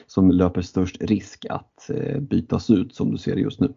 som 0.07 0.31
löper 0.31 0.61
störst 0.61 0.97
risk 1.01 1.45
att 1.49 1.89
eh, 1.89 2.19
bytas 2.19 2.69
ut 2.69 2.95
som 2.95 3.11
du 3.11 3.17
ser 3.17 3.35
det 3.35 3.41
just 3.41 3.59
nu? 3.59 3.73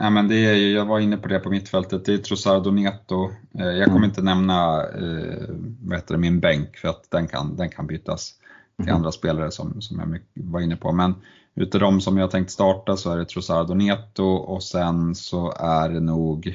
Nej, 0.00 0.10
men 0.10 0.28
det 0.28 0.34
är 0.34 0.74
jag 0.74 0.84
var 0.84 1.00
inne 1.00 1.16
på 1.16 1.28
det 1.28 1.38
på 1.38 1.50
mittfältet, 1.50 2.04
det 2.04 2.14
är 2.14 2.18
Trossard 2.18 2.66
och 2.66 2.74
Neto. 2.74 3.30
Eh, 3.58 3.66
jag 3.66 3.84
kommer 3.84 3.98
mm. 3.98 4.08
inte 4.08 4.22
nämna 4.22 4.82
eh, 4.84 6.00
det, 6.08 6.18
min 6.18 6.40
bänk 6.40 6.76
för 6.76 6.88
att 6.88 7.10
den 7.10 7.26
kan, 7.26 7.56
den 7.56 7.68
kan 7.68 7.86
bytas 7.86 8.34
till 8.76 8.88
mm. 8.88 8.96
andra 8.96 9.12
spelare 9.12 9.50
som, 9.50 9.80
som 9.80 9.98
jag 9.98 10.20
var 10.34 10.60
inne 10.60 10.76
på. 10.76 10.92
Men 10.92 11.14
utav 11.54 11.80
de 11.80 12.00
som 12.00 12.18
jag 12.18 12.30
tänkt 12.30 12.50
starta 12.50 12.96
så 12.96 13.12
är 13.12 13.16
det 13.16 13.24
Trossard 13.24 13.70
och 13.70 13.76
Neto 13.76 14.24
och 14.24 14.62
sen 14.62 15.14
så 15.14 15.52
är 15.52 15.88
det 15.88 16.00
nog, 16.00 16.46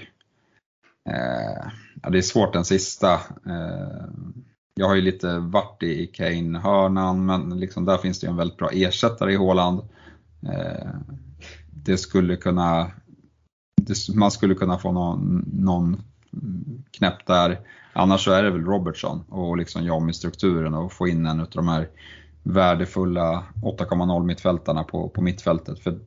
eh, 1.10 1.72
ja, 2.04 2.10
det 2.10 2.18
är 2.18 2.22
svårt 2.22 2.54
den 2.54 2.66
sista. 2.66 3.14
Eh, 3.46 4.06
jag 4.76 4.88
har 4.88 4.96
ju 4.96 5.02
lite 5.02 5.40
varit 5.40 5.84
i 5.84 6.08
Kane-hörnan, 6.08 7.26
men 7.26 7.60
liksom 7.60 7.86
där 7.86 7.98
finns 7.98 8.20
det 8.20 8.28
ju 8.28 8.32
en 8.32 8.38
väldigt 8.38 8.58
bra 8.58 8.70
ersättare 8.74 9.34
i 9.34 9.36
Håland. 9.36 9.80
Eh, 10.48 10.90
det 11.86 11.98
skulle 11.98 12.36
kunna, 12.36 12.92
man 14.16 14.32
skulle 14.32 14.56
kunna 14.56 14.78
få 14.78 14.92
någon, 14.92 15.46
någon 15.54 16.04
knäpp 16.92 17.26
där. 17.26 17.60
Annars 17.94 18.24
så 18.24 18.32
är 18.32 18.44
det 18.44 18.52
väl 18.52 18.66
Robertson 18.66 19.24
och 19.30 19.58
liksom 19.58 19.86
jag 19.86 20.02
med 20.02 20.16
strukturen 20.16 20.74
och 20.74 20.94
få 20.94 21.08
in 21.08 21.26
en 21.26 21.40
av 21.40 21.48
de 21.52 21.68
här 21.68 21.90
värdefulla 22.44 23.44
8,0 23.62 24.26
mittfältarna 24.26 24.84
på, 24.84 25.10
på 25.10 25.22
mittfältet. 25.22 25.80
För 25.80 26.00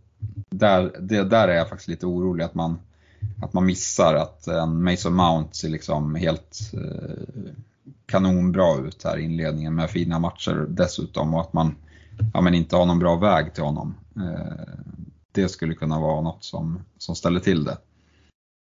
där, 0.51 0.93
det, 1.01 1.25
där 1.25 1.49
är 1.49 1.55
jag 1.55 1.69
faktiskt 1.69 1.89
lite 1.89 2.07
orolig 2.07 2.45
att 2.45 2.55
man, 2.55 2.79
att 3.43 3.53
man 3.53 3.67
missar 3.67 4.15
att 4.15 4.47
en 4.47 4.83
Mason 4.83 5.15
Mount 5.15 5.55
ser 5.55 5.69
liksom 5.69 6.15
helt 6.15 6.59
eh, 6.75 7.53
kanonbra 8.07 8.77
ut 8.87 9.05
här 9.05 9.19
i 9.19 9.23
inledningen 9.23 9.75
med 9.75 9.91
fina 9.91 10.19
matcher 10.19 10.67
dessutom 10.69 11.35
och 11.35 11.41
att 11.41 11.53
man 11.53 11.75
ja, 12.35 12.41
men 12.41 12.55
inte 12.55 12.77
har 12.77 12.87
någon 12.87 12.99
bra 12.99 13.17
väg 13.17 13.55
till 13.55 13.65
honom. 13.65 13.95
Eh, 14.17 14.98
det 15.43 15.49
skulle 15.49 15.75
kunna 15.75 16.01
vara 16.01 16.21
något 16.21 16.45
som, 16.45 16.81
som 16.99 17.15
ställer 17.15 17.41
till 17.41 17.65
det. 17.65 17.79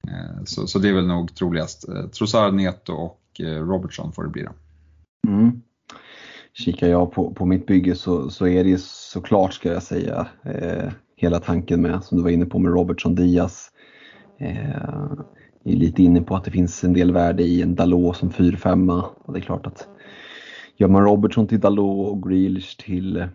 Eh, 0.07 0.43
så, 0.45 0.67
så 0.67 0.80
det 0.80 0.89
är 0.89 0.93
väl 0.93 1.07
nog 1.07 1.36
troligast. 1.36 1.89
Eh, 1.89 2.07
Trossard, 2.07 2.53
Neto 2.53 2.93
och 2.93 3.22
eh, 3.39 3.67
Robertson 3.67 4.11
får 4.11 4.24
det 4.24 4.30
bli 4.30 4.43
då. 4.43 4.51
Mm. 5.28 5.61
Kikar 6.53 6.88
jag 6.88 7.11
på, 7.11 7.34
på 7.34 7.45
mitt 7.45 7.65
bygge 7.65 7.95
så, 7.95 8.30
så 8.30 8.47
är 8.47 8.63
det 8.63 8.82
såklart 8.82 9.53
ska 9.53 9.74
jag 9.74 9.84
säga 9.84 10.28
eh, 10.43 10.91
hela 11.15 11.39
tanken 11.39 11.82
med 11.82 12.03
som 12.03 12.17
du 12.17 12.24
var 12.24 12.30
inne 12.30 12.45
på 12.45 12.59
med 12.59 12.72
Robertson 12.72 13.15
Diaz. 13.15 13.72
Eh, 14.39 15.11
är 15.63 15.76
lite 15.76 16.03
inne 16.03 16.22
på 16.22 16.36
att 16.36 16.43
det 16.43 16.51
finns 16.51 16.84
en 16.84 16.93
del 16.93 17.11
värde 17.11 17.43
i 17.43 17.61
en 17.61 17.76
Dalot 17.76 18.17
som 18.17 18.30
4-5 18.30 19.03
och 19.24 19.34
det 19.34 19.39
är 19.39 19.43
klart 19.43 19.67
att 19.67 19.88
gör 20.78 20.88
man 20.88 21.03
Robertson 21.03 21.47
till 21.47 21.59
Dalot 21.59 22.11
och 22.11 22.30
Grealish 22.30 22.78
till, 22.78 23.17
eh, 23.17 23.28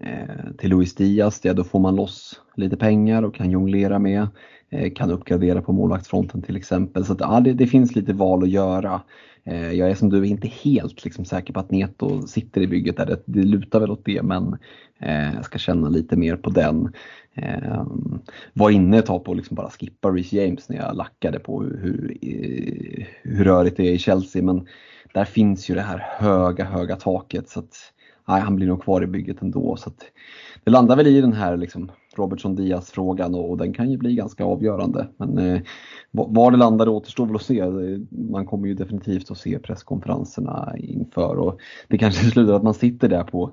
Eh, 0.00 0.52
till 0.58 0.70
Luis 0.70 0.94
Diaz, 0.94 1.40
ja, 1.42 1.52
då 1.52 1.64
får 1.64 1.80
man 1.80 1.96
loss 1.96 2.40
lite 2.56 2.76
pengar 2.76 3.22
och 3.22 3.34
kan 3.34 3.50
jonglera 3.50 3.98
med. 3.98 4.28
Eh, 4.70 4.92
kan 4.92 5.10
uppgradera 5.10 5.62
på 5.62 5.72
målvaktsfronten 5.72 6.42
till 6.42 6.56
exempel. 6.56 7.04
Så 7.04 7.12
att, 7.12 7.20
ja, 7.20 7.40
det, 7.40 7.52
det, 7.52 7.66
finns 7.66 7.94
lite 7.94 8.12
val 8.12 8.42
att 8.42 8.50
göra. 8.50 9.02
Eh, 9.44 9.72
jag 9.72 9.90
är 9.90 9.94
som 9.94 10.10
du 10.10 10.26
inte 10.26 10.48
helt 10.48 11.04
liksom, 11.04 11.24
säker 11.24 11.52
på 11.52 11.60
att 11.60 11.70
Neto 11.70 12.26
sitter 12.26 12.60
i 12.60 12.66
bygget 12.66 12.96
där. 12.96 13.06
Det, 13.06 13.22
det 13.24 13.42
lutar 13.42 13.80
väl 13.80 13.90
åt 13.90 14.04
det 14.04 14.22
men 14.22 14.58
eh, 15.00 15.34
jag 15.34 15.44
ska 15.44 15.58
känna 15.58 15.88
lite 15.88 16.16
mer 16.16 16.36
på 16.36 16.50
den. 16.50 16.92
Eh, 17.34 17.86
var 18.52 18.70
inne 18.70 18.98
ett 18.98 19.06
tag 19.06 19.24
på 19.24 19.30
att 19.30 19.36
liksom 19.36 19.54
bara 19.54 19.70
skippa 19.70 20.08
Reece 20.08 20.32
James 20.32 20.68
när 20.68 20.76
jag 20.76 20.96
lackade 20.96 21.38
på 21.38 21.62
hur, 21.62 21.78
hur, 21.80 23.08
hur 23.22 23.44
rörigt 23.44 23.76
det 23.76 23.88
är 23.88 23.92
i 23.92 23.98
Chelsea. 23.98 24.42
Men 24.42 24.66
där 25.14 25.24
finns 25.24 25.70
ju 25.70 25.74
det 25.74 25.82
här 25.82 25.98
höga, 25.98 26.64
höga 26.64 26.96
taket. 26.96 27.48
så 27.48 27.60
att 27.60 27.92
nej, 28.28 28.40
Han 28.40 28.56
blir 28.56 28.66
nog 28.66 28.82
kvar 28.82 29.02
i 29.02 29.06
bygget 29.06 29.42
ändå. 29.42 29.76
Så 29.76 29.88
att, 29.88 30.04
det 30.64 30.70
landar 30.70 30.96
väl 30.96 31.06
i 31.06 31.20
den 31.20 31.32
här 31.32 31.56
liksom, 31.56 31.90
Robertson 32.16 32.56
Diaz 32.56 32.90
frågan 32.90 33.34
och, 33.34 33.50
och, 33.50 33.58
den 33.58 33.72
kan 33.72 33.90
ju 33.90 33.96
bli 33.96 34.14
ganska 34.14 34.44
avgörande. 34.44 35.08
Men 35.16 35.38
eh, 35.38 35.60
var 36.10 36.50
det 36.50 36.56
landar 36.56 36.88
återstår 36.88 37.26
väl 37.26 37.36
att 37.36 37.42
se. 37.42 37.64
Man 38.10 38.46
kommer 38.46 38.68
ju 38.68 38.74
definitivt 38.74 39.30
att 39.30 39.38
se 39.38 39.58
presskonferenserna 39.58 40.74
inför 40.78 41.36
och 41.36 41.60
det 41.88 41.98
kanske 41.98 42.24
slutar 42.30 42.54
att 42.54 42.62
man 42.62 42.74
sitter 42.74 43.08
där 43.08 43.24
på 43.24 43.52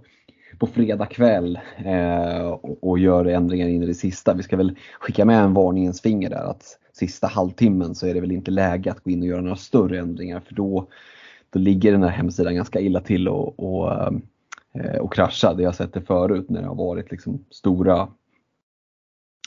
på 0.59 0.67
fredag 0.67 1.05
kväll 1.05 1.59
eh, 1.77 2.47
och, 2.47 2.83
och, 2.83 2.99
gör 2.99 3.25
ändringar 3.25 3.67
in 3.67 3.83
i 3.83 3.85
det 3.85 3.93
sista. 3.93 4.33
Vi 4.33 4.43
ska 4.43 4.57
väl 4.57 4.75
skicka 4.99 5.25
med 5.25 5.43
en 5.43 5.53
varningens 5.53 6.01
finger 6.01 6.29
där 6.29 6.43
att 6.49 6.63
sista 6.93 7.27
halvtimmen 7.27 7.95
så 7.95 8.07
är 8.07 8.13
det 8.13 8.21
väl 8.21 8.31
inte 8.31 8.51
läge 8.51 8.91
att 8.91 9.03
gå 9.03 9.11
in 9.11 9.21
och 9.21 9.27
göra 9.27 9.41
några 9.41 9.55
större 9.55 9.99
ändringar 9.99 10.39
för 10.39 10.55
då, 10.55 10.87
då 11.49 11.59
ligger 11.59 11.91
den 11.91 12.03
här 12.03 12.09
hemsidan 12.09 12.55
ganska 12.55 12.79
illa 12.79 12.99
till 12.99 13.27
och, 13.27 13.59
och, 13.59 13.93
eh, 13.93 14.11
Eh, 14.73 14.97
och 14.97 15.13
krascha. 15.13 15.53
Det 15.53 15.63
har 15.63 15.71
sett 15.71 15.93
det 15.93 16.01
förut 16.01 16.49
när 16.49 16.61
det 16.61 16.67
har 16.67 16.75
varit 16.75 17.11
liksom 17.11 17.45
stora 17.49 18.07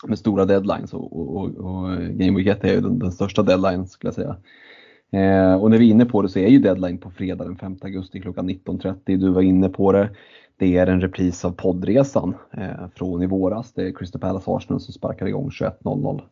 med 0.07 0.19
stora 0.19 0.45
deadlines 0.45 0.95
och, 0.95 1.37
och, 1.37 1.45
och 1.45 1.99
Game 1.99 2.39
Week 2.39 2.47
1 2.47 2.65
är 2.65 2.75
ju 2.75 2.81
den, 2.81 2.99
den 2.99 3.13
största 3.13 3.43
deadline 3.43 3.87
skulle 3.87 4.09
jag 4.09 4.15
säga. 4.15 4.37
Eh, 5.13 5.55
och 5.55 5.71
när 5.71 5.79
vi 5.79 5.87
är 5.87 5.91
inne 5.91 6.05
på 6.05 6.23
det 6.23 6.29
så 6.29 6.39
är 6.39 6.49
ju 6.49 6.59
deadline 6.59 6.99
på 6.99 7.11
fredag 7.11 7.45
den 7.45 7.57
5 7.57 7.77
augusti 7.83 8.21
klockan 8.21 8.51
19.30. 8.51 9.17
Du 9.17 9.29
var 9.29 9.43
inne 9.43 9.69
på 9.69 9.93
det. 9.93 10.11
Det 10.57 10.77
är 10.77 10.87
en 10.87 11.01
repris 11.01 11.45
av 11.45 11.51
poddresan 11.51 12.35
eh, 12.51 12.89
från 12.95 13.23
i 13.23 13.27
våras. 13.27 13.73
Det 13.73 13.83
är 13.83 13.93
Crystal 13.93 14.21
Palace 14.21 14.51
Arsenal 14.51 14.81
som 14.81 14.95
sparkar 14.95 15.27
igång 15.27 15.49
21.00. 15.49 16.23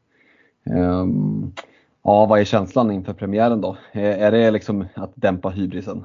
Eh, 0.64 1.06
ja, 2.02 2.26
vad 2.26 2.40
är 2.40 2.44
känslan 2.44 2.90
inför 2.90 3.12
premiären 3.12 3.60
då? 3.60 3.76
Eh, 3.92 4.22
är 4.22 4.32
det 4.32 4.50
liksom 4.50 4.84
att 4.94 5.12
dämpa 5.14 5.48
hybrisen? 5.48 6.04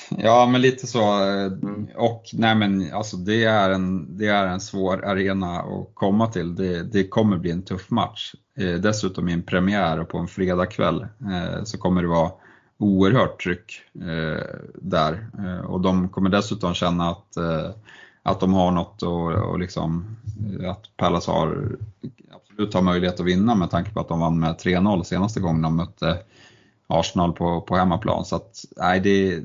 Ja, 0.18 0.46
men 0.46 0.60
lite 0.60 0.86
så. 0.86 1.12
Mm. 1.12 1.88
Och 1.96 2.24
nej 2.32 2.54
men 2.54 2.92
alltså 2.92 3.16
det 3.16 3.44
är, 3.44 3.70
en, 3.70 4.16
det 4.18 4.26
är 4.26 4.46
en 4.46 4.60
svår 4.60 5.04
arena 5.04 5.60
att 5.60 5.90
komma 5.94 6.26
till. 6.26 6.54
Det, 6.54 6.82
det 6.82 7.08
kommer 7.08 7.36
bli 7.36 7.50
en 7.50 7.62
tuff 7.62 7.90
match. 7.90 8.34
Eh, 8.58 8.74
dessutom 8.74 9.28
i 9.28 9.32
en 9.32 9.42
premiär 9.42 10.00
och 10.00 10.08
på 10.08 10.18
en 10.18 10.28
fredagkväll 10.28 11.00
eh, 11.02 11.64
så 11.64 11.78
kommer 11.78 12.02
det 12.02 12.08
vara 12.08 12.30
oerhört 12.78 13.42
tryck 13.42 13.82
eh, 13.94 14.44
där 14.74 15.26
eh, 15.38 15.66
och 15.66 15.80
de 15.80 16.08
kommer 16.08 16.30
dessutom 16.30 16.74
känna 16.74 17.10
att, 17.10 17.36
eh, 17.36 17.70
att 18.22 18.40
de 18.40 18.54
har 18.54 18.70
något 18.70 19.02
och, 19.02 19.32
och 19.32 19.58
liksom, 19.58 20.16
att 20.70 20.96
Pallas 20.96 21.26
har 21.26 21.76
absolut 22.32 22.74
har 22.74 22.82
möjlighet 22.82 23.20
att 23.20 23.26
vinna 23.26 23.54
med 23.54 23.70
tanke 23.70 23.90
på 23.90 24.00
att 24.00 24.08
de 24.08 24.20
vann 24.20 24.40
med 24.40 24.54
3-0 24.54 25.02
senaste 25.02 25.40
gången 25.40 25.62
de 25.62 25.76
mötte 25.76 26.18
Arsenal 26.86 27.32
på, 27.32 27.60
på 27.60 27.76
hemmaplan. 27.76 28.24
Så 28.24 28.36
att, 28.36 28.64
nej, 28.76 29.00
det, 29.00 29.42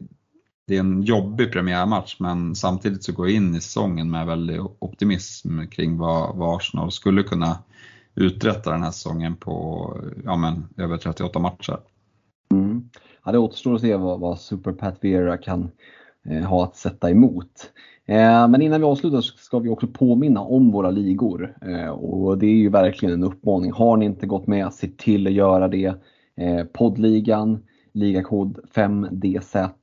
det 0.68 0.76
är 0.76 0.80
en 0.80 1.01
jobbig 1.01 1.51
premiärmatch 1.51 2.15
men 2.20 2.55
samtidigt 2.55 3.03
så 3.03 3.13
går 3.13 3.28
jag 3.28 3.36
in 3.36 3.55
i 3.55 3.61
säsongen 3.61 4.11
med 4.11 4.26
väldigt 4.26 4.61
optimism 4.80 5.65
kring 5.72 5.97
vad, 5.97 6.36
vad 6.36 6.55
Arsenal 6.55 6.91
skulle 6.91 7.24
kunna 7.24 7.57
uträtta 8.15 8.72
den 8.72 8.84
här 8.84 8.91
säsongen 8.91 9.36
på 9.36 9.97
ja, 10.24 10.36
men, 10.36 10.68
över 10.78 10.97
38 10.97 11.39
matcher. 11.39 11.78
Mm. 12.51 12.89
Ja, 13.26 13.32
det 13.32 13.38
återstår 13.38 13.76
att 13.76 13.82
se 13.82 13.95
vad, 13.95 14.20
vad 14.20 14.39
Super 14.39 14.72
Pat 14.72 14.97
Vera 15.01 15.38
kan 15.38 15.72
eh, 16.30 16.43
ha 16.43 16.63
att 16.63 16.76
sätta 16.76 17.09
emot. 17.09 17.72
Eh, 18.05 18.47
men 18.47 18.61
innan 18.61 18.82
vi 18.82 18.88
avslutar 18.88 19.22
så 19.22 19.38
ska 19.38 19.59
vi 19.59 19.70
också 19.70 19.88
påminna 19.88 20.41
om 20.41 20.72
våra 20.72 20.91
ligor. 20.91 21.57
Eh, 21.61 21.89
och 21.89 22.38
det 22.38 22.45
är 22.45 22.55
ju 22.55 22.70
verkligen 22.70 23.13
en 23.13 23.24
uppmaning. 23.24 23.72
Har 23.72 23.97
ni 23.97 24.05
inte 24.05 24.28
gått 24.28 24.47
med, 24.47 24.74
se 24.74 24.88
till 24.88 25.28
att 25.28 25.34
göra 25.34 25.68
det. 25.68 25.93
Eh, 26.36 26.63
poddligan, 26.74 27.63
ligakod 27.98 28.60
5DZAIV 28.74 29.74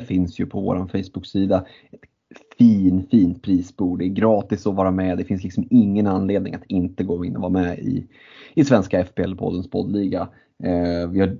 finns 0.00 0.38
ju 0.40 0.46
på 0.46 0.60
vår 0.60 0.86
Facebook-sida. 0.86 1.64
Ett 1.90 2.00
fin, 2.58 3.06
fint 3.10 3.42
prisbord. 3.42 3.98
Det 3.98 4.04
är 4.04 4.08
gratis 4.08 4.66
att 4.66 4.74
vara 4.74 4.90
med. 4.90 5.18
Det 5.18 5.24
finns 5.24 5.44
liksom 5.44 5.66
ingen 5.70 6.06
anledning 6.06 6.54
att 6.54 6.64
inte 6.66 7.04
gå 7.04 7.24
in 7.24 7.36
och 7.36 7.42
vara 7.42 7.52
med 7.52 7.78
i, 7.78 8.06
i 8.54 8.64
svenska 8.64 9.04
FPL-poddens 9.04 9.70
poddliga. 9.70 10.28
Eh, 10.64 11.08
vi 11.10 11.20
har 11.20 11.36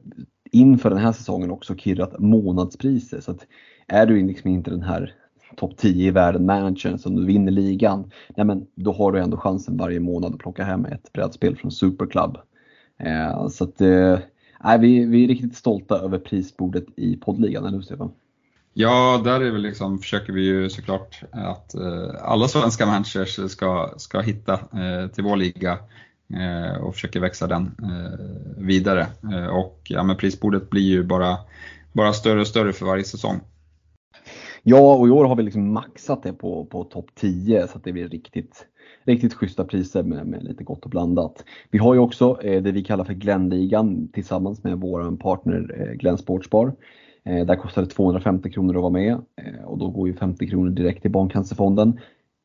inför 0.51 0.91
den 0.91 0.99
här 0.99 1.13
säsongen 1.13 1.51
också 1.51 1.75
kirrat 1.75 2.19
månadspriser. 2.19 3.21
Så 3.21 3.31
att 3.31 3.47
är 3.87 4.07
du 4.07 4.27
liksom 4.27 4.51
inte 4.51 4.71
den 4.71 4.83
här 4.83 5.15
topp 5.57 5.77
10 5.77 6.09
i 6.09 6.11
världen 6.11 6.47
managern 6.47 6.99
som 6.99 7.17
du 7.17 7.25
vinner 7.25 7.53
ligan, 7.53 8.11
nej 8.37 8.47
men 8.47 8.67
då 8.75 8.93
har 8.93 9.13
du 9.13 9.21
ändå 9.21 9.37
chansen 9.37 9.77
varje 9.77 10.01
månad 10.01 10.35
att 10.35 10.39
plocka 10.39 10.65
hem 10.65 10.85
ett 10.85 11.13
brädspel 11.13 11.57
från 11.57 11.71
Superclub. 11.71 12.37
Eh, 12.99 13.49
så 13.49 13.65
att, 13.65 13.81
eh, 13.81 14.19
vi, 14.81 15.05
vi 15.05 15.25
är 15.25 15.29
riktigt 15.29 15.57
stolta 15.57 15.99
över 15.99 16.19
prisbordet 16.19 16.85
i 16.97 17.17
poddligan, 17.17 17.65
eller 17.65 17.77
hur 17.77 17.83
Stefan? 17.83 18.13
Ja, 18.77 19.21
där 19.25 19.41
är 19.41 19.51
vi 19.51 19.59
liksom, 19.59 19.99
försöker 19.99 20.33
vi 20.33 20.43
ju 20.45 20.71
såklart 20.71 21.23
att 21.31 21.75
eh, 21.75 22.11
alla 22.23 22.49
svenska 22.49 22.87
managers 22.87 23.51
ska, 23.51 23.95
ska 23.97 24.21
hitta 24.21 24.53
eh, 24.53 25.09
till 25.13 25.25
vår 25.25 25.37
liga 25.37 25.79
eh, 26.35 26.83
och 26.83 26.95
försöker 26.95 27.21
växa 27.21 27.47
den 27.47 27.75
eh, 27.83 28.65
vidare. 28.65 29.07
Eh, 29.33 29.47
och 29.47 29.81
ja, 29.85 30.03
men 30.03 30.17
prisbordet 30.17 30.71
blir 30.71 30.83
ju 30.83 31.03
bara, 31.03 31.37
bara 31.93 32.13
större 32.13 32.41
och 32.41 32.47
större 32.47 32.73
för 32.73 32.87
varje 32.87 33.05
säsong. 33.05 33.41
Ja, 34.63 34.95
och 34.95 35.09
i 35.09 35.11
år 35.11 35.25
har 35.25 35.37
vi 35.37 35.43
liksom 35.43 35.73
maxat 35.73 36.23
det 36.23 36.33
på, 36.33 36.65
på 36.65 36.85
topp 36.85 37.07
10 37.15 37.69
så 37.69 37.79
att 37.79 37.85
det 37.85 37.93
blir 37.93 38.09
riktigt, 38.09 38.67
riktigt 39.05 39.35
schyssta 39.35 39.65
priser 39.65 40.03
med, 40.03 40.27
med 40.27 40.45
lite 40.45 40.65
gott 40.65 40.85
och 40.85 40.91
blandat. 40.91 41.45
Vi 41.71 41.79
har 41.79 41.95
ju 41.95 42.01
också 42.01 42.39
eh, 42.43 42.63
det 42.63 42.73
vi 42.73 42.85
kallar 42.85 43.05
för 43.05 43.15
Glenligan 43.15 44.09
tillsammans 44.09 44.65
med 44.65 44.81
vår 44.81 45.17
partner 45.17 45.77
eh, 45.79 45.93
Glenn 45.93 46.19
Sportsbar. 46.19 46.73
Eh, 47.25 47.47
där 47.47 47.57
kostar 47.57 47.83
det 47.83 47.89
250 47.89 48.51
kronor 48.51 48.77
att 48.77 48.83
vara 48.83 48.93
med 48.93 49.13
eh, 49.13 49.65
och 49.65 49.79
då 49.79 49.91
går 49.91 50.09
ju 50.09 50.15
50 50.15 50.47
kronor 50.47 50.71
direkt 50.71 51.03
till 51.03 51.11
Barncancerfonden. 51.11 52.01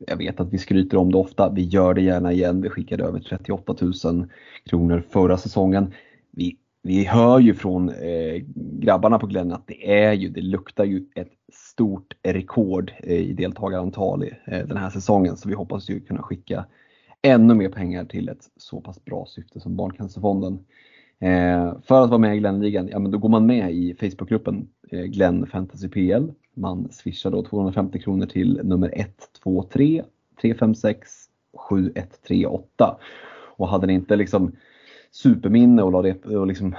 Jag 0.08 0.18
vet 0.18 0.40
att 0.40 0.54
vi 0.54 0.58
skryter 0.58 0.98
om 0.98 1.12
det 1.12 1.18
ofta, 1.18 1.50
vi 1.50 1.62
gör 1.62 1.94
det 1.94 2.02
gärna 2.02 2.32
igen. 2.32 2.62
Vi 2.62 2.70
skickade 2.70 3.04
över 3.04 3.20
38 3.20 3.76
000 4.04 4.28
kronor 4.66 5.04
förra 5.10 5.38
säsongen. 5.38 5.94
Vi, 6.32 6.58
vi 6.90 7.04
hör 7.04 7.40
ju 7.40 7.54
från 7.54 7.90
eh, 7.90 8.42
grabbarna 8.56 9.20
på 9.20 9.28
Glenn 9.28 9.52
att 9.52 9.68
det 9.68 10.04
är 10.04 10.14
ju, 10.14 10.30
det 10.30 10.42
luktar 10.42 10.86
ju 10.86 11.06
ett 11.16 11.32
stort 11.54 12.14
rekord 12.24 12.94
eh, 13.04 13.18
i 13.18 13.34
deltagarantal 13.34 14.24
eh, 14.24 14.68
den 14.68 14.78
här 14.78 14.90
säsongen 14.90 15.38
så 15.38 15.50
vi 15.50 15.56
hoppas 15.56 15.90
ju 15.90 16.00
kunna 16.00 16.22
skicka 16.22 16.66
ännu 17.22 17.54
mer 17.54 17.70
pengar 17.70 18.06
till 18.06 18.30
ett 18.30 18.50
så 18.58 18.82
pass 18.82 19.06
bra 19.06 19.26
syfte 19.26 19.60
som 19.60 19.76
Barncancerfonden. 19.76 20.60
Eh, 21.20 21.74
för 21.82 22.04
att 22.04 22.10
vara 22.10 22.18
med 22.18 22.36
i 22.36 22.40
Glennligan, 22.40 22.88
ja 22.88 23.00
men 23.00 23.12
då 23.12 23.18
går 23.18 23.30
man 23.30 23.46
med 23.46 23.72
i 23.72 23.96
Facebookgruppen 24.00 24.68
eh, 24.92 25.04
Glenn 25.04 25.48
Fantasy 25.48 25.90
PL. 25.90 26.32
Man 26.54 26.92
swishar 26.92 27.32
då 27.32 27.44
250 27.44 28.00
kronor 28.00 28.26
till 28.26 28.62
nummer 28.64 28.94
123 28.96 30.04
356 30.42 31.10
7138. 31.70 33.00
Och 33.58 33.68
hade 33.68 33.88
ni 33.88 33.94
inte 33.94 34.16
liksom 34.16 34.52
superminne 35.12 35.84
och 35.84 35.92
la, 35.92 36.02
det, 36.02 36.26
och 36.26 36.48
liksom 36.48 36.76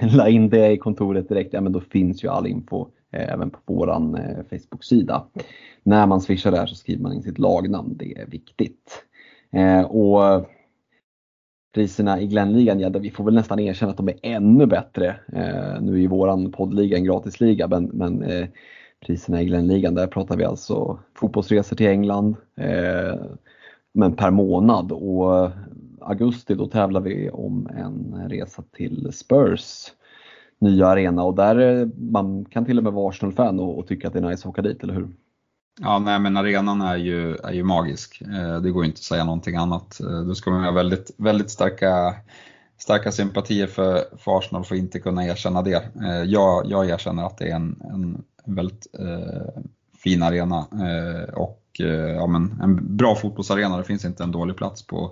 la 0.00 0.28
in 0.28 0.48
det 0.48 0.72
i 0.72 0.78
kontoret 0.78 1.28
direkt, 1.28 1.52
ja 1.52 1.60
men 1.60 1.72
då 1.72 1.80
finns 1.80 2.24
ju 2.24 2.28
all 2.28 2.46
info 2.46 2.88
eh, 3.12 3.32
även 3.32 3.50
på 3.50 3.58
våran 3.66 4.14
eh, 4.14 4.36
Facebook-sida. 4.50 5.24
När 5.82 6.06
man 6.06 6.20
swishar 6.20 6.50
där 6.50 6.66
så 6.66 6.74
skriver 6.74 7.02
man 7.02 7.12
in 7.12 7.22
sitt 7.22 7.38
lagnamn, 7.38 7.96
det 7.96 8.18
är 8.18 8.26
viktigt. 8.26 9.04
Eh, 9.52 9.82
och 9.82 10.46
priserna 11.74 12.20
i 12.20 12.26
Glenligan, 12.26 12.80
ja, 12.80 12.88
vi 12.88 13.10
får 13.10 13.24
väl 13.24 13.34
nästan 13.34 13.58
erkänna 13.58 13.90
att 13.90 13.96
de 13.96 14.08
är 14.08 14.18
ännu 14.22 14.66
bättre. 14.66 15.08
Eh, 15.32 15.80
nu 15.82 15.92
är 15.92 15.98
ju 15.98 16.06
våran 16.06 16.52
poddliga 16.52 16.96
en 16.96 17.04
gratisliga 17.04 17.68
men, 17.68 17.84
men 17.84 18.22
eh, 18.22 18.46
priserna 19.06 19.42
i 19.42 19.44
Glenligan, 19.44 19.94
där 19.94 20.06
pratar 20.06 20.36
vi 20.36 20.44
alltså 20.44 20.98
fotbollsresor 21.14 21.76
till 21.76 21.86
England 21.86 22.36
eh, 22.56 23.14
men 23.94 24.16
per 24.16 24.30
månad 24.30 24.92
och 24.92 25.50
augusti 26.04 26.54
då 26.54 26.66
tävlar 26.66 27.00
vi 27.00 27.30
om 27.30 27.66
en 27.66 28.28
resa 28.28 28.62
till 28.72 29.12
Spurs 29.12 29.92
nya 30.58 30.86
arena 30.86 31.22
och 31.22 31.34
där 31.34 31.80
eh, 31.80 31.88
man 31.96 32.44
kan 32.44 32.64
till 32.64 32.78
och 32.78 32.84
med 32.84 32.92
vara 32.92 33.08
Arsenal-fan 33.08 33.60
och, 33.60 33.78
och 33.78 33.86
tycka 33.86 34.06
att 34.06 34.12
det 34.12 34.18
är 34.18 34.28
nice 34.28 34.48
att 34.48 34.50
åka 34.50 34.62
dit, 34.62 34.82
eller 34.82 34.94
hur? 34.94 35.08
Ja, 35.80 35.98
nej 35.98 36.18
men 36.20 36.36
arenan 36.36 36.80
är 36.80 36.96
ju, 36.96 37.36
är 37.36 37.52
ju 37.52 37.62
magisk. 37.62 38.22
Eh, 38.22 38.60
det 38.60 38.70
går 38.70 38.84
inte 38.84 38.98
att 38.98 39.02
säga 39.02 39.24
någonting 39.24 39.56
annat. 39.56 40.00
Eh, 40.00 40.20
då 40.20 40.34
ska 40.34 40.50
man 40.50 40.64
ha 40.64 40.70
väldigt, 40.70 41.10
väldigt 41.16 41.50
starka, 41.50 42.14
starka 42.78 43.12
sympatier 43.12 43.66
för, 43.66 44.04
för 44.18 44.38
Arsenal 44.38 44.64
för 44.64 44.74
att 44.74 44.78
inte 44.78 45.00
kunna 45.00 45.24
erkänna 45.24 45.62
det. 45.62 45.88
Eh, 46.04 46.22
jag, 46.22 46.66
jag 46.66 46.90
erkänner 46.90 47.26
att 47.26 47.38
det 47.38 47.50
är 47.50 47.54
en, 47.54 47.82
en 47.84 48.22
väldigt 48.44 48.86
eh, 48.98 49.62
fin 49.98 50.22
arena 50.22 50.66
eh, 50.72 51.34
och 51.34 51.60
eh, 51.80 52.14
ja, 52.14 52.26
men 52.26 52.60
en 52.62 52.96
bra 52.96 53.14
fotbollsarena. 53.14 53.76
Det 53.76 53.84
finns 53.84 54.04
inte 54.04 54.22
en 54.22 54.32
dålig 54.32 54.56
plats 54.56 54.86
på, 54.86 55.10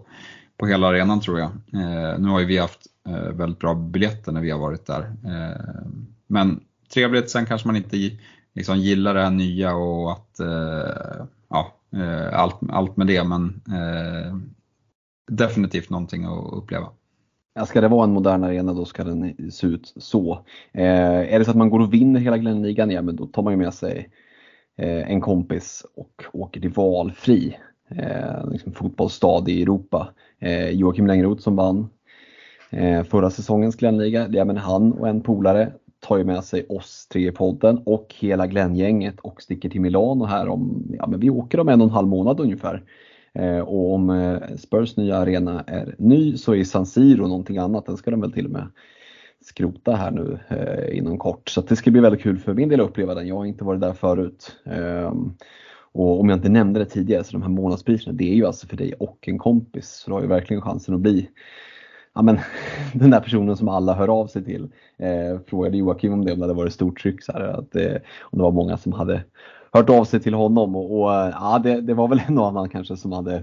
på 0.63 0.67
hela 0.67 0.87
arenan 0.87 1.21
tror 1.21 1.39
jag. 1.39 1.49
Eh, 1.73 2.19
nu 2.19 2.29
har 2.29 2.41
ju 2.41 2.47
vi 2.47 2.59
haft 2.59 2.87
eh, 3.09 3.33
väldigt 3.33 3.59
bra 3.59 3.75
biljetter 3.75 4.33
när 4.33 4.41
vi 4.41 4.51
har 4.51 4.59
varit 4.59 4.87
där. 4.87 5.01
Eh, 5.01 5.87
men 6.27 6.61
trevligt, 6.95 7.31
sen 7.31 7.47
kanske 7.47 7.69
man 7.69 7.77
inte 7.77 7.97
liksom 8.55 8.79
gillar 8.79 9.15
det 9.15 9.23
här 9.23 9.31
nya 9.31 9.75
och 9.75 10.13
att, 10.13 10.41
eh, 10.41 11.25
ja, 11.49 11.75
eh, 11.97 12.39
allt, 12.39 12.57
allt 12.69 12.97
med 12.97 13.07
det 13.07 13.25
men 13.25 13.61
eh, 13.69 14.37
definitivt 15.31 15.91
någonting 15.91 16.25
att 16.25 16.53
uppleva. 16.53 16.89
Ja, 17.55 17.67
ska 17.67 17.81
det 17.81 17.89
vara 17.89 18.05
en 18.05 18.13
modern 18.13 18.45
arena 18.45 18.75
då 18.75 18.85
ska 18.85 19.05
den 19.05 19.51
se 19.53 19.67
ut 19.67 19.93
så. 19.97 20.45
Eh, 20.73 21.35
är 21.35 21.39
det 21.39 21.45
så 21.45 21.51
att 21.51 21.57
man 21.57 21.71
går 21.71 21.81
och 21.81 21.95
vinner 21.95 22.21
hela 22.21 22.39
Glenligan, 22.39 22.91
ja 22.91 23.03
men 23.03 23.17
då 23.17 23.27
tar 23.27 23.43
man 23.43 23.53
ju 23.53 23.57
med 23.57 23.75
sig 23.75 24.11
eh, 24.77 25.11
en 25.11 25.21
kompis 25.21 25.87
och 25.95 26.25
åker 26.33 26.61
till 26.61 26.71
valfri 26.71 27.57
eh, 27.99 28.51
liksom 28.51 28.73
fotbollsstad 28.73 29.49
i 29.49 29.63
Europa. 29.63 30.09
Eh, 30.39 30.71
Joakim 30.71 31.07
Längroth 31.07 31.43
som 31.43 31.57
vann 31.57 31.89
eh, 32.71 33.03
förra 33.03 33.31
säsongens 33.31 33.77
Glennliga. 33.77 34.29
ja 34.31 34.45
men 34.45 34.57
han 34.57 34.93
och 34.93 35.09
en 35.09 35.21
polare 35.21 35.73
tar 36.01 36.17
ju 36.17 36.25
med 36.25 36.45
sig 36.45 36.67
oss 36.69 37.07
tre 37.13 37.29
i 37.29 37.33
podden 37.33 37.83
och 37.85 38.15
hela 38.19 38.47
Glenn-gänget 38.47 39.21
och 39.21 39.43
sticker 39.43 39.69
till 39.69 39.81
Milano 39.81 40.25
här 40.25 40.49
om, 40.49 40.85
ja 40.99 41.07
men 41.07 41.21
vi 41.21 41.31
åker 41.31 41.61
om 41.61 41.69
en 41.69 41.81
och 41.81 41.87
en 41.87 41.95
halv 41.95 42.09
månad 42.09 42.41
ungefär. 42.41 42.83
Eh, 43.35 43.59
och 43.59 43.95
om 43.95 44.11
eh, 44.11 44.57
Spurs 44.57 44.97
nya 44.97 45.17
arena 45.17 45.65
är 45.67 45.95
ny 45.99 46.37
så 46.37 46.55
är 46.55 46.65
San 46.65 46.87
Siro 46.87 47.27
någonting 47.27 47.59
annat, 47.59 47.87
den 47.87 47.97
ska 47.97 48.11
de 48.11 48.21
väl 48.21 48.33
till 48.33 48.47
och 48.47 48.53
med 48.53 48.69
skrota 49.41 49.97
här 49.97 50.11
nu 50.11 50.39
eh, 50.49 50.99
inom 50.99 51.19
kort. 51.19 51.49
Så 51.49 51.61
det 51.61 51.77
ska 51.77 51.91
bli 51.91 52.01
väldigt 52.01 52.23
kul 52.23 52.39
för 52.39 52.55
min 52.55 52.69
del 52.69 52.81
att 52.81 52.89
uppleva 52.89 53.15
den, 53.15 53.27
jag 53.27 53.37
har 53.37 53.45
inte 53.45 53.65
varit 53.65 53.81
där 53.81 53.93
förut. 53.93 54.57
Ehm, 54.65 55.35
och 55.93 56.21
om 56.21 56.29
jag 56.29 56.37
inte 56.37 56.49
nämnde 56.49 56.81
det 56.81 56.87
tidigare 56.87 57.25
så 57.25 57.33
de 57.33 57.43
här 57.43 57.49
månadspriserna 57.49 58.13
det 58.13 58.31
är 58.31 58.35
ju 58.35 58.47
alltså 58.47 58.67
för 58.67 58.77
dig 58.77 58.93
och 58.93 59.29
en 59.29 59.39
kompis 59.39 59.89
så 59.89 60.11
du 60.11 60.15
har 60.15 60.23
ju 60.23 60.29
verkligen 60.29 60.63
chansen 60.63 60.95
att 60.95 61.01
bli 61.01 61.29
ja, 62.15 62.23
men, 62.23 62.39
den 62.95 63.11
där 63.11 63.21
personen 63.21 63.57
som 63.57 63.69
alla 63.69 63.95
hör 63.95 64.09
av 64.09 64.27
sig 64.27 64.45
till. 64.45 64.69
Eh, 64.97 65.41
frågade 65.47 65.77
Joakim 65.77 66.13
om 66.13 66.25
det, 66.25 66.33
om 66.33 66.39
det 66.39 66.45
hade 66.45 66.55
varit 66.55 66.73
stort 66.73 67.03
tryck. 67.03 67.23
Så 67.23 67.33
här, 67.33 67.41
att, 67.41 67.77
eh, 67.77 67.95
om 68.21 68.39
det 68.39 68.43
var 68.43 68.53
många 68.53 68.77
som 68.77 68.93
hade 68.93 69.25
hört 69.73 69.91
av 69.91 70.05
sig 70.05 70.21
till 70.21 70.35
honom. 70.35 70.77
Och, 70.77 71.01
och 71.01 71.15
eh, 71.15 71.31
ja, 71.31 71.61
det, 71.65 71.81
det, 71.81 71.95
var 71.95 72.09
väl 72.09 72.23
en 72.29 72.39
och 72.39 72.47
annan 72.47 72.69
kanske 72.69 72.97
som 72.97 73.13
hade 73.13 73.43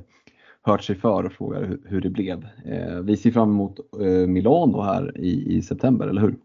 hört 0.62 0.84
sig 0.84 0.96
för 0.96 1.26
och 1.26 1.32
frågat 1.32 1.62
hur, 1.62 1.82
hur 1.86 2.02
det 2.02 2.10
blev. 2.10 2.48
Eh, 2.66 3.00
vi 3.00 3.18
ser 3.18 3.32
fram 3.32 3.50
emot 3.50 3.80
eh, 4.02 4.28
Milano 4.28 4.82
här 4.82 5.18
i, 5.18 5.58
i 5.58 5.62
september, 5.62 6.08
eller 6.08 6.22
hur? 6.22 6.36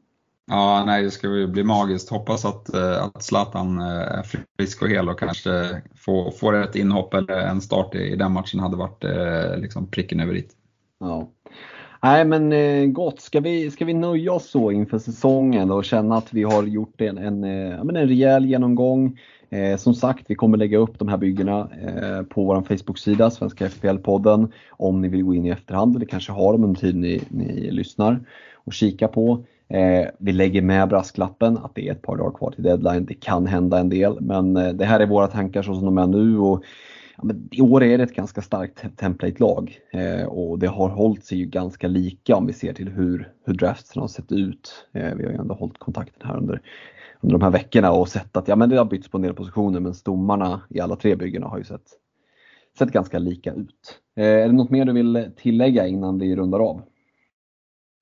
Ja, 0.47 0.85
nej, 0.87 1.03
det 1.03 1.11
ska 1.11 1.47
bli 1.47 1.65
magiskt. 1.65 2.11
Hoppas 2.11 2.45
att, 2.45 2.75
eh, 2.75 3.05
att 3.05 3.23
Zlatan 3.23 3.79
eh, 3.79 4.19
är 4.19 4.23
frisk 4.59 4.83
och 4.83 4.89
hel 4.89 5.09
och 5.09 5.19
kanske 5.19 5.83
får, 5.97 6.31
får 6.31 6.57
ett 6.57 6.77
inhopp 6.77 7.15
eller 7.15 7.41
en 7.41 7.61
start 7.61 7.95
i, 7.95 7.99
i 7.99 8.17
den 8.17 8.33
matchen 8.33 8.61
hade 8.61 8.77
varit 8.77 9.05
eh, 9.05 9.59
liksom 9.59 9.87
pricken 9.87 10.21
över 10.21 10.37
i. 10.37 10.49
Ja. 11.01 11.31
Nej 12.03 12.25
men 12.25 12.93
gott, 12.93 13.21
ska 13.21 13.41
vi, 13.41 13.71
ska 13.71 13.85
vi 13.85 13.95
nöja 13.95 14.33
oss 14.33 14.51
så 14.51 14.71
inför 14.71 14.99
säsongen 14.99 15.71
och 15.71 15.85
känna 15.85 16.17
att 16.17 16.33
vi 16.33 16.43
har 16.43 16.63
gjort 16.63 17.01
en, 17.01 17.19
en, 17.19 17.45
en 17.45 18.09
rejäl 18.09 18.45
genomgång. 18.45 19.19
Eh, 19.55 19.77
som 19.77 19.95
sagt, 19.95 20.25
vi 20.27 20.35
kommer 20.35 20.59
lägga 20.59 20.79
upp 20.79 20.99
de 20.99 21.09
här 21.09 21.17
byggena 21.17 21.69
eh, 21.83 22.23
på 22.23 22.45
vår 22.45 22.63
Facebook-sida, 22.63 23.31
Svenska 23.31 23.69
FPL-podden, 23.69 24.53
om 24.71 25.01
ni 25.01 25.09
vill 25.09 25.23
gå 25.23 25.35
in 25.35 25.47
i 25.47 25.51
efterhand 25.51 25.97
eller 25.97 26.07
kanske 26.07 26.33
har 26.33 26.53
dem 26.53 26.65
under 26.65 26.81
tiden 26.81 27.01
ni, 27.01 27.23
ni 27.29 27.71
lyssnar 27.71 28.21
och 28.55 28.73
kika 28.73 29.09
på. 29.09 29.45
Eh, 29.69 30.09
vi 30.19 30.33
lägger 30.33 30.62
med 30.62 30.89
brasklappen 30.89 31.59
att 31.59 31.75
det 31.75 31.89
är 31.89 31.93
ett 31.93 32.03
par 32.03 32.17
dagar 32.17 32.39
kvar 32.39 32.51
till 32.51 32.62
deadline. 32.62 33.05
Det 33.05 33.15
kan 33.15 33.47
hända 33.47 33.79
en 33.79 33.89
del, 33.89 34.21
men 34.21 34.57
eh, 34.57 34.73
det 34.73 34.85
här 34.85 35.01
är 35.01 35.07
våra 35.07 35.27
tankar 35.27 35.62
så 35.62 35.75
som 35.75 35.85
de 35.85 35.99
är 35.99 36.07
nu. 36.07 36.39
Och, 36.39 36.65
ja, 37.17 37.31
I 37.51 37.61
år 37.61 37.83
är 37.83 37.99
det 37.99 38.05
ett 38.05 38.15
ganska 38.15 38.43
starkt 38.43 38.97
template-lag 38.97 39.79
eh, 39.93 40.27
och 40.27 40.59
det 40.59 40.67
har 40.67 40.89
hållit 40.89 41.25
sig 41.25 41.39
ju 41.39 41.45
ganska 41.45 41.89
lika 41.89 42.37
om 42.37 42.47
vi 42.47 42.53
ser 42.53 42.73
till 42.73 42.89
hur, 42.89 43.33
hur 43.45 43.55
draftsen 43.55 44.01
har 44.01 44.09
sett 44.09 44.33
ut. 44.33 44.87
Eh, 44.93 45.15
vi 45.15 45.25
har 45.25 45.33
ju 45.33 45.39
ändå 45.39 45.55
hållit 45.55 45.79
kontakten 45.79 46.29
här 46.29 46.37
under, 46.37 46.61
under 47.21 47.39
de 47.39 47.43
här 47.43 47.51
veckorna 47.51 47.93
och 47.93 48.09
sett 48.09 48.37
att 48.37 48.49
ja, 48.49 48.57
men 48.57 48.71
det 48.71 48.77
har 48.77 48.85
bytts 48.85 49.09
på 49.09 49.19
en 49.19 49.23
del 49.23 49.35
positioner 49.35 49.81
men 49.81 49.95
stommarna 49.95 50.61
i 50.71 50.81
alla 50.81 50.97
tre 50.97 51.17
byggena 51.17 51.47
har 51.47 51.59
ju 51.59 51.65
sett, 51.65 51.87
sett 52.79 52.91
ganska 52.91 53.19
lika 53.19 53.53
ut. 53.53 54.01
Eh, 54.17 54.25
är 54.25 54.47
det 54.47 54.53
något 54.53 54.71
mer 54.71 54.85
du 54.85 54.93
vill 54.93 55.31
tillägga 55.37 55.87
innan 55.87 56.19
vi 56.19 56.37
rundar 56.37 56.59
av? 56.59 56.83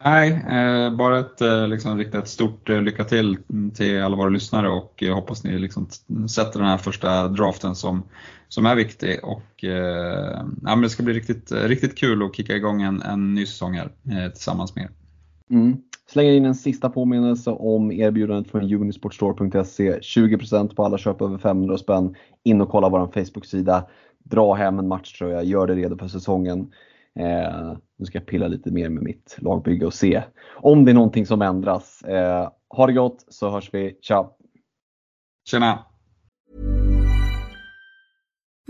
Nej, 0.05 0.45
eh, 0.51 0.97
bara 0.97 1.19
ett 1.19 1.41
eh, 1.41 1.69
liksom, 1.69 1.99
riktigt 1.99 2.29
stort 2.29 2.71
eh, 2.71 2.83
lycka 2.83 3.05
till 3.05 3.37
till 3.75 4.03
alla 4.03 4.17
våra 4.17 4.29
lyssnare 4.29 4.69
och 4.69 4.95
jag 4.97 5.15
hoppas 5.15 5.45
ni 5.45 5.59
liksom, 5.59 5.87
sätter 6.29 6.59
den 6.59 6.69
här 6.69 6.79
första 6.79 7.29
draften 7.29 7.75
som, 7.75 8.03
som 8.49 8.67
är 8.67 8.75
viktig. 8.75 9.21
Och, 9.23 9.65
eh, 9.65 10.45
ja, 10.63 10.77
men 10.77 10.81
det 10.81 10.91
ska 10.91 11.03
bli 11.03 11.15
riktigt, 11.15 11.53
riktigt 11.53 11.99
kul 11.99 12.23
att 12.23 12.37
kicka 12.37 12.57
igång 12.57 12.83
en, 12.83 13.03
en 13.03 13.35
ny 13.35 13.47
säsong 13.47 13.75
här 13.75 13.91
eh, 14.11 14.33
tillsammans 14.33 14.77
med 14.77 14.85
er. 14.85 14.91
Mm. 15.51 15.77
Slänger 16.13 16.33
in 16.33 16.45
en 16.45 16.55
sista 16.55 16.89
påminnelse 16.89 17.51
om 17.51 17.93
erbjudandet 17.93 18.51
från 18.51 18.75
unisportstore.se. 18.75 19.99
20% 19.99 20.75
på 20.75 20.85
alla 20.85 20.99
köp 20.99 21.23
över 21.23 21.39
500 21.39 21.79
spänn. 21.79 22.15
In 22.45 22.61
och 22.61 22.69
kolla 22.69 22.89
vår 22.89 23.07
Facebook-sida. 23.07 23.87
Dra 24.25 24.55
hem 24.55 24.79
en 24.79 24.89
matchtröja, 24.89 25.43
gör 25.43 25.67
dig 25.67 25.77
redo 25.77 25.99
för 25.99 26.09
säsongen. 26.09 26.71
Eh, 27.21 27.77
nu 27.97 28.07
ska 28.07 28.19
jag 28.19 28.27
pilla 28.27 28.49
lite 28.49 28.71
mer 28.71 28.89
med 28.89 29.03
mitt 29.03 29.37
lagbygge 29.41 29.87
och 29.87 29.95
se 29.95 30.23
om 30.57 30.85
det 30.85 30.93
är 30.93 30.95
någonting 30.95 31.27
som 31.27 31.43
ändras. 31.43 32.03
Eh, 32.03 32.51
ha 32.69 32.87
det 32.87 32.93
gott 32.93 33.25
så 33.29 33.51
hörs 33.51 33.75
vi. 33.75 33.99
Ciao! 34.03 34.37
Tjena! 35.49 35.92